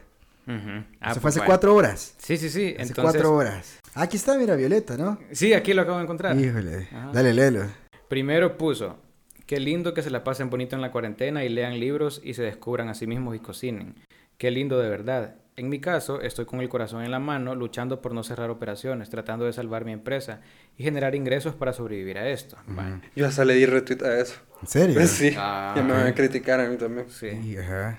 Ujú. 0.48 0.84
Ah, 1.00 1.10
Eso 1.10 1.20
fue 1.20 1.22
pues 1.30 1.36
hace 1.36 1.46
cuatro 1.46 1.74
horas. 1.74 2.14
Sí, 2.18 2.36
sí, 2.38 2.48
sí. 2.48 2.74
Hace 2.78 2.88
Entonces, 2.88 3.02
cuatro 3.20 3.34
horas. 3.34 3.78
Aquí 3.94 4.16
está, 4.16 4.38
mira, 4.38 4.56
Violeta, 4.56 4.96
¿no? 4.96 5.18
Sí, 5.32 5.52
aquí 5.52 5.74
lo 5.74 5.82
acabo 5.82 5.98
de 5.98 6.04
encontrar. 6.04 6.36
Híjole, 6.38 6.88
Ajá. 6.90 7.10
dale, 7.12 7.34
léelo. 7.34 7.66
Primero 8.08 8.56
puso, 8.56 8.96
qué 9.46 9.60
lindo 9.60 9.92
que 9.92 10.02
se 10.02 10.10
la 10.10 10.24
pasen 10.24 10.48
bonito 10.48 10.74
en 10.74 10.82
la 10.82 10.90
cuarentena 10.90 11.44
y 11.44 11.50
lean 11.50 11.78
libros 11.78 12.20
y 12.24 12.34
se 12.34 12.42
descubran 12.42 12.88
a 12.88 12.94
sí 12.94 13.06
mismos 13.06 13.36
y 13.36 13.40
cocinen. 13.40 13.94
Qué 14.38 14.50
lindo 14.50 14.78
de 14.78 14.88
verdad. 14.88 15.34
En 15.56 15.68
mi 15.68 15.80
caso, 15.80 16.20
estoy 16.20 16.44
con 16.44 16.60
el 16.60 16.68
corazón 16.68 17.02
en 17.04 17.10
la 17.10 17.18
mano, 17.18 17.56
luchando 17.56 18.00
por 18.00 18.14
no 18.14 18.22
cerrar 18.22 18.48
operaciones, 18.48 19.10
tratando 19.10 19.44
de 19.44 19.52
salvar 19.52 19.84
mi 19.84 19.90
empresa 19.92 20.40
y 20.76 20.84
generar 20.84 21.16
ingresos 21.16 21.56
para 21.56 21.72
sobrevivir 21.72 22.16
a 22.16 22.28
esto. 22.28 22.56
Vaya. 22.68 23.00
Yo 23.16 23.26
hasta 23.26 23.44
le 23.44 23.54
di 23.54 23.66
retweet 23.66 24.02
a 24.04 24.20
eso. 24.20 24.36
¿En 24.62 24.68
serio? 24.68 25.00
Sí, 25.06 25.34
Ah, 25.36 25.74
ya 25.76 25.82
me 25.82 25.92
van 25.92 26.06
a 26.06 26.14
criticar 26.14 26.60
a 26.60 26.68
mí 26.68 26.76
también. 26.76 27.10
Sí. 27.10 27.30
Sí, 27.42 27.56
ajá. 27.58 27.98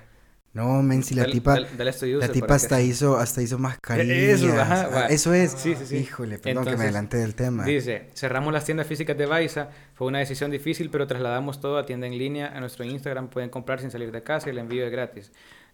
No, 0.51 0.81
men, 0.81 1.03
si 1.03 1.13
la 1.13 1.21
Dale- 1.23 1.33
tipa... 1.33 1.53
dale- 1.53 1.67
dale 1.77 1.89
user 1.91 2.09
La 2.17 2.27
tipa 2.31 2.47
que- 2.47 2.53
hasta 2.53 2.81
hizo, 2.81 3.17
hasta 3.17 3.41
hizo 3.41 3.59
mascarillas. 3.59 4.41
Eso, 4.41 4.59
ajá, 4.59 4.89
Ah, 4.91 5.05
eso 5.07 5.31
es. 5.33 5.51
Sí, 5.51 5.75
sí, 5.75 5.85
sí. 5.85 5.97
Híjole, 5.97 6.39
perdón 6.39 6.65
que 6.65 6.75
me 6.75 6.83
adelanté 6.85 7.17
del 7.17 7.35
tema. 7.35 7.65
Dice, 7.65 8.07
cerramos 8.15 8.51
las 8.51 8.65
tiendas 8.65 8.87
físicas 8.87 9.15
de 9.15 9.27
Baiza. 9.27 9.69
Fue 9.93 10.07
una 10.07 10.17
decisión 10.19 10.49
difícil, 10.49 10.89
pero 10.89 11.05
trasladamos 11.05 11.61
todo 11.61 11.77
a 11.77 11.85
tienda 11.85 12.07
en 12.07 12.17
línea. 12.17 12.47
A 12.47 12.59
nuestro 12.59 12.83
Instagram 12.83 13.27
pueden 13.29 13.49
comprar 13.51 13.79
sin 13.79 13.91
salir 13.91 14.11
de 14.11 14.23
casa 14.23 14.47
y 14.47 14.51
el 14.51 14.57
envío 14.57 14.85
es 14.85 14.91
gratis. 14.91 15.31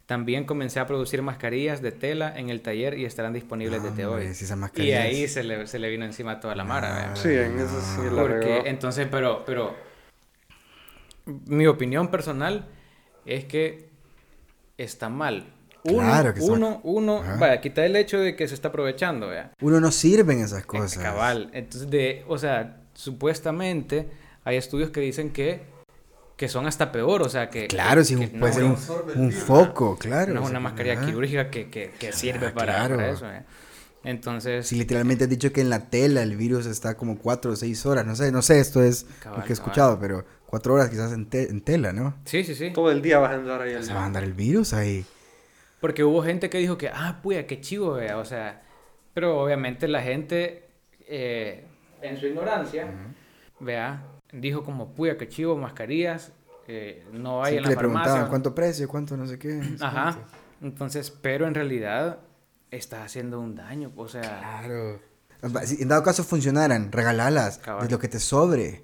También 0.08 0.44
comencé 0.44 0.80
a 0.82 0.86
producir 0.86 1.22
mascarillas 1.22 1.82
de 1.82 1.92
tela 1.94 2.38
en 2.38 2.50
el 2.50 2.62
taller 2.62 3.00
y 3.00 3.06
estarán 3.06 3.32
disponibles 3.34 3.82
No, 3.82 3.90
desde 3.90 4.06
hoy. 4.06 4.34
si 4.36 4.46
Y 4.84 4.92
ahí 4.92 5.28
se 5.30 5.42
le, 5.44 5.66
se 5.68 5.80
le 5.80 5.90
vino 5.90 6.04
encima 6.06 6.40
toda 6.42 6.54
la 6.54 6.64
mara. 6.66 7.16
Sí, 7.16 7.30
en 7.30 7.58
eso 7.58 7.82
sí 7.82 8.02
la 8.14 8.22
Porque 8.22 8.36
regó. 8.46 8.66
entonces, 8.68 9.08
pero, 9.10 9.44
pero 9.46 9.74
mi 11.26 11.66
opinión 11.66 12.10
personal 12.10 12.68
es 13.26 13.46
que 13.46 13.90
está 14.78 15.10
mal. 15.10 15.46
Uno, 15.84 16.00
Claro 16.00 16.34
que 16.34 16.42
uno, 16.42 16.80
uno, 16.84 17.20
Ajá. 17.22 17.38
vaya, 17.38 17.62
quita 17.62 17.86
el 17.86 17.96
hecho 17.96 18.18
de 18.20 18.36
que 18.36 18.48
se 18.48 18.56
está 18.56 18.70
aprovechando, 18.70 19.28
vea. 19.28 19.52
Uno 19.62 19.80
no 19.80 19.92
sirve 19.92 20.34
en 20.34 20.40
esas 20.42 20.64
Eh, 20.64 20.66
cosas. 20.66 20.98
Cabal. 20.98 21.50
Entonces, 21.54 21.90
de, 21.92 22.24
o 22.28 22.38
sea, 22.40 22.82
supuestamente 22.96 24.10
hay 24.44 24.58
estudios 24.58 24.90
que 24.90 25.00
dicen 25.02 25.32
que, 25.32 25.62
que 26.38 26.50
son 26.50 26.66
hasta 26.66 26.92
peor, 26.92 27.22
o 27.22 27.30
sea, 27.30 27.50
que... 27.50 27.68
Claro, 27.68 28.02
que- 28.02 28.06
si 28.06 28.16
que 28.16 28.26
un- 28.26 28.34
no 28.34 28.40
puede 28.40 28.54
ser 28.54 28.64
un, 28.64 28.78
un 29.16 29.32
foco, 29.32 29.96
claro. 29.98 30.34
no 30.34 30.44
es 30.44 30.50
una 30.50 30.60
mascarilla 30.60 30.96
ajá. 30.96 31.06
quirúrgica 31.06 31.50
que, 31.52 31.70
que, 31.70 31.92
que 32.00 32.12
sirve 32.12 32.48
Ah, 32.48 32.54
para, 32.56 32.74
claro. 32.76 32.96
para 32.98 33.10
eso. 33.12 33.32
eh. 33.32 33.44
Entonces, 34.04 34.68
Si 34.68 34.76
literalmente 34.76 35.24
has 35.24 35.30
dicho 35.30 35.52
que 35.52 35.62
en 35.62 35.70
la 35.72 35.90
tela 35.90 36.22
el 36.22 36.36
virus 36.38 36.66
está 36.68 36.96
como 36.96 37.18
cuatro 37.18 37.52
o 37.52 37.56
seis 37.56 37.86
horas, 37.88 38.06
no 38.06 38.16
sé, 38.16 38.32
no 38.32 38.42
sé, 38.44 38.60
esto 38.60 38.84
es 38.84 39.06
Cabal, 39.20 39.40
lo 39.40 39.46
que 39.46 39.54
he 39.54 39.56
cabal. 39.56 39.68
escuchado, 39.68 40.00
pero 40.00 40.26
cuatro 40.46 40.74
horas 40.74 40.90
quizás 40.90 41.12
en, 41.14 41.26
te- 41.30 41.50
en 41.50 41.62
tela, 41.62 41.92
¿no? 41.94 42.16
sí, 42.26 42.44
sí, 42.44 42.56
sí. 42.56 42.72
Todo 42.72 42.92
el 42.92 43.02
día 43.02 43.20
vas 43.20 43.32
a 43.32 43.36
andar 43.36 43.62
ahí 43.62 43.74
al 43.74 43.84
Se 43.84 43.94
va 43.94 44.04
a 44.04 44.06
andar 44.06 44.24
el 44.24 44.34
virus 44.34 44.74
ahí. 44.74 45.06
Porque 45.82 46.04
hubo 46.04 46.24
gente 46.24 46.50
que 46.50 46.58
dijo 46.58 46.78
que, 46.78 46.90
ah, 46.90 47.20
puya, 47.22 47.46
qué 47.48 47.62
chivo, 47.62 47.94
vea, 47.94 48.18
o 48.18 48.26
sea, 48.26 48.64
pero 49.14 49.40
obviamente 49.40 49.88
la 49.88 50.02
gente, 50.02 50.68
eh, 51.08 51.66
en 52.02 52.18
su 52.20 52.26
ignorancia, 52.28 52.88
vea, 53.60 54.04
dijo 54.32 54.64
como, 54.64 54.94
puya, 54.94 55.18
qué 55.18 55.28
chivo, 55.28 55.56
mascarillas, 55.58 56.32
eh, 56.68 57.06
no 57.12 57.44
hay 57.44 57.52
Sí, 57.54 57.58
en 57.58 57.64
que 57.64 57.70
la 57.70 57.70
le 57.76 57.78
preguntaban 57.78 58.28
cuánto 58.30 58.56
precio, 58.56 58.88
cuánto 58.88 59.16
no 59.18 59.28
sé 59.28 59.38
qué. 59.38 59.62
Ajá. 59.80 60.14
cuánto. 60.16 60.32
Entonces, 60.62 61.12
pero 61.12 61.46
en 61.48 61.54
realidad 61.54 62.20
está 62.72 63.04
haciendo 63.04 63.40
un 63.40 63.56
daño, 63.56 63.92
o 63.96 64.08
sea, 64.08 64.40
Claro. 64.62 65.00
Si 65.66 65.84
en 65.84 65.90
dado 65.90 66.02
caso 66.02 66.24
funcionaran, 66.24 66.92
regalalas 66.92 67.62
de 67.82 67.90
lo 67.90 68.00
que 68.00 68.08
te 68.08 68.20
sobre. 68.20 68.84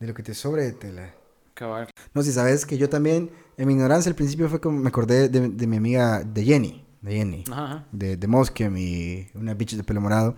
De 0.00 0.06
lo 0.06 0.14
que 0.14 0.22
te 0.22 0.34
sobre 0.34 0.62
de 0.64 0.72
tela. 0.72 1.14
cabal. 1.54 1.88
No, 2.14 2.22
si 2.22 2.32
sabes 2.32 2.66
que 2.66 2.76
yo 2.78 2.88
también, 2.88 3.30
en 3.56 3.66
mi 3.66 3.72
ignorancia 3.74 4.10
al 4.10 4.14
principio 4.16 4.48
fue 4.48 4.60
como 4.60 4.78
me 4.78 4.88
acordé 4.88 5.28
de, 5.28 5.48
de 5.48 5.66
mi 5.66 5.76
amiga, 5.76 6.22
de 6.22 6.44
Jenny. 6.44 6.84
De 7.02 7.12
Jenny. 7.14 7.44
Ajá. 7.50 7.86
De, 7.92 8.16
de 8.16 8.26
Mosquem 8.26 8.76
y 8.76 9.28
una 9.34 9.54
bitch 9.54 9.74
de 9.76 9.84
pelo 9.84 10.00
morado. 10.00 10.36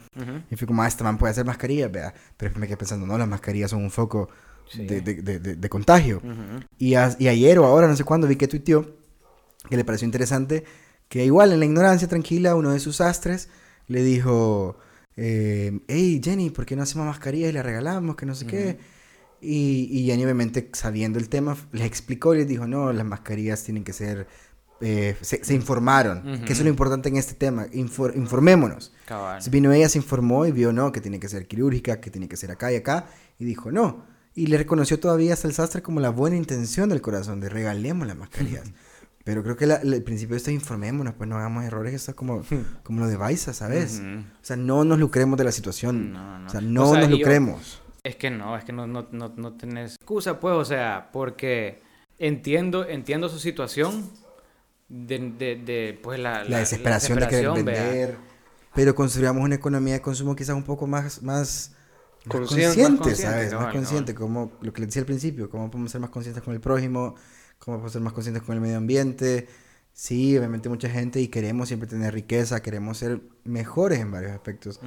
Y 0.50 0.56
fui 0.56 0.66
como, 0.66 0.82
ah, 0.82 0.86
esta 0.88 1.02
man 1.04 1.18
puede 1.18 1.30
hacer 1.32 1.44
mascarillas, 1.44 1.90
vea. 1.90 2.12
Pero 2.36 2.48
después 2.50 2.56
me 2.60 2.66
quedé 2.66 2.76
pensando, 2.76 3.06
no, 3.06 3.16
las 3.18 3.28
mascarillas 3.28 3.70
son 3.70 3.82
un 3.82 3.90
foco 3.90 4.28
Sí. 4.70 4.84
de, 4.84 5.00
de, 5.00 5.38
de, 5.56 5.68
contagio. 5.70 6.20
Y, 6.76 6.92
a- 6.94 7.16
y 7.18 7.28
ayer 7.28 7.58
o 7.58 7.64
ahora, 7.64 7.88
no 7.88 7.96
sé 7.96 8.04
cuándo, 8.04 8.26
vi 8.26 8.36
que 8.36 8.46
tuiteó 8.48 8.96
que 9.70 9.78
le 9.78 9.84
pareció 9.84 10.04
interesante 10.04 10.64
que 11.08 11.24
igual 11.24 11.52
en 11.54 11.58
la 11.60 11.64
ignorancia 11.64 12.06
tranquila 12.06 12.54
uno 12.54 12.70
de 12.72 12.78
sus 12.78 13.00
astres 13.00 13.48
le 13.86 14.02
dijo, 14.02 14.76
eh, 15.16 15.80
hey 15.88 16.20
Jenny, 16.22 16.50
¿por 16.50 16.66
qué 16.66 16.76
no 16.76 16.82
hacemos 16.82 17.06
mascarillas 17.06 17.48
y 17.48 17.52
la 17.54 17.62
regalamos? 17.62 18.14
Que 18.16 18.26
no 18.26 18.34
sé 18.34 18.46
qué. 18.46 18.78
Y, 19.40 19.88
y 19.92 20.06
Jenny 20.06 20.24
obviamente 20.24 20.68
sabiendo 20.72 21.18
el 21.18 21.28
tema 21.28 21.56
les 21.72 21.86
explicó 21.86 22.34
y 22.34 22.38
les 22.38 22.48
dijo, 22.48 22.66
no, 22.66 22.92
las 22.92 23.06
mascarillas 23.06 23.62
tienen 23.62 23.84
que 23.84 23.92
ser... 23.92 24.26
eh, 24.80 25.16
se, 25.20 25.44
se 25.44 25.54
informaron, 25.54 26.22
que 26.44 26.52
eso 26.52 26.62
es 26.62 26.64
lo 26.64 26.68
importante 26.70 27.08
en 27.08 27.16
este 27.16 27.34
tema, 27.34 27.66
infor- 27.68 28.14
informémonos. 28.16 28.92
Cabal. 29.06 29.40
Vino 29.50 29.72
ella, 29.72 29.88
se 29.88 29.98
informó 29.98 30.44
y 30.46 30.52
vio, 30.52 30.72
no, 30.72 30.90
que 30.92 31.00
tiene 31.00 31.18
que 31.20 31.28
ser 31.28 31.46
quirúrgica, 31.46 32.00
que 32.00 32.10
tiene 32.10 32.28
que 32.28 32.36
ser 32.36 32.50
acá 32.50 32.72
y 32.72 32.76
acá. 32.76 33.06
Y 33.38 33.44
dijo, 33.44 33.70
no. 33.72 34.04
Y 34.34 34.46
le 34.46 34.56
reconoció 34.58 35.00
todavía 35.00 35.34
hasta 35.34 35.48
el 35.48 35.54
sastre 35.54 35.82
como 35.82 36.00
la 36.00 36.10
buena 36.10 36.36
intención 36.36 36.88
del 36.88 37.00
corazón, 37.00 37.40
de 37.40 37.48
regalemos 37.48 38.06
las 38.06 38.16
mascarillas. 38.16 38.64
Pero 39.24 39.42
creo 39.42 39.56
que 39.56 39.66
la- 39.66 39.80
la- 39.84 39.96
el 39.96 40.02
principio 40.02 40.34
de 40.34 40.38
esto 40.38 40.50
es 40.50 40.54
informémonos, 40.54 41.14
pues 41.14 41.28
no 41.28 41.36
hagamos 41.36 41.64
errores, 41.64 41.94
esto 41.94 42.12
es 42.12 42.16
como, 42.16 42.42
como 42.82 43.00
lo 43.00 43.06
de 43.08 43.16
Baiza, 43.16 43.52
¿sabes? 43.52 44.00
Ujú. 44.00 44.20
O 44.20 44.44
sea, 44.44 44.56
no 44.56 44.84
nos 44.84 44.98
lucremos 44.98 45.36
de 45.38 45.44
la 45.44 45.52
situación. 45.52 46.12
No, 46.12 46.38
no. 46.40 46.46
O 46.46 46.50
sea, 46.50 46.60
no 46.60 46.88
O 46.90 46.92
sea, 46.92 47.00
nos 47.02 47.10
yo- 47.10 47.16
lucremos. 47.18 47.82
Es 48.02 48.16
que 48.16 48.30
no, 48.30 48.56
es 48.56 48.64
que 48.64 48.72
no, 48.72 48.86
no, 48.86 49.08
no, 49.10 49.32
no 49.36 49.52
tenés 49.54 49.96
excusa, 49.96 50.38
pues, 50.40 50.54
o 50.54 50.64
sea, 50.64 51.10
porque 51.12 51.80
entiendo, 52.18 52.86
entiendo 52.88 53.28
su 53.28 53.38
situación 53.38 54.10
de, 54.88 55.18
de, 55.18 55.56
de, 55.56 55.98
pues, 56.02 56.18
la, 56.18 56.44
La, 56.44 56.58
desesperación, 56.58 57.18
de 57.18 57.28
querer 57.28 57.50
vea. 57.64 57.82
vender. 57.84 58.16
Pero 58.74 58.94
construyamos 58.94 59.42
una 59.42 59.56
economía 59.56 59.94
de 59.94 60.00
consumo 60.00 60.36
quizás 60.36 60.54
un 60.56 60.62
poco 60.62 60.86
más, 60.86 61.22
más, 61.22 61.72
más 62.24 62.36
Consciente. 62.36 62.66
consciente, 62.66 62.90
Más 62.90 62.98
consciente, 63.00 63.22
¿sabes? 63.22 63.50
cabal, 63.50 63.64
más 63.66 63.74
consciente, 63.74 64.14
como 64.14 64.52
lo 64.60 64.72
que 64.72 64.80
les 64.80 64.88
decía 64.90 65.02
al 65.02 65.06
principio, 65.06 65.50
cómo 65.50 65.70
podemos 65.70 65.90
ser 65.90 66.00
más 66.00 66.10
conscientes 66.10 66.42
con 66.42 66.54
el 66.54 66.60
prójimo, 66.60 67.14
cómo 67.58 67.76
podemos 67.78 67.92
ser 67.92 68.02
más 68.02 68.12
conscientes 68.12 68.42
con 68.42 68.54
el 68.54 68.60
medio 68.60 68.76
ambiente. 68.76 69.48
Sí, 70.00 70.38
obviamente 70.38 70.68
mucha 70.68 70.88
gente 70.88 71.20
y 71.20 71.26
queremos 71.26 71.66
siempre 71.66 71.88
tener 71.88 72.14
riqueza, 72.14 72.62
queremos 72.62 72.98
ser 72.98 73.20
mejores 73.42 73.98
en 73.98 74.12
varios 74.12 74.30
aspectos, 74.30 74.78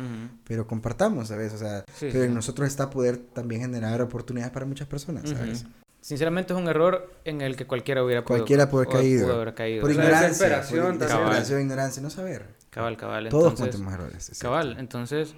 pero 0.45 0.65
compartamos, 0.67 1.27
¿sabes? 1.27 1.51
O 1.53 1.57
sea, 1.57 1.83
Sí, 1.93 2.07
pero 2.13 2.23
en 2.23 2.33
nosotros 2.33 2.65
está 2.65 2.89
poder 2.89 3.17
también 3.17 3.59
generar 3.59 4.01
oportunidades 4.01 4.53
para 4.53 4.65
muchas 4.65 4.87
personas, 4.87 5.29
¿sabes? 5.29 5.65
Sinceramente 5.99 6.53
es 6.53 6.59
un 6.59 6.69
error 6.69 7.11
en 7.25 7.41
el 7.41 7.57
que 7.57 7.67
cualquiera 7.67 8.05
hubiera 8.05 8.23
podido, 8.23 8.39
Cualquiera 8.45 8.69
puede 8.69 8.85
haber 8.85 8.97
caído. 9.01 9.27
pudo 9.27 9.35
haber 9.41 9.53
caído. 9.53 9.81
Por 9.81 9.89
O 9.91 9.93
sea, 9.93 10.01
ignorancia, 10.05 10.27
desesperación 10.29 10.97
por 10.97 11.07
desesperación, 11.07 11.61
ignorancia, 11.61 12.01
no 12.01 12.09
saber. 12.09 12.45
Cabal, 12.69 12.95
cabal. 12.95 13.27
Todos 13.27 13.51
entonces- 13.51 13.75
cometemos 13.75 13.93
errores. 13.93 14.29
es 14.29 14.39
Cabal, 14.39 14.63
cierto. 14.67 14.79
entonces, 14.79 15.35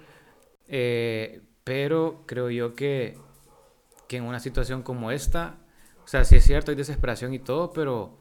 eh, 0.68 1.42
pero 1.64 2.22
creo 2.26 2.48
yo 2.48 2.74
que, 2.76 3.18
que 4.06 4.18
en 4.18 4.22
una 4.24 4.38
situación 4.38 4.82
como 4.84 5.10
esta, 5.10 5.56
o 6.04 6.06
sea, 6.06 6.24
sí 6.24 6.36
es 6.36 6.44
cierto, 6.44 6.70
hay 6.70 6.76
desesperación 6.76 7.34
y 7.34 7.40
todo, 7.40 7.72
pero, 7.72 8.18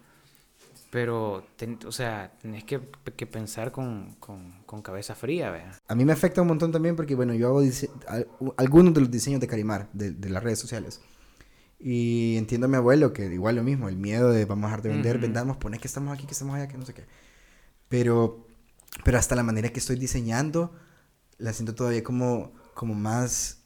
pero, 0.93 1.43
ten- 1.57 1.79
o 1.87 1.91
sea, 1.91 2.31
tenés 2.39 2.63
que, 2.65 2.79
que 3.17 3.25
pensar 3.25 3.71
con, 3.71 4.15
con, 4.19 4.61
con 4.67 4.83
cabeza 4.83 5.15
fría, 5.15 5.49
vea. 5.49 5.71
A 5.87 5.95
mí 5.95 6.05
me 6.05 6.13
afecta 6.13 6.43
un 6.43 6.47
montón 6.47 6.71
también 6.71 6.95
porque, 6.95 7.15
bueno, 7.15 7.33
yo 7.33 7.47
hago 7.47 7.61
algunos 8.57 8.93
de 8.93 9.01
los 9.01 9.09
diseños 9.09 9.41
de 9.41 9.47
Carimar, 9.47 9.89
de, 9.91 10.11
de 10.11 10.29
las 10.29 10.43
redes 10.43 10.59
sociales. 10.59 11.01
Y 11.79 12.37
entiendo 12.37 12.65
a 12.65 12.69
mi 12.69 12.75
abuelo 12.77 13.11
que 13.11 13.25
igual 13.25 13.55
lo 13.55 13.63
mismo, 13.63 13.89
el 13.89 13.97
miedo 13.97 14.29
de 14.29 14.45
vamos 14.45 14.65
a 14.65 14.67
dejar 14.67 14.81
de 14.83 14.89
vender, 14.89 15.15
Ujú. 15.15 15.23
vendamos, 15.23 15.57
poner 15.57 15.79
que 15.79 15.87
estamos 15.87 16.13
aquí, 16.13 16.27
que 16.27 16.33
estamos 16.33 16.55
allá, 16.55 16.67
que 16.67 16.77
no 16.77 16.85
sé 16.85 16.93
qué. 16.93 17.05
pero, 17.89 18.45
pero 19.03 19.17
hasta 19.17 19.35
la 19.35 19.41
manera 19.43 19.69
que 19.69 19.79
estoy 19.79 19.95
diseñando, 19.97 20.73
la 21.39 21.53
siento 21.53 21.73
todavía 21.75 22.03
como, 22.03 22.53
como 22.75 22.93
más... 22.93 23.61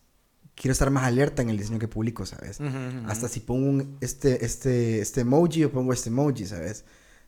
Quiero 0.55 0.71
estar 0.71 0.89
más 0.89 1.03
alerta 1.03 1.41
en 1.43 1.49
el 1.51 1.57
diseño 1.57 1.77
que 1.77 1.87
publico, 1.89 2.25
¿sabes? 2.25 2.59
Ujú, 2.59 2.69
ujú. 2.69 3.09
Hasta 3.11 3.27
si 3.27 3.41
pongo 3.41 3.69
un- 3.69 3.97
este, 4.01 4.43
este, 4.43 5.01
este 5.01 5.21
emoji 5.21 5.65
o 5.65 5.71
pongo 5.71 5.93
este 5.93 6.09
emoji, 6.09 6.47
¿sabes? 6.47 6.85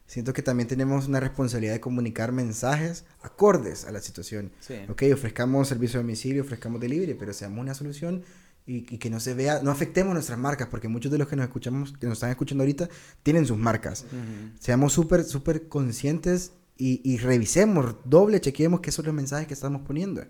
Siento 0.10 0.34
que 0.34 0.42
también 0.42 0.68
tenemos 0.68 1.08
una 1.08 1.20
responsabilidad 1.20 1.74
de 1.74 1.80
comunicar 1.80 2.32
mensajes 2.32 3.06
acordes 3.22 3.86
a 3.86 3.92
la 3.92 4.02
situación. 4.02 4.52
Sí. 4.60 4.74
Ok, 4.90 5.04
ofrezcamos 5.14 5.68
servicio 5.68 6.00
a 6.00 6.02
domicilio, 6.02 6.42
ofrezcamos 6.42 6.82
delivery, 6.82 7.14
pero 7.14 7.32
seamos 7.32 7.60
una 7.60 7.76
solución 7.76 8.24
y, 8.66 8.78
y 8.92 8.98
que 8.98 9.12
no 9.12 9.20
se 9.20 9.36
vea, 9.36 9.62
no 9.62 9.70
afectemos 9.70 10.16
nuestras 10.16 10.40
marcas, 10.40 10.68
porque 10.68 10.88
muchos 10.88 11.12
de 11.12 11.20
los 11.20 11.28
que 11.28 11.36
nos 11.36 11.46
escuchamos, 11.46 11.94
que 11.94 12.08
nos 12.08 12.14
están 12.18 12.32
escuchando 12.32 12.64
ahorita, 12.64 12.90
tienen 13.22 13.46
sus 13.46 13.60
marcas. 13.60 14.06
Ujú. 14.08 14.58
Seamos 14.60 14.94
súper, 14.94 15.24
súper 15.26 15.68
conscientes 15.68 16.54
y, 16.76 17.02
y 17.04 17.18
revisemos, 17.18 17.98
doble, 18.04 18.42
chequeemos 18.42 18.80
qué 18.80 18.92
son 18.92 19.06
los 19.06 19.14
mensajes 19.14 19.46
que 19.46 19.54
estamos 19.54 19.84
poniendo. 19.84 20.24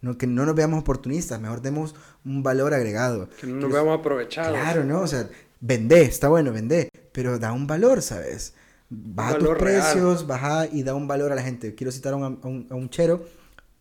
No, 0.00 0.18
que 0.18 0.26
no 0.26 0.44
nos 0.44 0.56
veamos 0.56 0.80
oportunistas, 0.80 1.40
mejor 1.40 1.62
demos 1.62 1.94
un 2.24 2.42
valor 2.42 2.74
agregado. 2.74 3.28
Que 3.40 3.46
no 3.46 3.54
nos 3.54 3.72
veamos 3.72 4.00
aprovechados. 4.00 4.58
Claro, 4.58 4.82
¿no? 4.82 5.02
O 5.02 5.06
sea, 5.06 5.30
vendé, 5.60 6.02
está 6.02 6.26
bueno, 6.26 6.52
vendé, 6.52 6.88
pero 7.12 7.38
da 7.38 7.52
un 7.52 7.68
valor, 7.68 8.02
¿sabes? 8.02 8.54
Baja 8.94 9.38
tus 9.38 9.48
valor 9.48 9.60
real. 9.62 9.80
precios, 9.82 10.26
baja 10.26 10.66
y 10.70 10.82
da 10.82 10.94
un 10.94 11.08
valor 11.08 11.32
a 11.32 11.34
la 11.34 11.42
gente. 11.42 11.74
Quiero 11.74 11.90
citar 11.90 12.12
a 12.12 12.16
un, 12.16 12.24
a 12.42 12.46
un, 12.46 12.66
a 12.70 12.74
un 12.74 12.90
chero, 12.90 13.24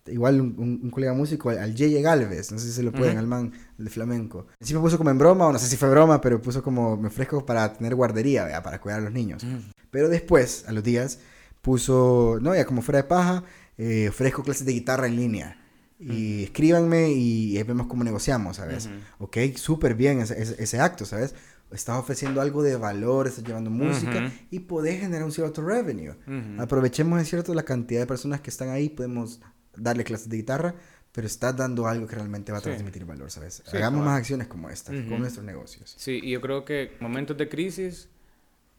igual 0.07 0.39
un, 0.41 0.55
un- 0.57 0.79
un 0.83 0.89
colega 0.89 1.13
músico, 1.13 1.49
al, 1.49 1.57
al 1.59 1.75
Yeye 1.75 2.01
Galvez, 2.01 2.51
no 2.51 2.59
sé 2.59 2.67
si 2.67 2.71
se 2.73 2.83
lo 2.83 2.91
pueden, 2.91 3.11
Ujú. 3.13 3.19
al 3.19 3.27
man 3.27 3.51
el 3.77 3.85
de 3.85 3.91
flamenco. 3.91 4.47
Sí 4.61 4.73
me 4.73 4.79
puso 4.79 4.97
como 4.97 5.09
en 5.09 5.17
broma, 5.17 5.47
o 5.47 5.51
no 5.53 5.59
sé 5.59 5.67
si 5.67 5.75
fue 5.77 5.89
broma, 5.89 6.21
pero 6.21 6.41
puso 6.41 6.63
como, 6.63 6.95
me 6.97 7.07
ofrezco 7.09 7.45
para 7.45 7.73
tener 7.73 7.93
guardería, 7.95 8.45
¿vea? 8.45 8.63
para 8.63 8.79
cuidar 8.79 8.99
a 8.99 9.03
los 9.03 9.11
niños. 9.13 9.43
Ujú. 9.43 9.57
Pero 9.91 10.07
después, 10.09 10.63
a 10.67 10.71
los 10.71 10.83
días, 10.83 11.19
puso, 11.61 12.39
no, 12.41 12.55
ya 12.55 12.65
como 12.65 12.81
fuera 12.81 13.01
de 13.01 13.07
paja, 13.07 13.43
eh, 13.77 14.07
ofrezco 14.09 14.43
clases 14.43 14.65
de 14.65 14.73
guitarra 14.73 15.07
en 15.07 15.15
línea. 15.15 15.57
Y 16.03 16.45
escríbanme 16.45 17.11
y 17.11 17.61
vemos 17.61 17.85
cómo 17.85 18.03
negociamos, 18.03 18.57
¿sabes? 18.57 18.89
Ok, 19.19 19.37
súper 19.55 19.93
bien 19.93 20.19
ese, 20.21 20.41
ese- 20.41 20.55
ese 20.63 20.79
acto, 20.79 21.05
¿sabes? 21.05 21.35
Estás 21.71 21.97
ofreciendo 21.97 22.41
algo 22.41 22.61
de 22.63 22.75
valor, 22.75 23.27
estás 23.27 23.43
llevando 23.45 23.69
música 23.69 24.29
y 24.49 24.59
podés 24.59 24.99
generar 24.99 25.23
un 25.23 25.31
cierto 25.31 25.61
revenue. 25.61 26.15
Aprovechemos, 26.59 27.17
en 27.19 27.25
cierto, 27.25 27.53
la 27.53 27.63
cantidad 27.63 28.01
de 28.01 28.07
personas 28.07 28.41
que 28.41 28.49
están 28.49 28.69
ahí, 28.69 28.89
podemos 28.89 29.39
darle 29.75 30.03
clases 30.03 30.27
de 30.29 30.37
guitarra, 30.37 30.75
pero 31.13 31.27
estás 31.27 31.55
dando 31.55 31.87
algo 31.87 32.07
que 32.07 32.15
realmente 32.15 32.51
va 32.51 32.57
a 32.57 32.61
Sí. 32.61 32.65
transmitir 32.69 33.05
valor, 33.05 33.31
¿sabes? 33.31 33.63
Sí, 33.65 33.77
Hagamos 33.77 34.03
más 34.05 34.17
acciones 34.19 34.47
como 34.47 34.69
esta, 34.69 34.91
Ujú. 34.91 35.09
con 35.09 35.19
nuestros 35.19 35.45
negocios. 35.45 35.93
Sí, 35.97 36.19
y 36.21 36.31
yo 36.31 36.41
creo 36.41 36.63
que 36.65 36.95
momentos 36.99 37.37
de 37.37 37.47
crisis, 37.49 38.09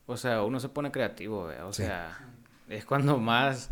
o 0.07 0.16
sea, 0.16 0.42
uno 0.42 0.61
se 0.61 0.68
pone 0.68 0.90
creativo, 0.90 1.44
¿vea? 1.46 1.66
o 1.66 1.72
Sí. 1.72 1.83
sea, 1.85 2.18
es 2.68 2.85
cuando 2.85 3.18
más, 3.18 3.70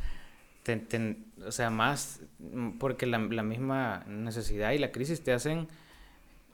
te- 0.62 0.76
te- 0.76 1.18
o 1.46 1.52
sea, 1.52 1.68
más, 1.70 2.20
mm, 2.38 2.78
porque 2.78 3.06
la, 3.06 3.18
la 3.18 3.42
misma 3.42 4.04
necesidad 4.08 4.72
y 4.72 4.78
la 4.78 4.92
crisis 4.92 5.22
te 5.22 5.32
hacen 5.32 5.68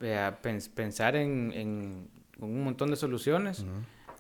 pens- 0.01 0.69
pensar 0.69 1.17
en, 1.17 1.53
en 1.55 2.09
un 2.41 2.65
montón 2.65 2.91
de 2.91 2.97
soluciones. 2.97 3.65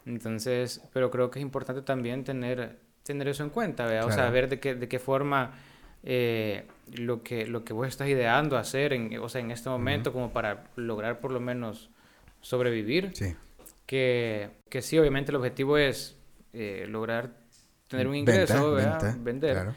Entonces, 0.04 0.80
pero 0.92 1.10
creo 1.10 1.30
que 1.30 1.38
es 1.38 1.42
importante 1.42 1.82
también 1.82 2.24
tener, 2.24 2.78
tener 3.02 3.28
eso 3.28 3.42
en 3.42 3.50
cuenta, 3.50 3.86
¿vea? 3.86 4.04
o 4.04 4.08
sea, 4.08 4.16
Claro. 4.16 4.32
ver 4.32 4.48
de 4.48 4.60
qué, 4.60 4.74
de 4.74 4.88
qué 4.88 4.98
forma 4.98 5.52
eh, 6.04 6.64
lo, 6.96 7.22
que, 7.22 7.46
lo 7.46 7.64
que 7.64 7.72
vos 7.72 7.88
estás 7.88 8.08
ideando 8.08 8.56
hacer, 8.56 8.92
en, 8.92 9.18
o 9.18 9.28
sea, 9.28 9.40
en 9.40 9.50
este 9.50 9.68
momento, 9.68 10.12
como 10.12 10.32
para 10.32 10.64
lograr 10.76 11.18
por 11.20 11.32
lo 11.32 11.40
menos 11.40 11.90
sobrevivir 12.40 13.10
Sí. 13.14 13.34
que, 13.86 14.50
que 14.68 14.82
sí, 14.82 14.98
obviamente 14.98 15.32
el 15.32 15.36
objetivo 15.36 15.76
es 15.78 16.16
eh, 16.52 16.86
lograr 16.88 17.30
tener 17.88 18.06
un 18.06 18.12
Venta, 18.14 18.32
ingreso, 18.32 18.72
¿verdad? 18.72 19.00
venta, 19.02 19.18
vender, 19.20 19.52
claro. 19.54 19.74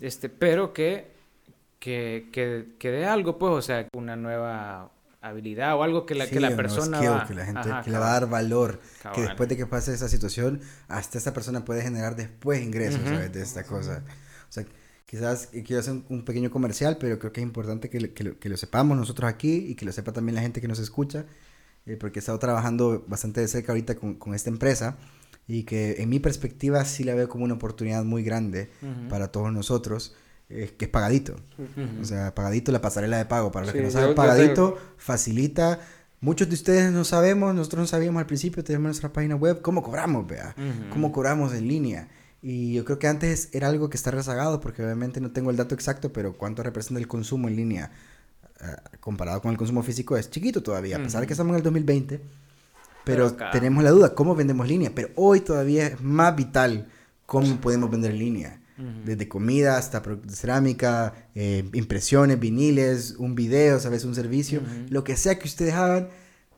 este, 0.00 0.28
pero 0.28 0.72
que, 0.72 1.06
que, 1.78 2.28
que, 2.32 2.66
que 2.78 2.90
dé 2.90 3.06
algo, 3.06 3.38
pues, 3.38 3.52
o 3.52 3.62
sea, 3.62 3.86
una 3.92 4.16
nueva 4.16 4.90
habilidad 5.20 5.76
o 5.76 5.82
algo 5.82 6.06
que 6.06 6.14
la, 6.14 6.26
Sí, 6.26 6.32
que 6.32 6.40
la 6.40 6.54
persona 6.54 6.98
skill 6.98 7.10
va, 7.10 7.26
que 7.26 7.34
la 7.34 7.44
gente 7.44 7.60
Ajá, 7.70 7.82
que 7.82 7.90
le 7.90 7.98
va 7.98 8.10
a 8.10 8.12
dar 8.20 8.28
valor 8.28 8.78
que 8.78 9.02
cabal. 9.02 9.22
después 9.26 9.48
de 9.48 9.56
que 9.56 9.66
pase 9.66 9.92
esa 9.92 10.08
situación 10.08 10.60
hasta 10.86 11.18
esa 11.18 11.32
persona 11.32 11.64
puede 11.64 11.82
generar 11.82 12.14
después 12.14 12.62
ingresos 12.62 13.00
Ujú. 13.00 13.08
¿sabes? 13.10 13.32
de 13.32 13.42
esta 13.42 13.64
cosa 13.64 14.04
o 14.48 14.52
sea 14.52 14.64
quizás 15.06 15.48
eh, 15.52 15.64
quiero 15.64 15.80
hacer 15.80 16.02
un, 16.08 16.24
pequeño 16.24 16.50
comercial 16.50 16.98
pero 17.00 17.18
creo 17.18 17.32
que 17.32 17.40
es 17.40 17.46
importante 17.46 17.90
que, 17.90 18.12
que, 18.14 18.24
lo, 18.24 18.38
que 18.38 18.48
lo 18.48 18.56
sepamos 18.56 18.96
nosotros 18.96 19.28
aquí 19.28 19.56
y 19.68 19.74
que 19.74 19.84
lo 19.84 19.90
sepa 19.92 20.12
también 20.12 20.36
la 20.36 20.42
gente 20.42 20.60
que 20.60 20.68
nos 20.68 20.78
escucha 20.78 21.24
eh, 21.86 21.96
porque 21.96 22.18
he 22.18 22.20
estado 22.20 22.38
trabajando 22.38 23.04
bastante 23.08 23.40
de 23.40 23.48
cerca 23.48 23.72
ahorita 23.72 23.96
con, 23.96 24.14
con 24.14 24.34
esta 24.34 24.50
empresa 24.50 24.98
y 25.48 25.64
que 25.64 25.96
en 26.02 26.10
mi 26.10 26.20
perspectiva 26.20 26.84
sí 26.84 27.02
la 27.04 27.14
veo 27.14 27.28
como 27.28 27.44
una 27.44 27.54
oportunidad 27.54 28.04
muy 28.04 28.22
grande 28.22 28.70
Ujú. 28.82 29.08
para 29.08 29.32
todos 29.32 29.52
nosotros 29.52 30.14
eh, 30.50 30.74
que 30.78 30.86
es 30.86 30.90
pagadito 30.90 31.34
Ujú. 31.58 32.00
o 32.02 32.04
sea, 32.04 32.34
pagadito 32.34 32.72
la 32.72 32.80
pasarela 32.80 33.18
de 33.18 33.26
pago. 33.26 33.52
Para 33.52 33.66
los 33.66 33.72
que 33.74 33.80
Sí, 33.80 33.84
no 33.84 33.90
yo- 33.90 33.98
saben, 34.00 34.14
pagadito 34.14 34.78
facilita. 34.96 35.80
Muchos 36.20 36.48
de 36.48 36.54
ustedes 36.54 36.90
no 36.92 37.04
sabemos, 37.04 37.54
nosotros 37.54 37.80
no 37.82 37.86
sabíamos 37.86 38.18
al 38.20 38.26
principio, 38.26 38.64
tenemos 38.64 38.84
nuestra 38.86 39.12
página 39.12 39.36
web, 39.36 39.60
cómo 39.62 39.82
cobramos, 39.82 40.26
vea, 40.26 40.54
Ujú. 40.56 40.90
cómo 40.90 41.12
cobramos 41.12 41.52
en 41.54 41.68
línea. 41.68 42.08
Y 42.42 42.74
yo 42.74 42.84
creo 42.84 42.98
que 42.98 43.06
antes 43.08 43.48
era 43.52 43.68
algo 43.68 43.88
que 43.90 43.96
está 43.96 44.10
rezagado, 44.10 44.60
porque 44.60 44.82
obviamente 44.82 45.20
no 45.20 45.30
tengo 45.32 45.50
el 45.50 45.56
dato 45.56 45.74
exacto, 45.74 46.12
pero 46.12 46.36
cuánto 46.36 46.62
representa 46.62 46.98
el 47.00 47.06
consumo 47.08 47.48
en 47.48 47.56
línea 47.56 47.90
eh, 48.60 48.64
comparado 48.98 49.40
con 49.40 49.52
el 49.52 49.56
consumo 49.56 49.82
físico 49.84 50.16
es 50.16 50.30
chiquito 50.30 50.60
todavía, 50.62 50.96
a 50.96 51.02
pesar 51.02 51.20
de 51.20 51.28
que 51.28 51.32
estamos 51.34 51.50
en 51.52 51.56
el 51.58 51.62
2020. 51.62 52.20
Pero, 53.04 53.36
Pero 53.36 53.50
tenemos 53.52 53.84
la 53.84 53.90
duda, 53.90 54.14
¿cómo 54.14 54.34
vendemos 54.34 54.66
línea? 54.66 54.90
Pero 54.94 55.10
hoy 55.14 55.40
todavía 55.40 55.86
es 55.86 56.00
más 56.00 56.34
vital 56.34 56.88
cómo 57.26 57.56
podemos 57.60 57.88
vender 57.90 58.10
en 58.10 58.18
línea. 58.18 58.60
Desde 59.04 59.26
comida 59.28 59.76
hasta 59.76 60.02
cerámica, 60.28 61.28
eh, 61.34 61.64
impresiones, 61.72 62.38
viniles, 62.38 63.16
un 63.18 63.34
video, 63.34 63.80
¿sabes? 63.80 64.04
Un 64.04 64.14
servicio, 64.14 64.60
Ujú. 64.60 64.86
lo 64.90 65.02
que 65.04 65.16
sea 65.16 65.38
que 65.38 65.48
ustedes 65.48 65.74
hagan. 65.74 66.08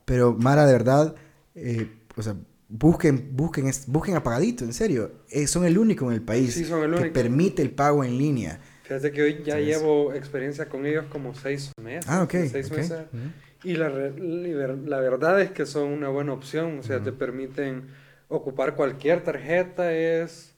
Pero 0.04 0.34
Mara, 0.34 0.66
de 0.66 0.72
verdad, 0.72 1.14
eh, 1.54 1.88
o 2.16 2.22
sea, 2.22 2.34
busquen, 2.68 3.30
busquen, 3.32 3.70
busquen 3.86 4.16
apagadito, 4.16 4.64
en 4.64 4.72
serio. 4.74 5.12
Eh, 5.30 5.46
son 5.46 5.64
el 5.64 5.78
único 5.78 6.06
en 6.08 6.12
el 6.14 6.22
país 6.22 6.52
Sí, 6.54 6.64
son 6.64 6.82
el 6.92 7.00
que 7.02 7.10
permite 7.10 7.62
el 7.62 7.70
pago 7.70 8.04
en 8.04 8.18
línea. 8.18 8.60
Fíjate 8.82 9.12
que 9.12 9.22
hoy 9.22 9.42
ya 9.44 9.54
Sí, 9.56 9.60
es- 9.62 9.66
llevo 9.78 10.12
experiencia 10.12 10.68
con 10.68 10.84
ellos 10.84 11.04
como 11.10 11.34
seis 11.34 11.70
meses. 11.80 12.04
Ah, 12.08 12.22
ok. 12.22 12.34
Seis 12.50 12.70
ok. 12.70 12.76
meses. 12.76 12.98
Ujú. 13.12 13.22
Y 13.68 13.76
la, 13.76 13.88
la 13.88 13.98
ver- 13.98 14.78
la 14.86 15.00
verdad 15.00 15.40
es 15.40 15.50
que 15.52 15.64
son 15.64 15.88
una 15.88 16.08
buena 16.08 16.32
opción. 16.32 16.78
O 16.80 16.82
sea, 16.82 17.02
te 17.02 17.12
permiten 17.12 17.84
ocupar 18.28 18.74
cualquier 18.74 19.22
tarjeta. 19.22 19.92
Es. 19.94 20.49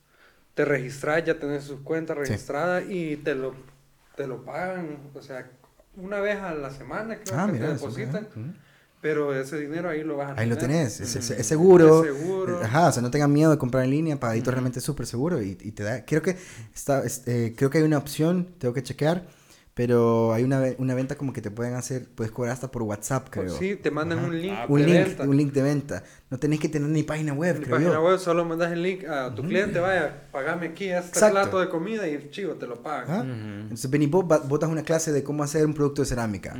Te 0.53 0.65
registras, 0.65 1.23
ya 1.25 1.39
tenés 1.39 1.63
sus 1.63 1.79
cuentas 1.81 2.15
Sí. 2.17 2.23
registradas 2.31 2.83
y 2.87 3.17
te 3.17 3.33
lo, 3.35 3.55
te 4.15 4.27
lo 4.27 4.43
pagan. 4.45 4.99
O 5.15 5.21
sea, 5.21 5.49
una 5.95 6.19
vez 6.19 6.37
a 6.37 6.53
la 6.53 6.69
semana 6.71 7.17
creo 7.23 7.39
Ah, 7.39 7.45
que 7.47 7.53
mira, 7.53 7.67
te 7.69 7.73
eso, 7.75 7.85
depositan. 7.87 8.27
Pero 9.01 9.35
ese 9.37 9.57
dinero 9.59 9.89
ahí 9.89 10.01
lo 10.03 10.15
vas 10.15 10.29
a 10.37 10.39
Ahí 10.41 10.47
lo 10.47 10.55
tener. 10.57 10.77
tenés, 10.77 11.01
es, 11.01 11.15
es- 11.17 11.29
Ujú. 11.31 11.41
es 11.41 11.45
seguro. 11.47 12.03
Es 12.05 12.15
seguro. 12.15 12.59
Ajá, 12.63 12.87
o 12.87 12.91
sea, 12.93 13.01
no 13.01 13.11
tengan 13.11 13.33
miedo 13.33 13.51
de 13.51 13.57
comprar 13.57 13.83
en 13.83 13.89
línea, 13.89 14.17
pagadito 14.19 14.49
realmente 14.51 14.79
es 14.79 14.85
súper 14.85 15.05
seguro 15.07 15.41
y, 15.41 15.57
y 15.61 15.71
te 15.71 15.83
da, 15.83 16.05
creo 16.05 16.21
que 16.21 16.37
está, 16.73 17.03
es- 17.03 17.27
eh, 17.27 17.53
creo 17.57 17.69
que 17.69 17.79
hay 17.79 17.83
una 17.83 17.97
opción, 17.97 18.53
tengo 18.59 18.73
que 18.73 18.81
chequear, 18.83 19.27
pero 19.75 20.33
hay 20.33 20.43
una, 20.43 20.61
una 20.77 20.93
venta 20.93 21.15
como 21.15 21.33
que 21.33 21.41
te 21.41 21.49
pueden 21.49 21.73
hacer, 21.73 22.07
puedes 22.13 22.31
cobrar 22.31 22.53
hasta 22.53 22.69
por 22.69 22.83
WhatsApp, 22.83 23.27
creo. 23.31 23.49
Sí, 23.57 23.75
te 23.75 23.89
mandan 23.89 24.19
Ajá. 24.19 24.27
un 24.27 24.39
link. 24.41 24.53
Ah, 24.55 24.65
un 24.69 24.79
de 24.81 24.85
link, 24.85 24.97
venta. 25.07 25.23
un 25.23 25.37
link 25.37 25.51
de 25.53 25.61
venta. 25.63 26.03
No 26.29 26.37
tenés 26.37 26.59
que 26.59 26.69
tener 26.69 26.87
ni 26.89 27.01
página 27.01 27.33
web, 27.33 27.55
En 27.55 27.59
mi 27.61 27.65
creo 27.65 27.77
página 27.77 27.93
yo. 27.95 28.03
web 28.05 28.19
solo 28.19 28.45
mandas 28.45 28.71
el 28.71 28.83
link 28.83 29.03
a 29.05 29.33
tu 29.33 29.41
cliente, 29.41 29.79
vaya, 29.79 30.29
pagame 30.31 30.67
aquí 30.67 30.85
este 30.89 31.07
Exacto. 31.09 31.31
plato 31.33 31.59
de 31.59 31.69
comida 31.69 32.07
y 32.07 32.29
chivo, 32.29 32.53
te 32.53 32.67
lo 32.67 32.83
pagan. 32.83 33.03
Ajá. 33.09 33.21
Ujú. 33.21 33.31
Entonces, 33.63 33.89
ven 33.89 34.01
y 34.03 34.07
vos 34.07 34.25
botas 34.47 34.69
una 34.69 34.83
clase 34.83 35.11
de 35.11 35.23
cómo 35.23 35.41
hacer 35.43 35.65
un 35.65 35.73
producto 35.73 36.03
de 36.03 36.07
cerámica. 36.07 36.55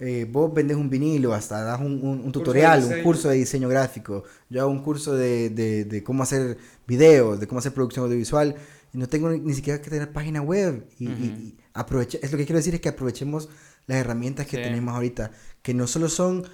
Eh, 0.00 0.26
vos 0.28 0.52
vendes 0.52 0.76
un 0.76 0.90
vinilo, 0.90 1.34
hasta 1.34 1.62
das 1.62 1.78
un, 1.80 1.86
un- 1.86 2.02
un 2.02 2.16
Curso 2.18 2.26
de 2.26 2.32
tutorial, 2.32 2.82
un 2.84 3.02
curso 3.04 3.28
de 3.28 3.36
diseño 3.36 3.68
gráfico. 3.68 4.24
Yo 4.50 4.62
hago 4.62 4.70
un 4.72 4.82
curso 4.82 5.14
de, 5.14 5.50
de- 5.50 5.84
de 5.84 6.02
cómo 6.02 6.24
hacer 6.24 6.58
videos, 6.86 7.38
de 7.38 7.46
cómo 7.46 7.60
hacer 7.60 7.72
producción 7.72 8.04
audiovisual. 8.06 8.56
Y 8.92 8.98
no 8.98 9.08
tengo 9.08 9.28
ni, 9.30 9.40
ni 9.40 9.54
siquiera 9.54 9.80
que 9.80 9.90
tener 9.90 10.10
página 10.12 10.40
web. 10.42 10.86
Y, 10.98 11.06
y 11.08 11.56
aproveche, 11.80 12.18
es 12.22 12.32
lo 12.32 12.38
que 12.38 12.44
quiero 12.46 12.58
decir 12.58 12.74
es 12.74 12.80
que 12.80 12.88
aprovechemos 12.88 13.48
las 13.86 13.98
herramientas 13.98 14.46
que 14.46 14.56
Sí. 14.56 14.62
tenemos 14.62 14.94
ahorita, 14.94 15.30
que 15.62 15.74
no 15.74 15.86
solo 15.86 16.08
son 16.08 16.44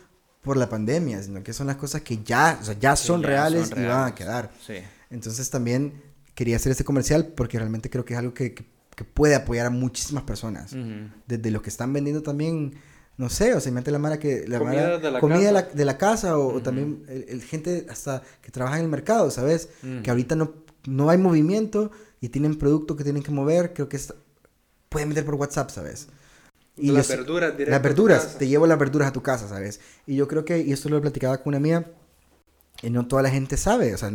por 0.43 0.57
la 0.57 0.69
pandemia, 0.69 1.23
sino 1.23 1.43
que 1.43 1.53
son 1.53 1.69
las 1.69 1.77
cosas 1.77 2.03
que 2.03 2.23
ya, 2.25 2.59
o 2.61 2.65
sea, 2.65 2.79
ya 2.79 2.97
Sí, 2.97 3.07
son 3.07 3.23
ya 3.23 3.29
reales 3.29 3.69
son 3.69 3.79
y 3.79 3.83
van 3.83 3.91
a 3.91 3.97
reales. 3.99 4.15
quedar. 4.15 4.51
Sí. 4.67 4.75
Entonces 5.11 5.49
también 5.51 6.03
quería 6.35 6.57
hacer 6.57 6.73
este 6.73 6.85
comercial 6.85 7.29
porque 7.29 7.59
realmente 7.59 7.89
creo 7.91 8.05
que 8.05 8.15
es 8.15 8.19
algo 8.19 8.35
que, 8.35 8.53
que- 8.55 8.67
que 8.97 9.05
puede 9.05 9.35
apoyar 9.35 9.67
a 9.67 9.71
muchísimas 9.71 10.25
personas 10.25 10.73
Ujú. 10.73 11.09
desde 11.27 11.51
los 11.51 11.63
que 11.63 11.71
están 11.71 11.93
vendiendo 11.93 12.23
también, 12.23 12.75
no 13.17 13.29
sé, 13.31 13.55
o 13.55 13.61
sea, 13.61 13.71
mete 13.73 13.91
la 13.91 13.99
mara 13.99 14.19
que... 14.19 14.45
La 14.49 14.59
Comida 14.59 14.83
mara- 14.83 14.99
de 14.99 15.11
la 15.11 15.21
comida 15.21 15.37
casa. 15.39 15.47
de 15.47 15.53
la, 15.53 15.63
de 15.63 15.85
la 15.85 15.99
casa 15.99 16.37
o, 16.39 16.43
o 16.43 16.49
Ujú. 16.49 16.61
también 16.61 17.05
el, 17.09 17.25
el 17.29 17.43
gente 17.43 17.87
hasta 17.89 18.23
que 18.43 18.51
trabaja 18.51 18.77
en 18.79 18.83
el 18.85 18.89
mercado, 18.91 19.31
¿sabes? 19.31 19.69
Ujú. 19.83 20.03
Que 20.03 20.11
ahorita 20.11 20.35
no, 20.37 20.53
no 20.87 21.09
hay 21.09 21.19
movimiento 21.19 21.91
y 22.21 22.29
tienen 22.31 22.57
producto 22.57 22.97
que 22.97 23.05
tienen 23.05 23.23
que 23.23 23.31
mover, 23.31 23.73
creo 23.75 23.89
que 23.89 23.97
es- 23.97 24.13
pueden 24.93 25.09
vender 25.09 25.25
por 25.25 25.35
WhatsApp, 25.35 25.71
¿sabes? 25.71 26.09
las 26.77 26.87
yo 26.97 27.03
sé- 27.03 27.17
verduras 27.17 27.53
directo 27.53 27.71
Las 27.71 27.79
a 27.79 27.83
tu 27.83 27.89
verduras, 27.89 28.25
casa. 28.25 28.39
te 28.39 28.49
llevo 28.49 28.67
las 28.67 28.79
verduras 28.79 29.09
a 29.09 29.13
tu 29.13 29.23
casa, 29.23 29.49
¿sabes? 29.49 29.81
Y 30.07 30.17
yo 30.17 30.27
creo 30.29 30.45
que, 30.45 30.59
y 30.61 30.73
esto 30.73 30.89
lo 30.89 31.01
platicaba 31.01 31.39
con 31.39 31.51
una 31.55 31.61
mía, 31.61 31.91
y 32.83 32.91
no 32.91 33.07
toda 33.07 33.23
la 33.23 33.31
gente 33.31 33.57
sabe, 33.57 33.95
o 33.95 33.99
sea, 33.99 34.11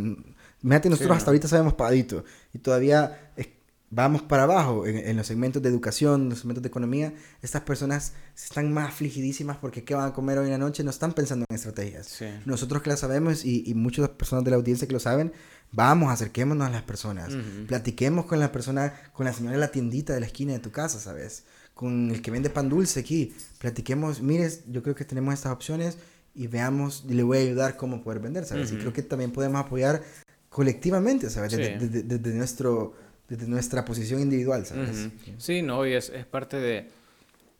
fíjate, 0.60 0.90
nosotros 0.90 1.14
Sí, 1.14 1.18
hasta 1.18 1.26
no. 1.26 1.30
ahorita 1.30 1.48
sabemos 1.48 1.74
pagadito, 1.74 2.24
y 2.52 2.58
todavía 2.58 3.30
es- 3.36 3.48
vamos 3.90 4.22
para 4.22 4.44
abajo 4.44 4.86
en, 4.86 5.16
los 5.16 5.26
segmentos 5.26 5.62
de 5.62 5.68
educación, 5.68 6.22
en 6.22 6.28
los 6.30 6.38
segmentos 6.40 6.62
de 6.62 6.68
economía, 6.68 7.14
estas 7.42 7.62
personas 7.62 8.12
están 8.36 8.72
más 8.72 8.88
afligidísimas 8.88 9.56
porque 9.56 9.84
qué 9.84 9.94
van 9.94 10.08
a 10.08 10.12
comer 10.12 10.38
hoy 10.38 10.46
en 10.46 10.52
la 10.52 10.58
noche, 10.58 10.84
no 10.84 10.90
están 10.90 11.12
pensando 11.12 11.46
en 11.48 11.56
estrategias. 11.56 12.22
Nosotros 12.44 12.82
que 12.82 12.90
la 12.90 12.96
sabemos 12.96 13.44
y, 13.44 13.64
y 13.66 13.74
muchas 13.74 14.08
personas 14.10 14.44
de 14.44 14.50
la 14.50 14.56
audiencia 14.56 14.86
que 14.86 14.92
lo 14.92 15.00
saben, 15.00 15.32
vamos, 15.72 16.10
acerquémonos 16.10 16.66
a 16.66 16.70
las 16.70 16.82
personas, 16.82 17.34
platiquemos 17.66 18.26
con 18.26 18.40
la 18.40 18.52
persona, 18.52 18.94
con 19.12 19.26
la 19.26 19.32
señora 19.32 19.54
de 19.54 19.60
la 19.60 19.70
tiendita 19.70 20.14
de 20.14 20.20
la 20.20 20.26
esquina 20.26 20.52
de 20.52 20.58
tu 20.58 20.70
casa, 20.70 20.98
¿sabes? 20.98 21.44
Con 21.74 22.10
el 22.10 22.22
que 22.22 22.30
vende 22.30 22.50
pan 22.50 22.68
dulce 22.68 23.00
aquí, 23.00 23.34
platiquemos, 23.58 24.20
mires, 24.20 24.62
yo 24.66 24.82
creo 24.82 24.94
que 24.94 25.04
tenemos 25.04 25.34
estas 25.34 25.52
opciones 25.52 25.98
y 26.34 26.46
veamos, 26.46 27.04
y 27.08 27.14
le 27.14 27.22
voy 27.22 27.38
a 27.38 27.40
ayudar 27.40 27.76
cómo 27.76 28.02
poder 28.02 28.20
vender, 28.20 28.44
¿sabes? 28.44 28.72
Y 28.72 28.76
creo 28.76 28.92
que 28.92 29.02
también 29.02 29.30
podemos 29.32 29.60
apoyar 29.60 30.02
colectivamente, 30.48 31.30
¿sabes? 31.30 31.52
Desde, 31.52 32.34
nuestro, 32.34 32.94
desde 33.28 33.46
nuestra 33.46 33.84
posición 33.84 34.20
individual, 34.20 34.64
¿sabes? 34.64 35.10
Sí, 35.36 35.60
no, 35.62 35.86
y 35.86 35.92
es, 35.92 36.08
es 36.08 36.24
parte 36.24 36.56
de, 36.56 36.88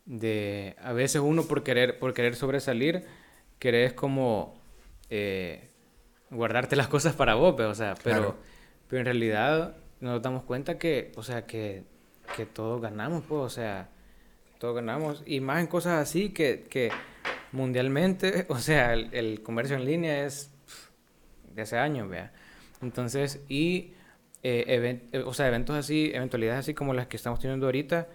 de, 0.07 0.75
a 0.83 0.93
veces 0.95 1.21
uno 1.21 1.43
por 1.43 1.63
querer, 1.63 1.99
por 1.99 2.15
querer 2.15 2.35
sobresalir, 2.35 3.05
querés 3.59 3.93
como 3.93 4.59
eh, 5.11 5.69
guardarte 6.31 6.75
las 6.75 6.89
cosas 6.89 7.15
para 7.15 7.35
vos, 7.35 7.55
pero, 7.57 7.71
o 7.71 7.75
sea, 7.75 7.95
pero, 8.03 8.37
pero 8.89 9.01
en 9.01 9.05
realidad 9.05 9.77
nos 10.01 10.23
damos 10.23 10.45
cuenta 10.45 10.79
que, 10.79 11.13
o 11.17 11.23
sea, 11.23 11.45
que, 11.45 11.85
que 12.35 12.47
todos 12.47 12.81
ganamos, 12.81 13.25
pues, 13.29 13.41
o 13.43 13.51
sea, 13.51 13.91
todos 14.59 14.75
ganamos, 14.75 15.23
y 15.27 15.41
más 15.41 15.61
en 15.61 15.67
cosas 15.67 16.01
así 16.01 16.31
que, 16.31 16.67
que 16.71 16.91
mundialmente, 17.53 18.47
o 18.49 18.59
sea, 18.59 18.95
el, 18.95 19.13
el 19.13 19.43
comercio 19.43 19.77
en 19.77 19.85
línea 19.85 20.25
es 20.25 20.51
de 21.55 21.61
hace 21.61 21.77
años, 21.77 22.09
vea. 22.09 22.33
Entonces, 22.81 23.41
y 23.51 23.93
eh, 24.43 25.01
eh, 25.13 25.23
o 25.27 25.35
sea, 25.35 25.49
eventos 25.49 25.77
así, 25.77 26.11
eventualidades 26.15 26.61
así 26.61 26.75
como 26.75 26.95
las 26.95 27.07
que 27.09 27.17
estamos 27.17 27.41
teniendo 27.41 27.67
ahorita, 27.67 28.07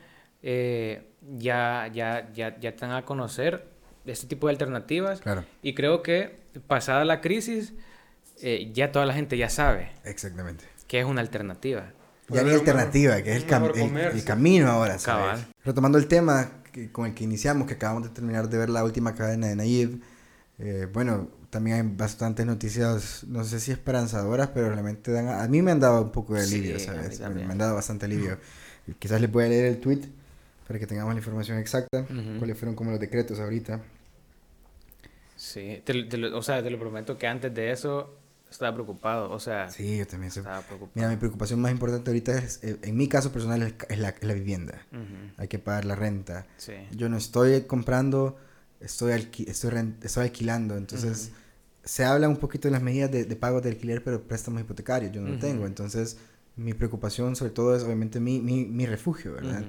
eh, 0.41 1.09
ya, 1.37 1.89
ya, 1.93 2.31
ya, 2.33 2.57
ya 2.59 2.69
están 2.69 2.91
a 2.91 3.03
conocer 3.03 3.67
este 4.05 4.27
tipo 4.27 4.47
de 4.47 4.51
alternativas. 4.51 5.21
Claro. 5.21 5.45
Y 5.61 5.73
creo 5.73 6.01
que 6.01 6.35
pasada 6.67 7.05
la 7.05 7.21
crisis, 7.21 7.73
ya 8.73 8.91
toda 8.91 9.05
la 9.05 9.13
gente 9.13 9.37
ya 9.37 9.49
sabe. 9.49 9.91
Exactamente. 10.03 10.65
Que 10.87 10.99
es 10.99 11.05
una 11.05 11.21
alternativa. 11.21 11.93
Ya 12.29 12.41
hay 12.41 12.49
alternativa, 12.49 13.21
que 13.21 13.35
es 13.35 13.43
el, 13.43 13.97
el, 13.97 14.23
camino 14.23 14.69
ahora. 14.69 14.97
¿sabes? 14.97 15.45
Retomando 15.63 15.97
el 15.97 16.07
tema 16.07 16.63
con 16.91 17.05
el 17.05 17.13
que 17.13 17.23
iniciamos, 17.23 17.67
que 17.67 17.75
acabamos 17.75 18.03
de 18.03 18.09
terminar 18.09 18.49
de 18.49 18.57
ver 18.57 18.69
la 18.69 18.83
última 18.83 19.13
cadena 19.13 19.47
de 19.47 19.55
Naive, 19.55 19.99
bueno, 20.91 21.29
también 21.53 21.77
hay 21.77 21.95
bastantes 21.95 22.45
noticias, 22.47 23.23
no 23.27 23.43
sé 23.43 23.59
si 23.59 23.71
esperanzadoras, 23.71 24.49
pero 24.49 24.69
realmente 24.69 25.11
dan, 25.11 25.29
a, 25.29 25.47
mí 25.47 25.61
me 25.61 25.71
han 25.71 25.79
dado 25.79 26.01
un 26.01 26.11
poco 26.11 26.33
de 26.33 26.41
alivio, 26.41 26.79
¿sabes? 26.79 27.19
Me 27.19 27.43
han 27.43 27.57
dado 27.59 27.75
bastante 27.75 28.07
alivio. 28.07 28.39
Quizás 28.97 29.21
les 29.21 29.31
voy 29.31 29.45
a 29.45 29.47
leer 29.49 29.65
el 29.65 29.79
tweet 29.79 30.01
para 30.67 30.79
que 30.79 30.87
tengamos 30.87 31.13
la 31.13 31.19
información 31.19 31.59
exacta, 31.59 32.07
cuáles 32.39 32.57
fueron 32.57 32.75
como 32.75 32.89
los 32.89 32.99
decretos 32.99 33.39
ahorita. 33.39 33.81
Sí, 35.35 35.83
o 36.33 36.41
sea, 36.41 36.63
te 36.63 36.71
lo 36.71 36.79
prometo 36.79 37.17
que 37.19 37.27
antes 37.27 37.53
de 37.53 37.71
eso 37.71 38.17
estaba 38.49 38.73
preocupado, 38.73 39.29
o 39.31 39.39
sea... 39.39 39.69
Sí, 39.69 39.97
yo 39.97 40.07
también 40.07 40.29
estaba 40.29 40.61
preocupado. 40.61 40.91
Mira, 40.95 41.09
mi 41.09 41.17
preocupación 41.17 41.61
más 41.61 41.71
importante 41.71 42.09
ahorita 42.09 42.35
es, 42.35 42.63
eh, 42.63 42.79
en 42.81 42.97
mi 42.97 43.07
caso 43.07 43.31
personal, 43.31 43.75
es, 43.89 43.99
la, 43.99 44.15
la, 44.21 44.33
vivienda. 44.33 44.87
Hay 45.37 45.47
que 45.47 45.59
pagar 45.59 45.85
la 45.85 45.95
renta. 45.95 46.47
Sí. 46.57 46.73
Yo 46.91 47.09
no 47.09 47.17
estoy 47.17 47.61
comprando, 47.61 48.37
estoy, 48.79 49.11
estoy, 49.47 49.93
estoy 50.01 50.23
alquilando, 50.23 50.77
entonces 50.77 51.31
se 51.83 52.05
habla 52.05 52.29
un 52.29 52.37
poquito 52.37 52.67
de 52.67 52.71
las 52.71 52.81
medidas 52.81 53.11
de, 53.11 53.25
pago 53.35 53.61
de 53.61 53.69
alquiler, 53.69 54.03
pero 54.03 54.21
préstamos 54.21 54.61
hipotecarios, 54.61 55.11
yo 55.11 55.21
no 55.21 55.29
lo 55.29 55.39
tengo. 55.39 55.65
Entonces, 55.65 56.17
mi 56.55 56.73
preocupación 56.73 57.35
sobre 57.35 57.51
todo 57.51 57.75
es 57.75 57.83
obviamente 57.83 58.19
mi, 58.19 58.39
mi, 58.39 58.65
mi 58.65 58.85
refugio, 58.85 59.33
¿verdad? 59.33 59.63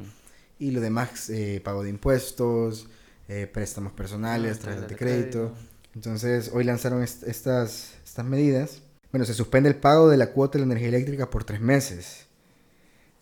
Y 0.59 0.71
lo 0.71 0.81
demás, 0.81 1.29
eh, 1.31 1.61
pago 1.65 1.83
de 1.83 1.91
impuestos, 1.91 2.89
eh, 3.29 3.49
préstamos 3.53 3.93
personales, 3.93 4.59
ah, 4.59 4.65
tarjetas 4.65 4.89
de 4.89 4.97
crédito. 4.97 5.53
Entonces, 5.95 6.51
hoy 6.53 6.65
lanzaron 6.65 7.03
estas, 7.03 7.95
estas 8.05 8.25
medidas. 8.25 8.83
Bueno, 9.11 9.25
se 9.25 9.35
suspende 9.35 9.69
el 9.69 9.77
pago 9.77 10.09
de 10.09 10.17
la 10.17 10.33
cuota 10.33 10.59
de 10.59 10.67
la 10.67 10.73
energía 10.73 10.89
eléctrica 10.89 11.31
por 11.31 11.45
tres 11.45 11.61
meses. 11.61 12.27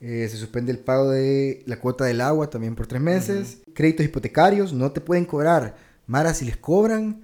Eh, 0.01 0.26
se 0.28 0.36
suspende 0.36 0.72
el 0.72 0.78
pago 0.78 1.11
de 1.11 1.62
la 1.66 1.78
cuota 1.78 2.05
del 2.05 2.20
agua 2.20 2.51
también 2.51 2.74
por 2.74 2.86
tres 2.86 3.01
meses. 3.01 3.59
Créditos 3.72 4.05
hipotecarios 4.05 4.72
no 4.72 4.90
te 4.90 5.01
pueden 5.01 5.24
cobrar. 5.24 5.76
Mara, 6.07 6.34
si 6.34 6.45
les 6.45 6.57
cobran, 6.57 7.22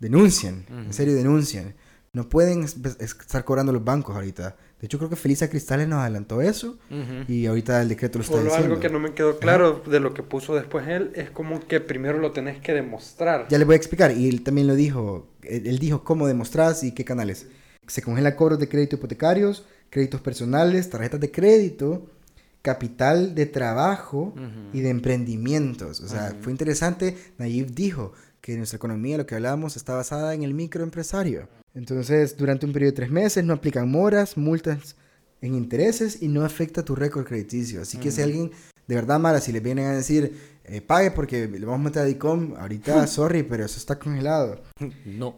denuncian, 0.00 0.64
en 0.68 0.92
serio 0.92 1.14
denuncian. 1.14 1.74
No 2.12 2.28
pueden 2.28 2.64
estar 2.64 3.44
cobrando 3.44 3.72
los 3.72 3.84
bancos 3.84 4.16
ahorita. 4.16 4.56
De 4.80 4.86
hecho, 4.86 4.98
creo 4.98 5.08
que 5.08 5.14
Felisa 5.14 5.48
Cristales 5.48 5.86
nos 5.86 6.00
adelantó 6.00 6.42
eso 6.42 6.78
y 7.28 7.46
ahorita 7.46 7.80
el 7.82 7.88
decreto 7.88 8.18
lo 8.18 8.24
está 8.24 8.34
Solo 8.34 8.46
diciendo. 8.46 8.66
algo 8.66 8.80
que 8.80 8.88
no 8.88 8.98
me 8.98 9.12
quedó 9.12 9.38
claro 9.38 9.80
de 9.86 10.00
lo 10.00 10.12
que 10.12 10.24
puso 10.24 10.56
después 10.56 10.88
él 10.88 11.12
es 11.14 11.30
como 11.30 11.60
que 11.60 11.78
primero 11.78 12.18
lo 12.18 12.32
tenés 12.32 12.60
que 12.60 12.72
demostrar. 12.72 13.46
Ya 13.48 13.58
le 13.58 13.64
voy 13.64 13.74
a 13.74 13.76
explicar 13.76 14.16
y 14.16 14.28
él 14.28 14.42
también 14.42 14.66
lo 14.66 14.74
dijo. 14.74 15.28
Él, 15.42 15.78
dijo 15.78 16.02
cómo 16.02 16.26
demostras 16.26 16.82
y 16.82 16.92
qué 16.92 17.04
canales. 17.04 17.46
Se 17.86 18.02
congela 18.02 18.34
cobros 18.34 18.58
de 18.58 18.68
crédito 18.68 18.96
hipotecarios, 18.96 19.64
créditos 19.90 20.20
personales, 20.20 20.90
tarjetas 20.90 21.20
de 21.20 21.30
crédito, 21.30 22.08
capital 22.62 23.34
de 23.34 23.46
trabajo 23.46 24.34
y 24.72 24.80
de 24.80 24.90
emprendimientos. 24.90 26.00
O 26.00 26.08
sea, 26.08 26.36
fue 26.40 26.50
interesante. 26.50 27.16
Nayib 27.38 27.72
dijo, 27.72 28.14
que 28.40 28.56
nuestra 28.56 28.76
economía, 28.76 29.18
lo 29.18 29.26
que 29.26 29.34
hablábamos, 29.34 29.76
está 29.76 29.94
basada 29.94 30.34
en 30.34 30.42
el 30.42 30.54
microempresario. 30.54 31.48
Entonces, 31.74 32.36
durante 32.36 32.66
un 32.66 32.72
periodo 32.72 32.92
de 32.92 32.96
tres 32.96 33.10
meses 33.10 33.44
no 33.44 33.52
aplican 33.52 33.90
moras, 33.90 34.36
multas 34.36 34.96
en 35.40 35.54
intereses 35.54 36.22
y 36.22 36.28
no 36.28 36.44
afecta 36.44 36.84
tu 36.84 36.94
récord 36.94 37.24
crediticio. 37.24 37.82
Así 37.82 37.98
que 37.98 38.10
si 38.10 38.22
alguien, 38.22 38.50
de 38.86 38.94
verdad, 38.94 39.18
Mara, 39.18 39.40
si 39.40 39.52
le 39.52 39.60
vienen 39.60 39.86
a 39.86 39.92
decir, 39.92 40.36
eh, 40.64 40.80
pague 40.80 41.10
porque 41.10 41.46
le 41.46 41.64
vamos 41.64 41.80
a 41.80 41.84
meter 41.84 42.02
a 42.02 42.04
DICOM, 42.04 42.54
ahorita, 42.56 43.06
sorry, 43.06 43.42
pero 43.42 43.64
eso 43.64 43.78
está 43.78 43.98
congelado. 43.98 44.62
No. 45.04 45.36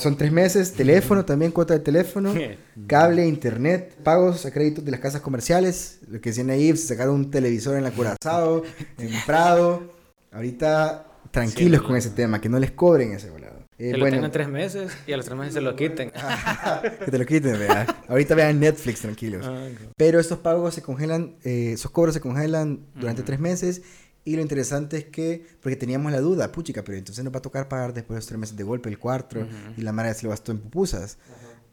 son 0.00 0.16
tres 0.16 0.32
meses, 0.32 0.72
teléfono 0.72 1.24
también, 1.24 1.52
cuota 1.52 1.74
de 1.74 1.80
teléfono, 1.80 2.34
cable, 2.86 3.26
internet, 3.26 3.96
pagos 4.02 4.46
a 4.46 4.50
créditos 4.50 4.84
de 4.84 4.90
las 4.90 5.00
casas 5.00 5.20
comerciales, 5.20 6.00
lo 6.08 6.20
que 6.20 6.30
decían 6.30 6.50
ahí, 6.50 6.76
sacar 6.76 7.10
un 7.10 7.30
televisor 7.30 7.76
en 7.76 7.84
la 7.84 7.90
Curazao, 7.90 8.62
en 8.98 9.10
Prado. 9.26 9.98
Ahorita 10.30 11.07
tranquilos 11.30 11.82
con 11.82 11.96
ese 11.96 12.10
tema, 12.10 12.40
que 12.40 12.48
no 12.48 12.58
les 12.58 12.72
cobren 12.72 13.12
ese 13.12 13.30
volado. 13.30 13.58
Eh, 13.78 13.92
que 13.92 13.96
lo 13.96 14.06
tengan 14.06 14.32
tres 14.32 14.48
meses 14.48 14.92
y 15.06 15.12
a 15.12 15.16
los 15.16 15.24
tres 15.24 15.38
meses 15.38 15.54
se 15.54 15.60
lo 15.60 15.76
quiten. 15.76 16.10
que 17.04 17.10
te 17.10 17.18
lo 17.18 17.24
quiten, 17.24 17.58
vea. 17.58 18.02
Ahorita 18.08 18.34
vean 18.34 18.58
Netflix 18.58 19.00
tranquilos. 19.00 19.46
Ah, 19.46 19.68
Pero 19.96 20.18
estos 20.18 20.38
pagos 20.38 20.74
se 20.74 20.82
congelan, 20.82 21.36
eh, 21.44 21.72
esos 21.74 21.92
cobros 21.92 22.14
se 22.14 22.20
congelan 22.20 22.80
durante 22.96 23.22
tres 23.22 23.38
meses. 23.38 23.82
Y 24.24 24.34
lo 24.34 24.42
interesante 24.42 24.98
es 24.98 25.04
que, 25.04 25.46
porque 25.62 25.76
teníamos 25.76 26.10
la 26.10 26.20
duda, 26.20 26.50
puchica, 26.50 26.82
pero 26.82 26.98
entonces 26.98 27.24
nos 27.24 27.32
va 27.32 27.38
a 27.38 27.42
tocar 27.42 27.68
pagar 27.68 27.94
después 27.94 28.16
de 28.16 28.18
los 28.18 28.26
tres 28.26 28.38
meses 28.38 28.56
de 28.56 28.64
golpe 28.64 28.88
el 28.90 28.98
cuarto 28.98 29.46
y 29.76 29.80
la 29.80 29.92
madre 29.92 30.12
se 30.12 30.24
lo 30.24 30.30
gastó 30.30 30.52
en 30.52 30.58
pupusas. 30.58 31.16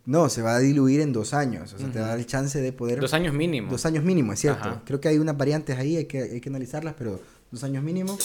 No, 0.06 0.30
se 0.30 0.44
va 0.44 0.56
a 0.56 0.60
diluir 0.60 1.02
en 1.02 1.12
dos 1.12 1.34
años. 1.34 1.74
O 1.74 1.80
sea, 1.80 1.92
te 1.92 2.00
va 2.00 2.06
a 2.06 2.10
dar 2.10 2.20
el 2.20 2.28
chance 2.28 2.62
de 2.62 2.72
poder. 2.72 3.00
Dos 3.00 3.14
años 3.14 3.34
mínimo. 3.34 3.72
Dos 3.72 3.86
años 3.88 4.04
mínimo, 4.04 4.32
es 4.32 4.40
cierto. 4.40 4.82
Creo 4.86 5.02
que 5.02 5.08
hay 5.08 5.18
unas 5.18 5.36
variantes 5.36 5.78
ahí, 5.78 5.98
hay 5.98 6.06
que, 6.06 6.22
hay 6.22 6.40
que 6.40 6.50
analizarlas, 6.50 6.94
pero 6.96 7.20
dos 7.52 7.64
años 7.64 7.84
mínimo 7.84 8.16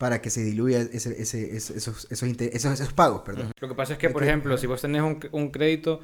para 0.00 0.22
que 0.22 0.30
se 0.30 0.42
diluya 0.42 0.80
ese, 0.80 1.20
ese, 1.20 1.54
esos, 1.54 1.76
esos, 2.10 2.22
esos, 2.22 2.92
pagos. 2.94 3.20
Perdón. 3.20 3.52
Lo 3.60 3.68
que 3.68 3.74
pasa 3.74 3.92
es 3.92 3.98
que, 3.98 4.08
por 4.08 4.24
ejemplo, 4.24 4.56
si 4.56 4.66
vos 4.66 4.80
tenés 4.80 5.02
un, 5.02 5.20
un 5.30 5.50
crédito 5.50 6.00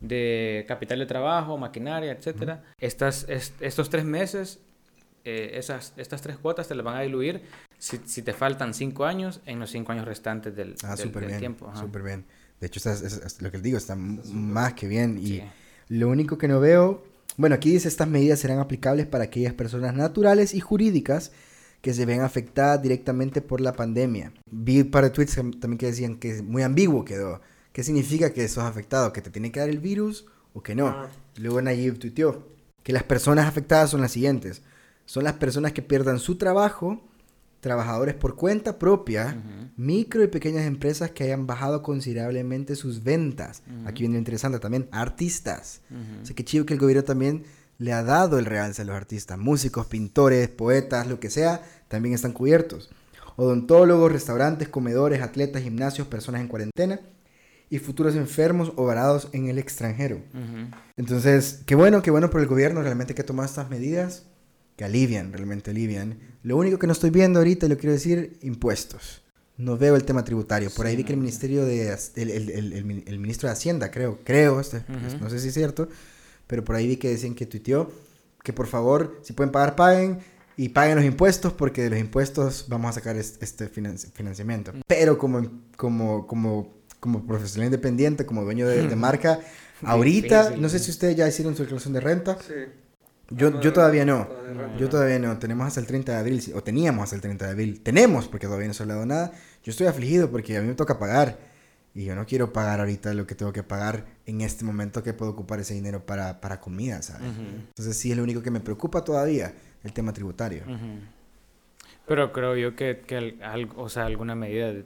de 0.00 0.64
capital 0.66 0.98
de 0.98 1.06
trabajo, 1.06 1.56
maquinaria, 1.56 2.10
etcétera, 2.10 2.64
estas, 2.80 3.24
estos 3.28 3.88
tres 3.88 4.04
meses, 4.04 4.58
eh, 5.24 5.52
esas, 5.54 5.92
estas 5.96 6.22
tres 6.22 6.38
cuotas 6.38 6.66
te 6.66 6.74
las 6.74 6.84
van 6.84 6.96
a 6.96 7.02
diluir 7.02 7.42
si, 7.78 8.00
si, 8.04 8.22
te 8.22 8.32
faltan 8.32 8.74
cinco 8.74 9.04
años 9.04 9.40
en 9.46 9.60
los 9.60 9.70
cinco 9.70 9.92
años 9.92 10.06
restantes 10.06 10.56
del, 10.56 10.74
ah, 10.82 10.96
del, 10.96 11.10
bien, 11.10 11.38
tiempo. 11.38 11.70
Súper 11.76 12.02
bien. 12.02 12.24
De 12.60 12.66
hecho, 12.66 12.80
es, 12.90 13.40
lo 13.40 13.52
que 13.52 13.58
digo, 13.58 13.78
está 13.78 13.94
más 13.94 14.74
que 14.74 14.88
bien. 14.88 15.20
Y 15.22 15.40
lo 15.88 16.08
único 16.08 16.36
que 16.36 16.48
no 16.48 16.58
veo, 16.58 17.04
bueno, 17.36 17.54
aquí 17.54 17.70
dice, 17.70 17.86
estas 17.86 18.08
medidas 18.08 18.40
serán 18.40 18.58
aplicables 18.58 19.06
para 19.06 19.22
aquellas 19.22 19.54
personas 19.54 19.94
naturales 19.94 20.52
y 20.52 20.58
jurídicas 20.58 21.30
que 21.86 21.94
se 21.94 22.04
ven 22.04 22.22
afectadas 22.22 22.82
directamente 22.82 23.40
por 23.40 23.60
la 23.60 23.72
pandemia. 23.72 24.32
Vi 24.50 24.80
un 24.80 24.90
par 24.90 25.04
de 25.04 25.10
tweets 25.10 25.36
también 25.36 25.78
que 25.78 25.86
decían 25.86 26.16
que 26.16 26.42
muy 26.42 26.64
ambiguo 26.64 27.04
quedó. 27.04 27.40
¿Qué 27.72 27.84
significa 27.84 28.32
que 28.32 28.48
sos 28.48 28.64
afectado? 28.64 29.12
¿Que 29.12 29.22
te 29.22 29.30
tiene 29.30 29.52
que 29.52 29.60
dar 29.60 29.68
el 29.68 29.78
virus 29.78 30.26
o 30.52 30.64
que 30.64 30.74
no? 30.74 30.88
Ah. 30.88 31.08
Luego 31.36 31.62
Nayib 31.62 32.00
tuiteó 32.00 32.48
que 32.82 32.92
las 32.92 33.04
personas 33.04 33.46
afectadas 33.46 33.90
son 33.90 34.00
las 34.00 34.10
siguientes. 34.10 34.62
Son 35.04 35.22
las 35.22 35.34
personas 35.34 35.74
que 35.74 35.80
pierdan 35.80 36.18
su 36.18 36.34
trabajo, 36.34 37.04
trabajadores 37.60 38.16
por 38.16 38.34
cuenta 38.34 38.80
propia, 38.80 39.40
micro 39.76 40.24
y 40.24 40.26
pequeñas 40.26 40.66
empresas 40.66 41.12
que 41.12 41.22
hayan 41.22 41.46
bajado 41.46 41.84
considerablemente 41.84 42.74
sus 42.74 43.04
ventas. 43.04 43.62
Aquí 43.84 44.02
viene 44.02 44.14
lo 44.14 44.18
interesante 44.18 44.58
también, 44.58 44.88
artistas. 44.90 45.82
O 46.20 46.26
sea, 46.26 46.34
que 46.34 46.44
chido 46.44 46.66
que 46.66 46.74
el 46.74 46.80
gobierno 46.80 47.04
también 47.04 47.44
le 47.78 47.92
ha 47.92 48.02
dado 48.02 48.38
el 48.38 48.46
realce 48.46 48.82
a 48.82 48.84
los 48.84 48.96
artistas, 48.96 49.38
músicos, 49.38 49.86
pintores, 49.86 50.48
poetas, 50.48 51.06
lo 51.06 51.20
que 51.20 51.30
sea, 51.30 51.62
también 51.88 52.14
están 52.14 52.32
cubiertos. 52.32 52.90
Odontólogos, 53.36 54.10
restaurantes, 54.12 54.68
comedores, 54.68 55.20
atletas, 55.22 55.62
gimnasios, 55.62 56.06
personas 56.08 56.40
en 56.40 56.48
cuarentena 56.48 57.00
y 57.68 57.78
futuros 57.78 58.14
enfermos 58.14 58.72
o 58.76 58.86
varados 58.86 59.28
en 59.32 59.48
el 59.48 59.58
extranjero. 59.58 60.20
Entonces, 60.96 61.60
qué 61.66 61.74
bueno, 61.74 62.02
qué 62.02 62.10
bueno 62.10 62.30
por 62.30 62.40
el 62.40 62.46
gobierno 62.46 62.82
realmente 62.82 63.14
que 63.14 63.22
ha 63.22 63.26
tomado 63.26 63.46
estas 63.48 63.68
medidas 63.68 64.24
que 64.76 64.84
alivian, 64.84 65.32
realmente 65.32 65.70
alivian. 65.70 66.18
Lo 66.42 66.56
único 66.56 66.78
que 66.78 66.86
no 66.86 66.92
estoy 66.92 67.10
viendo 67.10 67.38
ahorita, 67.40 67.66
lo 67.68 67.76
quiero 67.76 67.92
decir, 67.92 68.38
impuestos. 68.42 69.22
No 69.56 69.78
veo 69.78 69.96
el 69.96 70.04
tema 70.04 70.22
tributario. 70.22 70.70
Por 70.70 70.86
ahí 70.86 70.96
vi 70.96 71.04
que 71.04 71.12
el 71.12 71.18
ministerio 71.18 71.64
de... 71.64 71.96
El, 72.14 72.30
el- 72.30 72.50
el- 72.50 72.72
el 72.74 72.84
min- 72.84 73.04
el 73.06 73.18
ministro 73.18 73.48
de 73.48 73.54
Hacienda, 73.54 73.90
creo, 73.90 74.18
creo, 74.22 74.60
este, 74.60 74.78
Ujú. 74.78 75.18
no 75.18 75.30
sé 75.30 75.40
si 75.40 75.48
es 75.48 75.54
cierto, 75.54 75.88
pero 76.46 76.62
por 76.62 76.76
ahí 76.76 76.86
vi 76.86 76.96
que 76.98 77.08
decían 77.08 77.34
que 77.34 77.46
tuiteó 77.46 77.90
que 78.44 78.52
por 78.52 78.66
favor, 78.66 79.18
si 79.22 79.32
pueden 79.32 79.50
pagar, 79.50 79.74
paguen 79.76 80.18
y 80.56 80.70
paguen 80.70 80.96
los 80.96 81.04
impuestos 81.04 81.52
porque 81.52 81.82
de 81.82 81.90
los 81.90 81.98
impuestos 81.98 82.66
vamos 82.68 82.90
a 82.90 82.92
sacar 82.94 83.16
es- 83.16 83.38
este 83.40 83.68
finan- 83.70 83.98
financiamiento. 84.12 84.72
Pero 84.86 85.18
como, 85.18 85.42
como, 85.76 86.26
como, 86.26 86.74
como 87.00 87.26
profesional 87.26 87.66
independiente, 87.66 88.24
como 88.26 88.42
dueño 88.44 88.66
de, 88.66 88.86
de 88.88 88.96
marca, 88.96 89.40
ahorita, 89.82 90.56
no 90.56 90.68
sé 90.68 90.78
si 90.78 90.90
ustedes 90.90 91.16
ya 91.16 91.28
hicieron 91.28 91.54
su 91.56 91.62
declaración 91.62 91.94
de 91.94 92.00
renta. 92.00 92.38
Sí. 92.46 92.54
Yo, 93.30 93.60
yo 93.60 93.72
todavía 93.72 94.04
no. 94.04 94.28
Yo 94.78 94.88
todavía 94.88 95.18
no. 95.18 95.36
Tenemos 95.38 95.66
hasta 95.66 95.80
el 95.80 95.86
30 95.86 96.12
de 96.12 96.18
abril. 96.18 96.42
O 96.54 96.62
teníamos 96.62 97.02
hasta 97.04 97.16
el 97.16 97.22
30 97.22 97.46
de 97.46 97.50
abril. 97.50 97.80
Tenemos, 97.82 98.28
porque 98.28 98.46
todavía 98.46 98.68
no 98.68 98.74
se 98.74 98.82
ha 98.82 98.84
hablado 98.84 99.04
nada. 99.04 99.32
Yo 99.64 99.70
estoy 99.72 99.88
afligido 99.88 100.30
porque 100.30 100.56
a 100.56 100.60
mí 100.62 100.68
me 100.68 100.74
toca 100.74 100.98
pagar. 100.98 101.38
Y 101.92 102.04
yo 102.04 102.14
no 102.14 102.24
quiero 102.24 102.52
pagar 102.52 102.78
ahorita 102.78 103.14
lo 103.14 103.26
que 103.26 103.34
tengo 103.34 103.52
que 103.52 103.62
pagar 103.64 104.04
en 104.26 104.42
este 104.42 104.64
momento 104.64 105.02
que 105.02 105.12
puedo 105.12 105.32
ocupar 105.32 105.58
ese 105.60 105.74
dinero 105.74 106.06
para, 106.06 106.40
para 106.40 106.60
comida, 106.60 107.02
¿sabes? 107.02 107.22
Ujú. 107.30 107.40
Entonces 107.68 107.96
sí 107.96 108.10
es 108.12 108.16
lo 108.16 108.22
único 108.22 108.42
que 108.42 108.50
me 108.52 108.60
preocupa 108.60 109.02
todavía, 109.02 109.54
el 109.86 109.92
tema 109.94 110.12
tributario. 110.12 110.62
Ujú. 110.64 111.00
Pero 112.06 112.32
creo 112.32 112.56
yo 112.56 112.76
que, 112.76 113.02
que 113.06 113.16
al- 113.16 113.42
algo- 113.42 113.82
o 113.82 113.88
sea, 113.88 114.04
alguna 114.06 114.34
medida 114.34 114.72
de- 114.72 114.84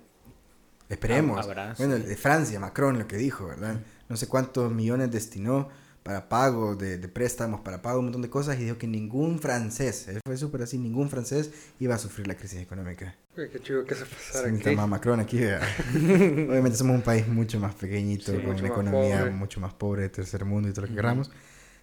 Esperemos. 0.88 1.44
Habrá, 1.44 1.74
bueno, 1.78 1.96
sí. 1.96 2.03
de 2.03 2.16
Francia, 2.16 2.59
Macron, 2.59 2.98
lo 2.98 3.07
que 3.07 3.16
dijo, 3.16 3.46
¿verdad? 3.46 3.80
No 4.09 4.16
sé 4.16 4.26
cuántos 4.26 4.72
millones 4.72 5.11
destinó 5.11 5.68
para 6.03 6.28
pago 6.28 6.74
de, 6.76 6.96
de 6.98 7.09
préstamos, 7.09 7.61
para 7.61 7.82
pago 7.82 7.98
un 7.98 8.07
montón 8.07 8.22
de 8.22 8.30
cosas 8.30 8.59
y 8.59 8.64
dijo 8.64 8.78
que 8.78 8.86
ningún 8.86 9.38
francés, 9.38 10.09
él 10.09 10.18
fue 10.26 10.36
súper 10.36 10.62
así, 10.62 10.78
ningún 10.78 11.09
francés 11.11 11.51
iba 11.78 11.94
a 11.94 11.98
sufrir 11.98 12.26
la 12.26 12.34
crisis 12.34 12.61
económica. 12.61 13.14
Uy, 13.36 13.48
qué 13.51 13.61
chido 13.61 13.84
que 13.84 13.94
se 13.94 14.05
pasara 14.07 14.48
Sí, 14.48 14.55
aquí. 14.55 14.57
está 14.59 14.72
más 14.72 14.88
Macron 14.88 15.20
aquí. 15.20 15.38
Obviamente 15.94 16.76
somos 16.76 16.96
un 16.96 17.03
país 17.03 17.28
mucho 17.28 17.61
más 17.61 17.74
pequeñito, 17.74 18.32
Sí, 18.32 18.38
con 18.38 18.57
una 18.57 18.66
economía 18.68 19.18
pobre. 19.20 19.30
mucho 19.30 19.61
más 19.61 19.74
pobre 19.74 20.03
de 20.03 20.09
tercer 20.09 20.44
mundo 20.44 20.68
y 20.68 20.72
todo 20.72 20.82
lo 20.82 20.86
que 20.88 20.92
Ujú. 20.94 20.96
queramos. 21.03 21.30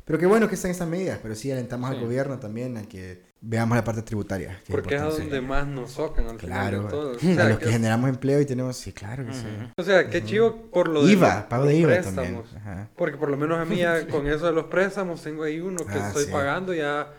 Pero 0.07 0.17
qué 0.19 0.25
bueno 0.25 0.47
que 0.47 0.55
están 0.55 0.71
estas 0.71 0.87
medidas, 0.87 1.19
pero 1.21 1.35
sí 1.35 1.51
alentamos 1.51 1.91
al 1.91 1.99
gobierno 1.99 2.39
también 2.39 2.77
a 2.77 2.83
que 2.83 3.21
veamos 3.41 3.75
la 3.75 3.83
parte 3.83 4.01
tributaria. 4.01 4.59
que 4.65 4.71
Porque 4.71 4.95
es 4.95 5.01
a 5.01 5.05
importante. 5.05 5.35
donde 5.35 5.47
más 5.47 5.67
nos 5.67 5.93
tocan 5.93 6.27
al 6.27 6.37
Claro, 6.37 6.77
final 6.77 6.83
de 6.85 6.89
todo. 6.89 7.11
O 7.37 7.41
a 7.41 7.49
los 7.49 7.59
que 7.59 7.65
que- 7.65 7.71
generamos 7.73 8.09
empleo 8.09 8.39
y 8.41 8.45
tenemos, 8.45 8.77
sí, 8.77 8.93
claro 8.93 9.25
que 9.25 9.33
sí. 9.33 9.45
O 9.77 9.83
sea, 9.83 10.09
qué 10.09 10.23
chivo 10.23 10.55
por 10.71 10.87
lo 10.87 11.05
de 11.05 11.11
IVA, 11.11 11.35
los- 11.35 11.43
pago 11.45 11.65
de 11.65 11.75
IVA 11.75 11.87
préstamos. 11.91 12.49
también. 12.53 12.87
Porque 12.95 13.17
por 13.17 13.29
lo 13.29 13.35
menos 13.37 13.59
a 13.59 13.65
mí 13.65 13.75
ya 13.77 14.07
con 14.07 14.25
eso 14.27 14.45
de 14.45 14.53
los 14.53 14.65
préstamos 14.65 15.21
tengo 15.21 15.43
ahí 15.43 15.59
uno 15.59 15.85
que 15.85 15.93
Ah, 15.99 16.07
estoy 16.07 16.23
sí. 16.25 16.31
pagando 16.31 16.73
ya 16.73 17.09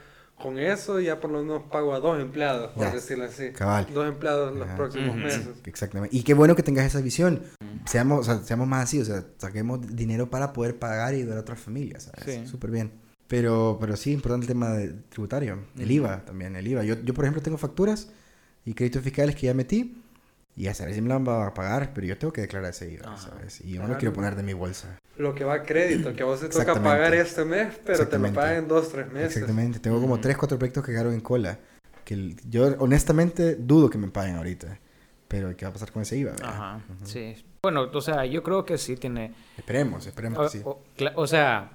con 0.42 0.58
eso 0.58 1.00
ya 1.00 1.20
por 1.20 1.30
lo 1.30 1.40
menos 1.42 1.62
pago 1.70 1.94
a 1.94 2.00
dos 2.00 2.20
empleados, 2.20 2.70
por 2.72 2.84
Ya, 2.84 2.90
decirlo 2.92 3.24
así. 3.24 3.50
cabal. 3.52 3.86
Dos 3.92 4.08
empleados 4.08 4.54
los 4.56 4.66
Ajá. 4.66 4.76
próximos 4.76 5.08
Ujú. 5.10 5.18
meses. 5.18 5.48
Exactamente. 5.64 6.16
Y 6.16 6.22
qué 6.22 6.34
bueno 6.34 6.54
que 6.56 6.62
tengas 6.62 6.86
esa 6.86 7.00
visión. 7.00 7.42
Seamos, 7.86 8.20
o 8.20 8.24
sea, 8.24 8.42
seamos 8.44 8.66
más 8.68 8.84
así, 8.84 9.00
o 9.00 9.04
sea, 9.04 9.24
saquemos 9.38 9.80
dinero 9.96 10.30
para 10.30 10.52
poder 10.52 10.78
pagar 10.78 11.14
y 11.14 11.18
ayudar 11.18 11.38
a 11.38 11.40
otras 11.40 11.58
familias, 11.60 12.04
¿sabes? 12.14 12.24
Sí. 12.42 12.46
Súper 12.46 12.70
bien. 12.70 12.92
Pero, 13.26 13.76
pero 13.80 13.96
sí, 13.96 14.12
importante 14.12 14.44
el 14.44 14.48
tema 14.48 14.70
de- 14.70 14.92
tributario. 15.10 15.58
El. 15.78 15.90
IVA 15.90 16.24
también, 16.24 16.56
el 16.56 16.66
IVA. 16.66 16.84
Yo, 16.84 16.94
yo, 17.02 17.12
por 17.14 17.24
ejemplo, 17.24 17.42
tengo 17.42 17.58
facturas 17.58 18.08
y 18.64 18.74
créditos 18.74 19.02
fiscales 19.02 19.34
que 19.36 19.46
ya 19.46 19.54
metí 19.54 20.02
y 20.56 20.66
a 20.66 20.74
saber 20.74 20.94
si 20.94 21.00
me 21.02 21.08
la 21.08 21.18
van 21.18 21.46
a 21.46 21.54
pagar, 21.54 21.92
pero 21.94 22.06
yo 22.06 22.16
tengo 22.18 22.32
que 22.32 22.40
declarar 22.40 22.70
ese 22.70 22.90
IVA, 22.92 23.06
Ajá. 23.12 23.30
¿sabes? 23.30 23.60
Y 23.60 23.72
yo 23.72 23.76
no 23.76 23.80
Claro. 23.80 23.92
lo 23.94 23.98
quiero 23.98 24.12
poner 24.14 24.34
de 24.36 24.42
mi 24.42 24.54
bolsa. 24.54 24.97
Lo 25.18 25.34
que 25.34 25.44
va 25.44 25.54
a 25.54 25.62
crédito, 25.64 26.14
que 26.14 26.22
a 26.22 26.26
vos 26.26 26.40
te 26.40 26.48
toca 26.48 26.74
pagar 26.82 27.12
este 27.14 27.44
mes, 27.44 27.78
pero 27.84 28.06
te 28.08 28.18
lo 28.18 28.32
pagan 28.32 28.56
en 28.56 28.68
dos, 28.68 28.88
tres 28.90 29.10
meses. 29.12 29.34
Exactamente. 29.36 29.80
Tengo 29.80 30.00
como 30.00 30.14
Ujú. 30.14 30.22
tres, 30.22 30.36
cuatro 30.38 30.58
proyectos 30.58 30.84
que 30.84 30.92
quedaron 30.92 31.12
en 31.12 31.20
cola. 31.20 31.58
Que 32.04 32.34
yo 32.48 32.74
honestamente 32.78 33.56
dudo 33.56 33.90
que 33.90 33.98
me 33.98 34.08
paguen 34.08 34.36
ahorita. 34.36 34.78
Pero 35.26 35.54
¿qué 35.56 35.66
va 35.66 35.70
a 35.70 35.72
pasar 35.74 35.92
con 35.92 36.02
ese 36.02 36.16
IVA? 36.16 36.30
verdad? 36.30 36.48
Ajá, 36.48 36.80
sí. 37.04 37.34
Bueno, 37.62 37.90
o 37.92 38.00
sea, 38.00 38.24
yo 38.24 38.42
creo 38.42 38.64
que 38.64 38.78
sí 38.78 38.96
tiene... 38.96 39.34
Esperemos, 39.58 40.06
esperemos 40.06 40.38
O, 40.38 40.42
que 40.44 40.48
sí. 40.48 40.62
o- 40.64 40.80
o 41.16 41.26
sea, 41.26 41.72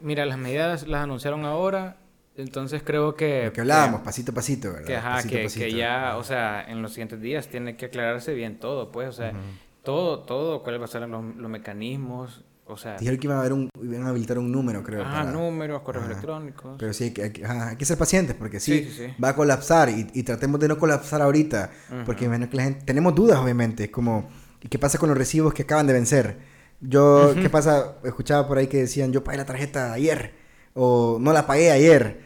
mira, 0.00 0.24
las 0.24 0.38
medidas 0.38 0.86
las 0.86 1.02
anunciaron 1.02 1.44
ahora, 1.44 1.96
entonces 2.36 2.82
creo 2.82 3.14
que... 3.14 3.46
Lo 3.46 3.52
que 3.52 3.60
hablábamos, 3.60 4.00
pasito 4.02 4.30
a 4.32 4.34
pasito, 4.36 4.72
¿verdad? 4.72 4.86
Que, 4.86 4.96
ajá, 4.96 5.10
Pasito 5.16 5.34
que, 5.36 5.42
pasito. 5.42 5.64
que 5.66 5.72
ya, 5.74 6.16
o 6.16 6.24
sea, 6.24 6.64
en 6.66 6.80
los 6.80 6.92
siguientes 6.92 7.20
días 7.20 7.48
tiene 7.48 7.76
que 7.76 7.86
aclararse 7.86 8.32
bien 8.32 8.58
todo, 8.58 8.90
pues, 8.90 9.08
o 9.08 9.12
sea, 9.12 9.30
Ujú. 9.30 9.38
todo, 9.82 10.20
todo, 10.20 10.62
cuáles 10.62 10.80
van 10.80 10.88
a 10.88 10.92
ser 10.92 11.08
los, 11.08 11.36
los 11.36 11.50
mecanismos, 11.50 12.42
o 12.66 12.76
sea, 12.76 12.96
Dijeron 12.96 13.18
que 13.20 13.26
iban 13.26 13.36
a, 13.36 13.40
haber 13.40 13.52
un, 13.52 13.68
iban 13.82 14.02
a 14.06 14.08
habilitar 14.08 14.38
un 14.38 14.50
número, 14.50 14.82
creo. 14.82 15.02
para- 15.04 15.30
números, 15.30 15.82
correos 15.82 16.04
Ajá. 16.04 16.12
electrónicos. 16.12 16.76
Pero 16.78 16.92
sí, 16.92 17.04
hay 17.04 17.10
que, 17.12 17.22
hay 17.24 17.30
que- 17.32 17.44
ajá, 17.44 17.68
hay 17.70 17.76
que 17.76 17.84
ser 17.84 17.98
pacientes 17.98 18.34
porque 18.36 18.58
sí, 18.60 18.84
Sí, 18.84 18.90
sí, 18.90 19.06
sí. 19.06 19.22
va 19.22 19.30
a 19.30 19.36
colapsar 19.36 19.90
y, 19.90 20.08
y 20.14 20.22
tratemos 20.22 20.58
de 20.60 20.68
no 20.68 20.78
colapsar 20.78 21.20
ahorita. 21.22 21.70
Porque 22.06 22.24
imagino 22.24 22.48
que 22.48 22.56
la 22.56 22.62
gente... 22.64 22.84
Tenemos 22.84 23.14
dudas, 23.14 23.38
obviamente, 23.38 23.90
como... 23.90 24.28
¿Y 24.62 24.68
qué 24.68 24.78
pasa 24.78 24.96
con 24.98 25.10
los 25.10 25.18
recibos 25.18 25.52
que 25.52 25.62
acaban 25.62 25.86
de 25.86 25.92
vencer? 25.92 26.38
Yo, 26.80 27.34
¿qué 27.34 27.50
pasa? 27.50 27.96
Escuchaba 28.02 28.46
por 28.48 28.56
ahí 28.58 28.66
que 28.66 28.78
decían, 28.78 29.12
yo 29.12 29.22
pagué 29.22 29.36
la 29.38 29.44
tarjeta 29.46 29.92
ayer. 29.92 30.32
O 30.74 31.18
no 31.20 31.32
la 31.32 31.46
pagué 31.46 31.70
ayer. 31.70 32.20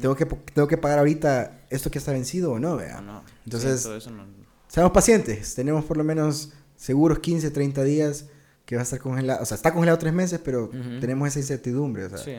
Tengo, 0.00 0.14
que, 0.16 0.24
tengo 0.26 0.66
que 0.68 0.76
pagar 0.78 0.98
ahorita 0.98 1.66
esto 1.70 1.90
que 1.90 1.98
está 1.98 2.12
vencido 2.12 2.52
o 2.52 2.58
no, 2.58 2.76
vea. 2.76 3.00
No, 3.00 3.14
no, 3.14 3.22
Entonces- 3.44 3.82
sí, 3.82 4.10
no- 4.10 4.24
Seamos 4.68 4.92
pacientes. 4.92 5.54
Tenemos 5.54 5.84
por 5.84 5.96
lo 5.96 6.04
menos 6.04 6.52
seguros 6.74 7.18
15, 7.20 7.50
30 7.50 7.82
días 7.84 8.26
que 8.66 8.76
va 8.76 8.82
a 8.82 8.84
estar 8.84 8.98
congelado. 8.98 9.42
O 9.42 9.46
sea, 9.46 9.54
está 9.56 9.72
congelado 9.72 9.98
tres 9.98 10.12
meses, 10.12 10.40
pero 10.44 10.64
Ujú. 10.64 11.00
tenemos 11.00 11.28
esa 11.28 11.38
incertidumbre. 11.38 12.04
O 12.04 12.08
sea, 12.10 12.18
sí. 12.18 12.36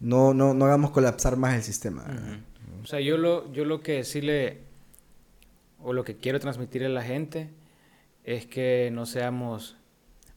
no, 0.00 0.34
no, 0.34 0.54
no 0.54 0.64
hagamos 0.66 0.90
colapsar 0.90 1.36
más 1.36 1.54
el 1.54 1.62
sistema. 1.62 2.04
Ujú. 2.04 2.82
O 2.82 2.86
sea, 2.86 3.00
yo 3.00 3.16
lo, 3.16 3.50
yo 3.52 3.64
lo 3.64 3.80
que 3.80 4.04
sí 4.04 4.20
le, 4.20 4.60
o 5.80 5.92
lo 5.92 6.04
que 6.04 6.16
quiero 6.16 6.40
transmitirle 6.40 6.86
a 6.88 6.90
la 6.90 7.02
gente 7.02 7.50
es 8.24 8.46
que 8.46 8.90
no 8.92 9.06
seamos, 9.06 9.76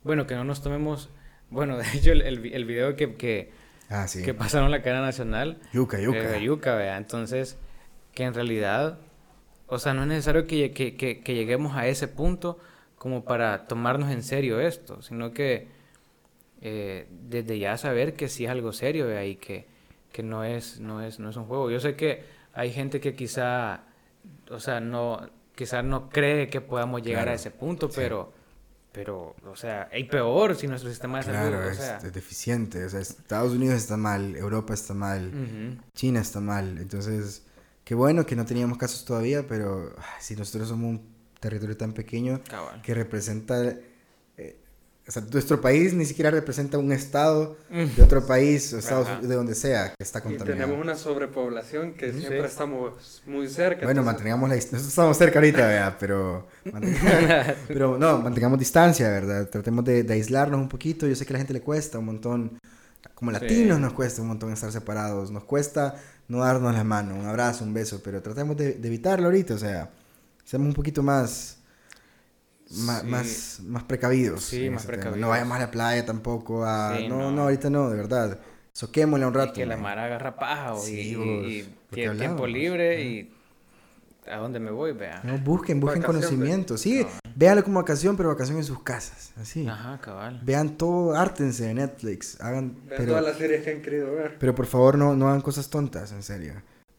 bueno, 0.04 0.26
que 0.28 0.36
no 0.36 0.44
nos 0.44 0.62
tomemos, 0.62 1.10
bueno, 1.50 1.78
de 1.80 1.86
hecho 1.94 2.12
el, 2.12 2.22
el, 2.22 2.46
el 2.54 2.66
video 2.66 2.96
que, 2.96 3.16
que, 3.16 3.52
Ah, 3.90 4.08
sí. 4.08 4.24
que 4.24 4.34
pasaron 4.34 4.72
la 4.72 4.82
cadena 4.82 5.02
nacional, 5.04 5.60
Yuca, 5.72 6.00
yuca. 6.00 6.38
eh, 6.38 6.44
yuca, 6.44 6.74
vea, 6.76 6.98
entonces, 6.98 7.56
que 8.14 8.24
en 8.24 8.34
realidad, 8.34 8.98
o 9.68 9.78
sea, 9.78 9.94
no 9.94 10.02
es 10.02 10.08
necesario 10.08 10.48
que, 10.48 10.72
que, 10.72 10.96
que, 10.96 11.22
que 11.22 11.36
lleguemos 11.36 11.76
a 11.76 11.86
ese 11.88 12.08
punto 12.08 12.58
como 13.06 13.24
para 13.24 13.68
tomarnos 13.68 14.10
en 14.10 14.24
serio 14.24 14.60
esto, 14.60 15.04
sino 15.04 15.32
que 15.32 15.68
eh, 16.60 17.08
desde 17.12 17.60
ya 17.60 17.78
saber 17.78 18.16
que 18.16 18.28
sí 18.28 18.46
es 18.46 18.50
algo 18.50 18.74
serio 18.74 19.06
vea, 19.06 19.24
y 19.24 19.36
que, 19.36 19.68
que 20.12 20.24
no, 20.24 20.44
es, 20.44 20.80
no, 20.80 21.04
es, 21.04 21.20
no 21.20 21.30
es 21.30 21.36
un 21.36 21.46
juego. 21.46 21.70
Yo 21.70 21.80
sé 21.80 21.96
que 21.96 22.24
hay 22.56 22.72
gente 22.72 23.00
que 23.00 23.16
quizá, 23.16 23.84
o 24.50 24.60
sea, 24.60 24.80
no, 24.80 25.30
quizá 25.54 25.84
no 25.84 26.10
cree 26.10 26.48
que 26.48 26.62
podamos 26.62 27.04
llegar 27.04 27.26
Claro, 27.26 27.32
a 27.34 27.36
ese 27.36 27.52
punto, 27.52 27.90
sí. 27.90 27.94
pero, 27.96 28.34
pero, 28.92 29.36
o 29.46 29.56
sea, 29.56 29.88
hay 29.94 30.06
peor 30.06 30.56
si 30.56 30.68
nuestro 30.68 30.90
sistema 30.90 31.20
de 31.20 31.26
salud, 31.26 31.38
Claro, 31.50 31.68
o 31.68 31.70
es, 31.70 31.78
sea, 31.78 31.98
es 31.98 32.12
deficiente. 32.12 32.86
O 32.86 32.90
sea, 32.90 33.02
Estados 33.02 33.54
Unidos 33.54 33.76
está 33.76 33.98
mal, 33.98 34.36
Europa 34.36 34.74
está 34.74 34.96
mal, 34.96 35.28
ujú, 35.28 35.80
China 35.94 36.22
está 36.22 36.40
mal. 36.42 36.80
Entonces, 36.80 37.46
qué 37.84 37.94
bueno 37.94 38.26
que 38.26 38.36
no 38.36 38.46
teníamos 38.46 38.80
casos 38.80 39.06
todavía, 39.06 39.46
pero 39.48 39.94
ah, 40.00 40.04
si 40.20 40.36
nosotros 40.36 40.70
somos 40.70 40.90
un 40.90 41.15
territorio 41.50 41.78
tan 41.78 41.94
pequeño 41.94 42.42
cabal. 42.50 42.82
que 42.82 42.94
representa... 42.94 43.56
eh, 44.38 44.58
o 45.08 45.12
sea, 45.12 45.22
nuestro 45.32 45.62
país 45.62 45.94
ni 45.94 46.04
siquiera 46.04 46.32
representa 46.32 46.80
un 46.80 46.92
estado 46.92 47.58
de 47.70 48.02
otro 48.02 48.26
país, 48.26 48.74
o 48.74 48.80
Ajá. 48.80 49.20
de 49.22 49.36
donde 49.36 49.54
sea, 49.54 49.90
que 49.96 50.04
está 50.04 50.18
Y 50.18 50.22
contaminado. 50.24 50.58
tenemos 50.66 50.84
una 50.84 50.96
sobrepoblación 50.96 51.94
que 51.94 52.12
Sí. 52.12 52.22
siempre 52.22 52.46
estamos 52.48 53.22
muy 53.28 53.48
cerca. 53.48 53.86
Bueno, 53.86 54.02
entonces- 54.02 54.06
mantengamos 54.06 54.50
la 54.50 54.56
distancia. 54.56 54.78
Nosotros 54.78 54.92
estamos 54.94 55.18
cerca 55.18 55.38
ahorita, 55.40 55.68
vea, 55.68 55.98
pero... 56.00 56.48
pero 57.68 57.98
no, 58.00 58.18
mantengamos 58.20 58.58
distancia, 58.60 59.10
¿verdad? 59.10 59.48
Tratemos 59.50 59.86
de, 59.86 60.02
de 60.04 60.14
aislarnos 60.14 60.60
un 60.60 60.70
poquito. 60.70 61.06
Yo 61.08 61.16
sé 61.16 61.26
que 61.26 61.34
a 61.34 61.36
la 61.36 61.40
gente 61.40 61.54
le 61.54 61.62
cuesta 61.62 62.00
un 62.00 62.06
montón. 62.06 62.58
Como 63.14 63.32
Sí. 63.32 63.38
latinos 63.40 63.80
nos 63.80 63.94
cuesta 63.94 64.22
un 64.22 64.28
montón 64.30 64.52
estar 64.52 64.72
separados. 64.72 65.30
Nos 65.32 65.44
cuesta 65.44 65.96
no 66.28 66.40
darnos 66.40 66.74
la 66.74 66.84
mano, 66.84 67.16
un 67.16 67.28
abrazo, 67.28 67.64
un 67.64 67.74
beso, 67.74 68.02
pero 68.04 68.22
tratemos 68.22 68.58
de, 68.58 68.74
de 68.74 68.88
evitarlo 68.88 69.28
ahorita. 69.28 69.54
O 69.54 69.58
sea, 69.60 69.90
seamos 70.46 70.70
un 70.70 70.74
poquito 70.74 71.04
más... 71.04 71.60
Más, 72.72 73.02
Sí. 73.02 73.08
más, 73.08 73.60
más 73.64 73.84
precavidos. 73.84 74.44
Sí, 74.44 74.70
más 74.72 74.86
precavidos. 74.86 75.20
No 75.20 75.30
vayamos 75.30 75.56
a 75.58 75.60
la 75.60 75.72
playa 75.72 76.04
tampoco. 76.06 76.66
A... 76.66 76.98
Sí, 76.98 77.08
no, 77.08 77.18
no. 77.20 77.32
no, 77.32 77.42
ahorita 77.44 77.70
no, 77.70 77.90
de 77.90 77.98
verdad. 77.98 78.40
Soquémosle 78.74 79.26
un 79.26 79.34
Y 79.34 79.38
rato. 79.38 79.54
que 79.54 79.66
la 79.68 79.78
mara 79.78 80.06
agarra 80.06 80.36
paja 80.36 80.74
o 80.74 80.80
Sí, 80.82 81.00
y, 81.12 81.16
vos, 81.16 81.28
y- 81.48 81.66
tiempo 81.92 82.48
libre 82.48 83.04
y 83.04 83.32
a 84.28 84.38
dónde 84.38 84.60
me 84.60 84.72
voy, 84.72 84.94
vea. 84.94 85.22
No, 85.24 85.38
busquen, 85.38 85.80
busquen 85.80 86.02
Vacación, 86.02 86.22
conocimiento. 86.28 86.76
Sí, 86.78 87.04
Cabal. 87.04 87.20
véanlo 87.36 87.64
como 87.64 87.80
vacación, 87.82 88.18
pero 88.18 88.30
vacación 88.30 88.58
en 88.58 88.64
sus 88.64 88.82
casas. 88.82 89.32
Así. 89.40 89.68
Ajá, 89.68 90.00
cabal. 90.02 90.42
Vean 90.44 90.76
todo, 90.76 91.16
ártense 91.16 91.66
de 91.68 91.76
Netflix. 91.76 92.42
Hagan, 92.42 92.74
Vean 92.74 92.86
pero, 92.98 93.06
todas 93.12 93.24
las 93.26 93.38
series 93.38 93.64
que 93.64 93.72
han 93.72 93.82
querido 93.84 94.12
ver. 94.12 94.38
pero 94.40 94.56
por 94.56 94.66
favor 94.66 94.98
no, 94.98 95.16
no 95.16 95.30
hagan 95.30 95.42
cosas 95.42 95.70
tontas, 95.70 96.12
en 96.12 96.24
serio. 96.24 96.54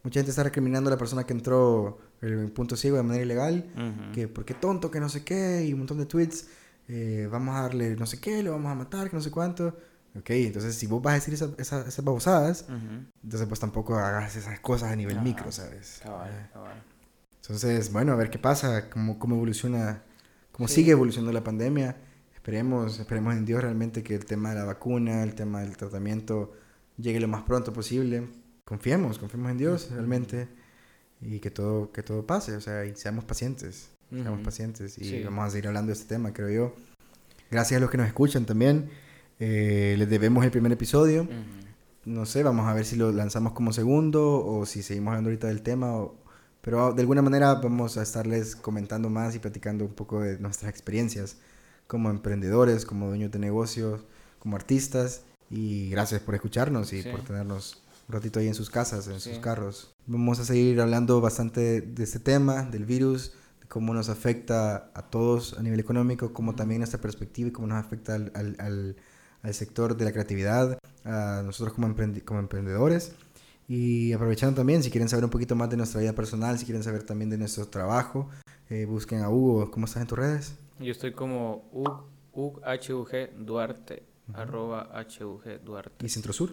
Mucha 0.06 0.20
gente 0.20 0.30
está 0.30 0.44
recriminando 0.44 0.88
a 0.88 0.92
la 0.92 0.96
persona 0.98 1.24
que 1.24 1.32
entró 1.32 1.98
el 2.20 2.52
punto 2.52 2.76
ciego 2.76 2.96
de 2.96 3.02
manera 3.02 3.24
ilegal. 3.24 3.66
Ujú. 3.74 4.12
Que 4.12 4.28
porque 4.28 4.54
tonto, 4.54 4.88
que 4.88 5.00
no 5.00 5.08
sé 5.08 5.24
qué, 5.24 5.64
y 5.66 5.72
un 5.72 5.80
montón 5.80 5.98
de 5.98 6.06
tweets. 6.06 6.46
eh, 6.88 7.26
vamos 7.28 7.56
a 7.56 7.62
darle 7.62 7.96
no 7.96 8.06
sé 8.06 8.20
qué, 8.20 8.40
le 8.44 8.48
vamos 8.50 8.70
a 8.70 8.76
matar, 8.76 9.10
que 9.10 9.16
no 9.16 9.20
sé 9.22 9.32
cuánto. 9.32 9.76
Ok, 10.16 10.30
entonces 10.30 10.76
si 10.76 10.86
vos 10.86 11.02
vas 11.02 11.10
a 11.10 11.14
decir 11.16 11.34
esa, 11.34 11.50
esa- 11.58 11.80
esas 11.88 12.04
babosadas, 12.04 12.66
entonces 13.24 13.48
pues 13.48 13.58
tampoco 13.58 13.96
hagas 13.98 14.36
esas 14.36 14.60
cosas 14.60 14.92
a 14.92 14.96
nivel 14.96 15.20
micro, 15.20 15.50
¿sabes? 15.50 15.98
Cabal, 16.04 16.30
Eh, 16.30 16.46
cabal. 16.52 16.82
Entonces, 17.42 17.90
bueno, 17.92 18.12
a 18.12 18.14
ver 18.16 18.30
qué 18.30 18.38
pasa, 18.38 18.88
cómo, 18.88 19.18
cómo 19.18 19.34
evoluciona, 19.34 20.02
cómo 20.52 20.68
Sí. 20.68 20.76
sigue 20.76 20.92
evolucionando 20.92 21.32
la 21.32 21.42
pandemia. 21.42 21.96
Esperemos, 22.32 23.00
esperemos 23.00 23.34
en 23.34 23.44
Dios 23.44 23.60
realmente 23.62 24.04
que 24.04 24.14
el 24.14 24.24
tema 24.24 24.50
de 24.50 24.54
la 24.56 24.64
vacuna, 24.64 25.24
el 25.24 25.34
tema 25.34 25.62
del 25.62 25.76
tratamiento 25.76 26.52
llegue 26.96 27.18
lo 27.18 27.26
más 27.28 27.42
pronto 27.42 27.72
posible. 27.72 28.28
Confiemos, 28.76 29.18
confiemos 29.18 29.52
en 29.52 29.58
Dios 29.58 29.88
realmente 29.92 30.48
y 31.20 31.38
que 31.38 31.50
todo, 31.52 31.92
que 31.92 32.02
todo 32.02 32.26
pase, 32.26 32.56
o 32.56 32.60
sea, 32.60 32.84
y 32.84 32.96
seamos 32.96 33.24
pacientes, 33.24 33.90
seamos 34.10 34.34
Ujú. 34.34 34.42
pacientes 34.42 34.98
y 34.98 35.04
Sí. 35.04 35.22
vamos 35.24 35.46
a 35.46 35.50
seguir 35.50 35.68
hablando 35.68 35.90
de 35.90 35.92
este 35.94 36.06
tema, 36.12 36.32
creo 36.32 36.50
yo. 36.50 36.74
Gracias 37.48 37.78
a 37.78 37.80
los 37.80 37.90
que 37.90 37.96
nos 37.96 38.08
escuchan 38.08 38.44
también. 38.44 38.90
Eh, 39.38 39.94
les 39.98 40.10
debemos 40.10 40.44
el 40.44 40.50
primer 40.50 40.72
episodio. 40.72 41.22
Ujú. 41.22 41.32
No 42.06 42.26
sé, 42.26 42.42
vamos 42.42 42.66
a 42.66 42.74
ver 42.74 42.84
si 42.84 42.96
lo 42.96 43.12
lanzamos 43.12 43.52
como 43.52 43.72
segundo 43.72 44.44
o 44.44 44.66
si 44.66 44.82
seguimos 44.82 45.10
hablando 45.12 45.30
ahorita 45.30 45.46
del 45.46 45.62
tema. 45.62 45.94
o- 45.96 46.16
pero 46.60 46.92
de 46.92 47.02
alguna 47.02 47.22
manera 47.22 47.54
vamos 47.54 47.96
a 47.96 48.02
estarles 48.02 48.56
comentando 48.56 49.08
más 49.08 49.36
y 49.36 49.38
platicando 49.38 49.84
un 49.84 49.92
poco 49.92 50.22
de 50.22 50.40
nuestras 50.40 50.68
experiencias 50.68 51.36
como 51.86 52.10
emprendedores, 52.10 52.84
como 52.84 53.06
dueños 53.06 53.30
de 53.30 53.38
negocios, 53.38 54.00
como 54.40 54.56
artistas. 54.56 55.22
Y 55.48 55.88
gracias 55.90 56.20
por 56.22 56.34
escucharnos 56.34 56.92
y 56.92 57.02
Sí. 57.04 57.08
por 57.08 57.20
tenernos 57.22 57.84
un 58.08 58.12
ratito 58.14 58.38
ahí 58.40 58.46
en 58.48 58.54
sus 58.54 58.70
casas, 58.70 59.06
en 59.08 59.20
sus 59.20 59.34
Sí. 59.34 59.40
carros. 59.40 59.94
Vamos 60.06 60.38
a 60.38 60.44
seguir 60.44 60.80
hablando 60.80 61.20
bastante 61.20 61.80
de 61.80 62.04
este 62.04 62.18
tema, 62.20 62.62
del 62.62 62.84
virus, 62.84 63.32
de 63.60 63.66
cómo 63.66 63.92
nos 63.94 64.08
afecta 64.08 64.90
a 64.94 65.02
todos 65.10 65.58
a 65.58 65.62
nivel 65.62 65.80
económico, 65.80 66.32
cómo 66.32 66.54
también 66.54 66.80
nuestra 66.80 67.00
perspectiva 67.00 67.48
y 67.48 67.52
cómo 67.52 67.66
nos 67.66 67.84
afecta 67.84 68.14
al, 68.14 68.30
al- 68.34 68.56
al- 68.58 68.96
al 69.42 69.54
sector 69.54 69.96
de 69.96 70.04
la 70.04 70.12
creatividad, 70.12 70.78
a 71.04 71.42
nosotros 71.44 71.74
como, 71.74 71.86
emprendi- 71.88 72.24
como 72.24 72.40
emprendedores. 72.40 73.12
Y 73.68 74.12
aprovechando 74.12 74.56
también, 74.56 74.82
si 74.84 74.90
quieren 74.90 75.08
saber 75.08 75.24
un 75.24 75.30
poquito 75.30 75.56
más 75.56 75.68
de 75.70 75.76
nuestra 75.76 76.00
vida 76.00 76.12
personal, 76.12 76.58
si 76.58 76.64
quieren 76.64 76.84
saber 76.84 77.02
también 77.02 77.30
de 77.30 77.38
nuestro 77.38 77.66
trabajo, 77.66 78.28
eh, 78.70 78.84
busquen 78.86 79.22
a 79.22 79.28
Hugo. 79.30 79.70
¿Cómo 79.72 79.86
estás 79.86 80.02
en 80.02 80.06
tus 80.08 80.18
redes? 80.18 80.54
Yo 80.78 80.92
estoy 80.92 81.12
como 81.12 81.68
Ug, 81.72 82.04
Ug 82.32 82.60
HUG 82.64 83.10
Duarte, 83.44 84.04
arroba 84.34 84.88
HUG 85.20 85.60
Duarte. 85.64 86.06
¿Y 86.06 86.08
Centro 86.08 86.32
Sur? 86.32 86.50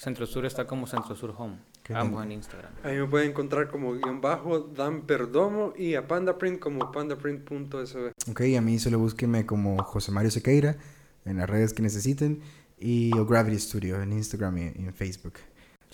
Centro 0.00 0.24
Sur 0.26 0.46
está 0.46 0.66
como 0.66 0.86
Centro 0.86 1.14
Sur 1.14 1.34
Home, 1.36 1.58
Qué 1.82 1.92
ambos 1.92 2.22
lindo. 2.22 2.22
en 2.22 2.32
Instagram. 2.32 2.72
Ahí 2.84 2.96
me 2.96 3.06
pueden 3.06 3.32
encontrar 3.32 3.68
como 3.68 3.92
guion 3.92 4.22
bajo 4.22 4.60
Dan 4.60 5.02
Perdomo 5.02 5.74
y 5.76 5.94
a 5.94 6.08
Pandaprint 6.08 6.58
como 6.58 6.90
pandaprint.sb. 6.90 8.12
Ok, 8.30 8.40
a 8.56 8.60
mí 8.62 8.78
solo 8.78 8.98
búsquenme 8.98 9.44
como 9.44 9.76
José 9.82 10.10
Mario 10.10 10.30
Sequeira 10.30 10.78
en 11.26 11.36
las 11.36 11.50
redes 11.50 11.74
que 11.74 11.82
necesiten 11.82 12.40
y 12.78 13.14
o 13.18 13.26
Gravity 13.26 13.58
Studio 13.58 14.00
en 14.00 14.14
Instagram 14.14 14.56
y, 14.56 14.62
en 14.86 14.94
Facebook. 14.94 15.34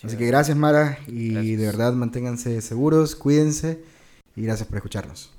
Así 0.01 0.15
que 0.15 0.25
gracias 0.25 0.55
Mara 0.55 0.99
y 1.07 1.33
Gracias. 1.33 1.59
de 1.59 1.65
verdad 1.65 1.91
manténganse 1.91 2.61
seguros, 2.61 3.13
cuídense 3.13 3.83
y 4.37 4.43
gracias 4.43 4.69
por 4.69 4.77
escucharnos. 4.77 5.36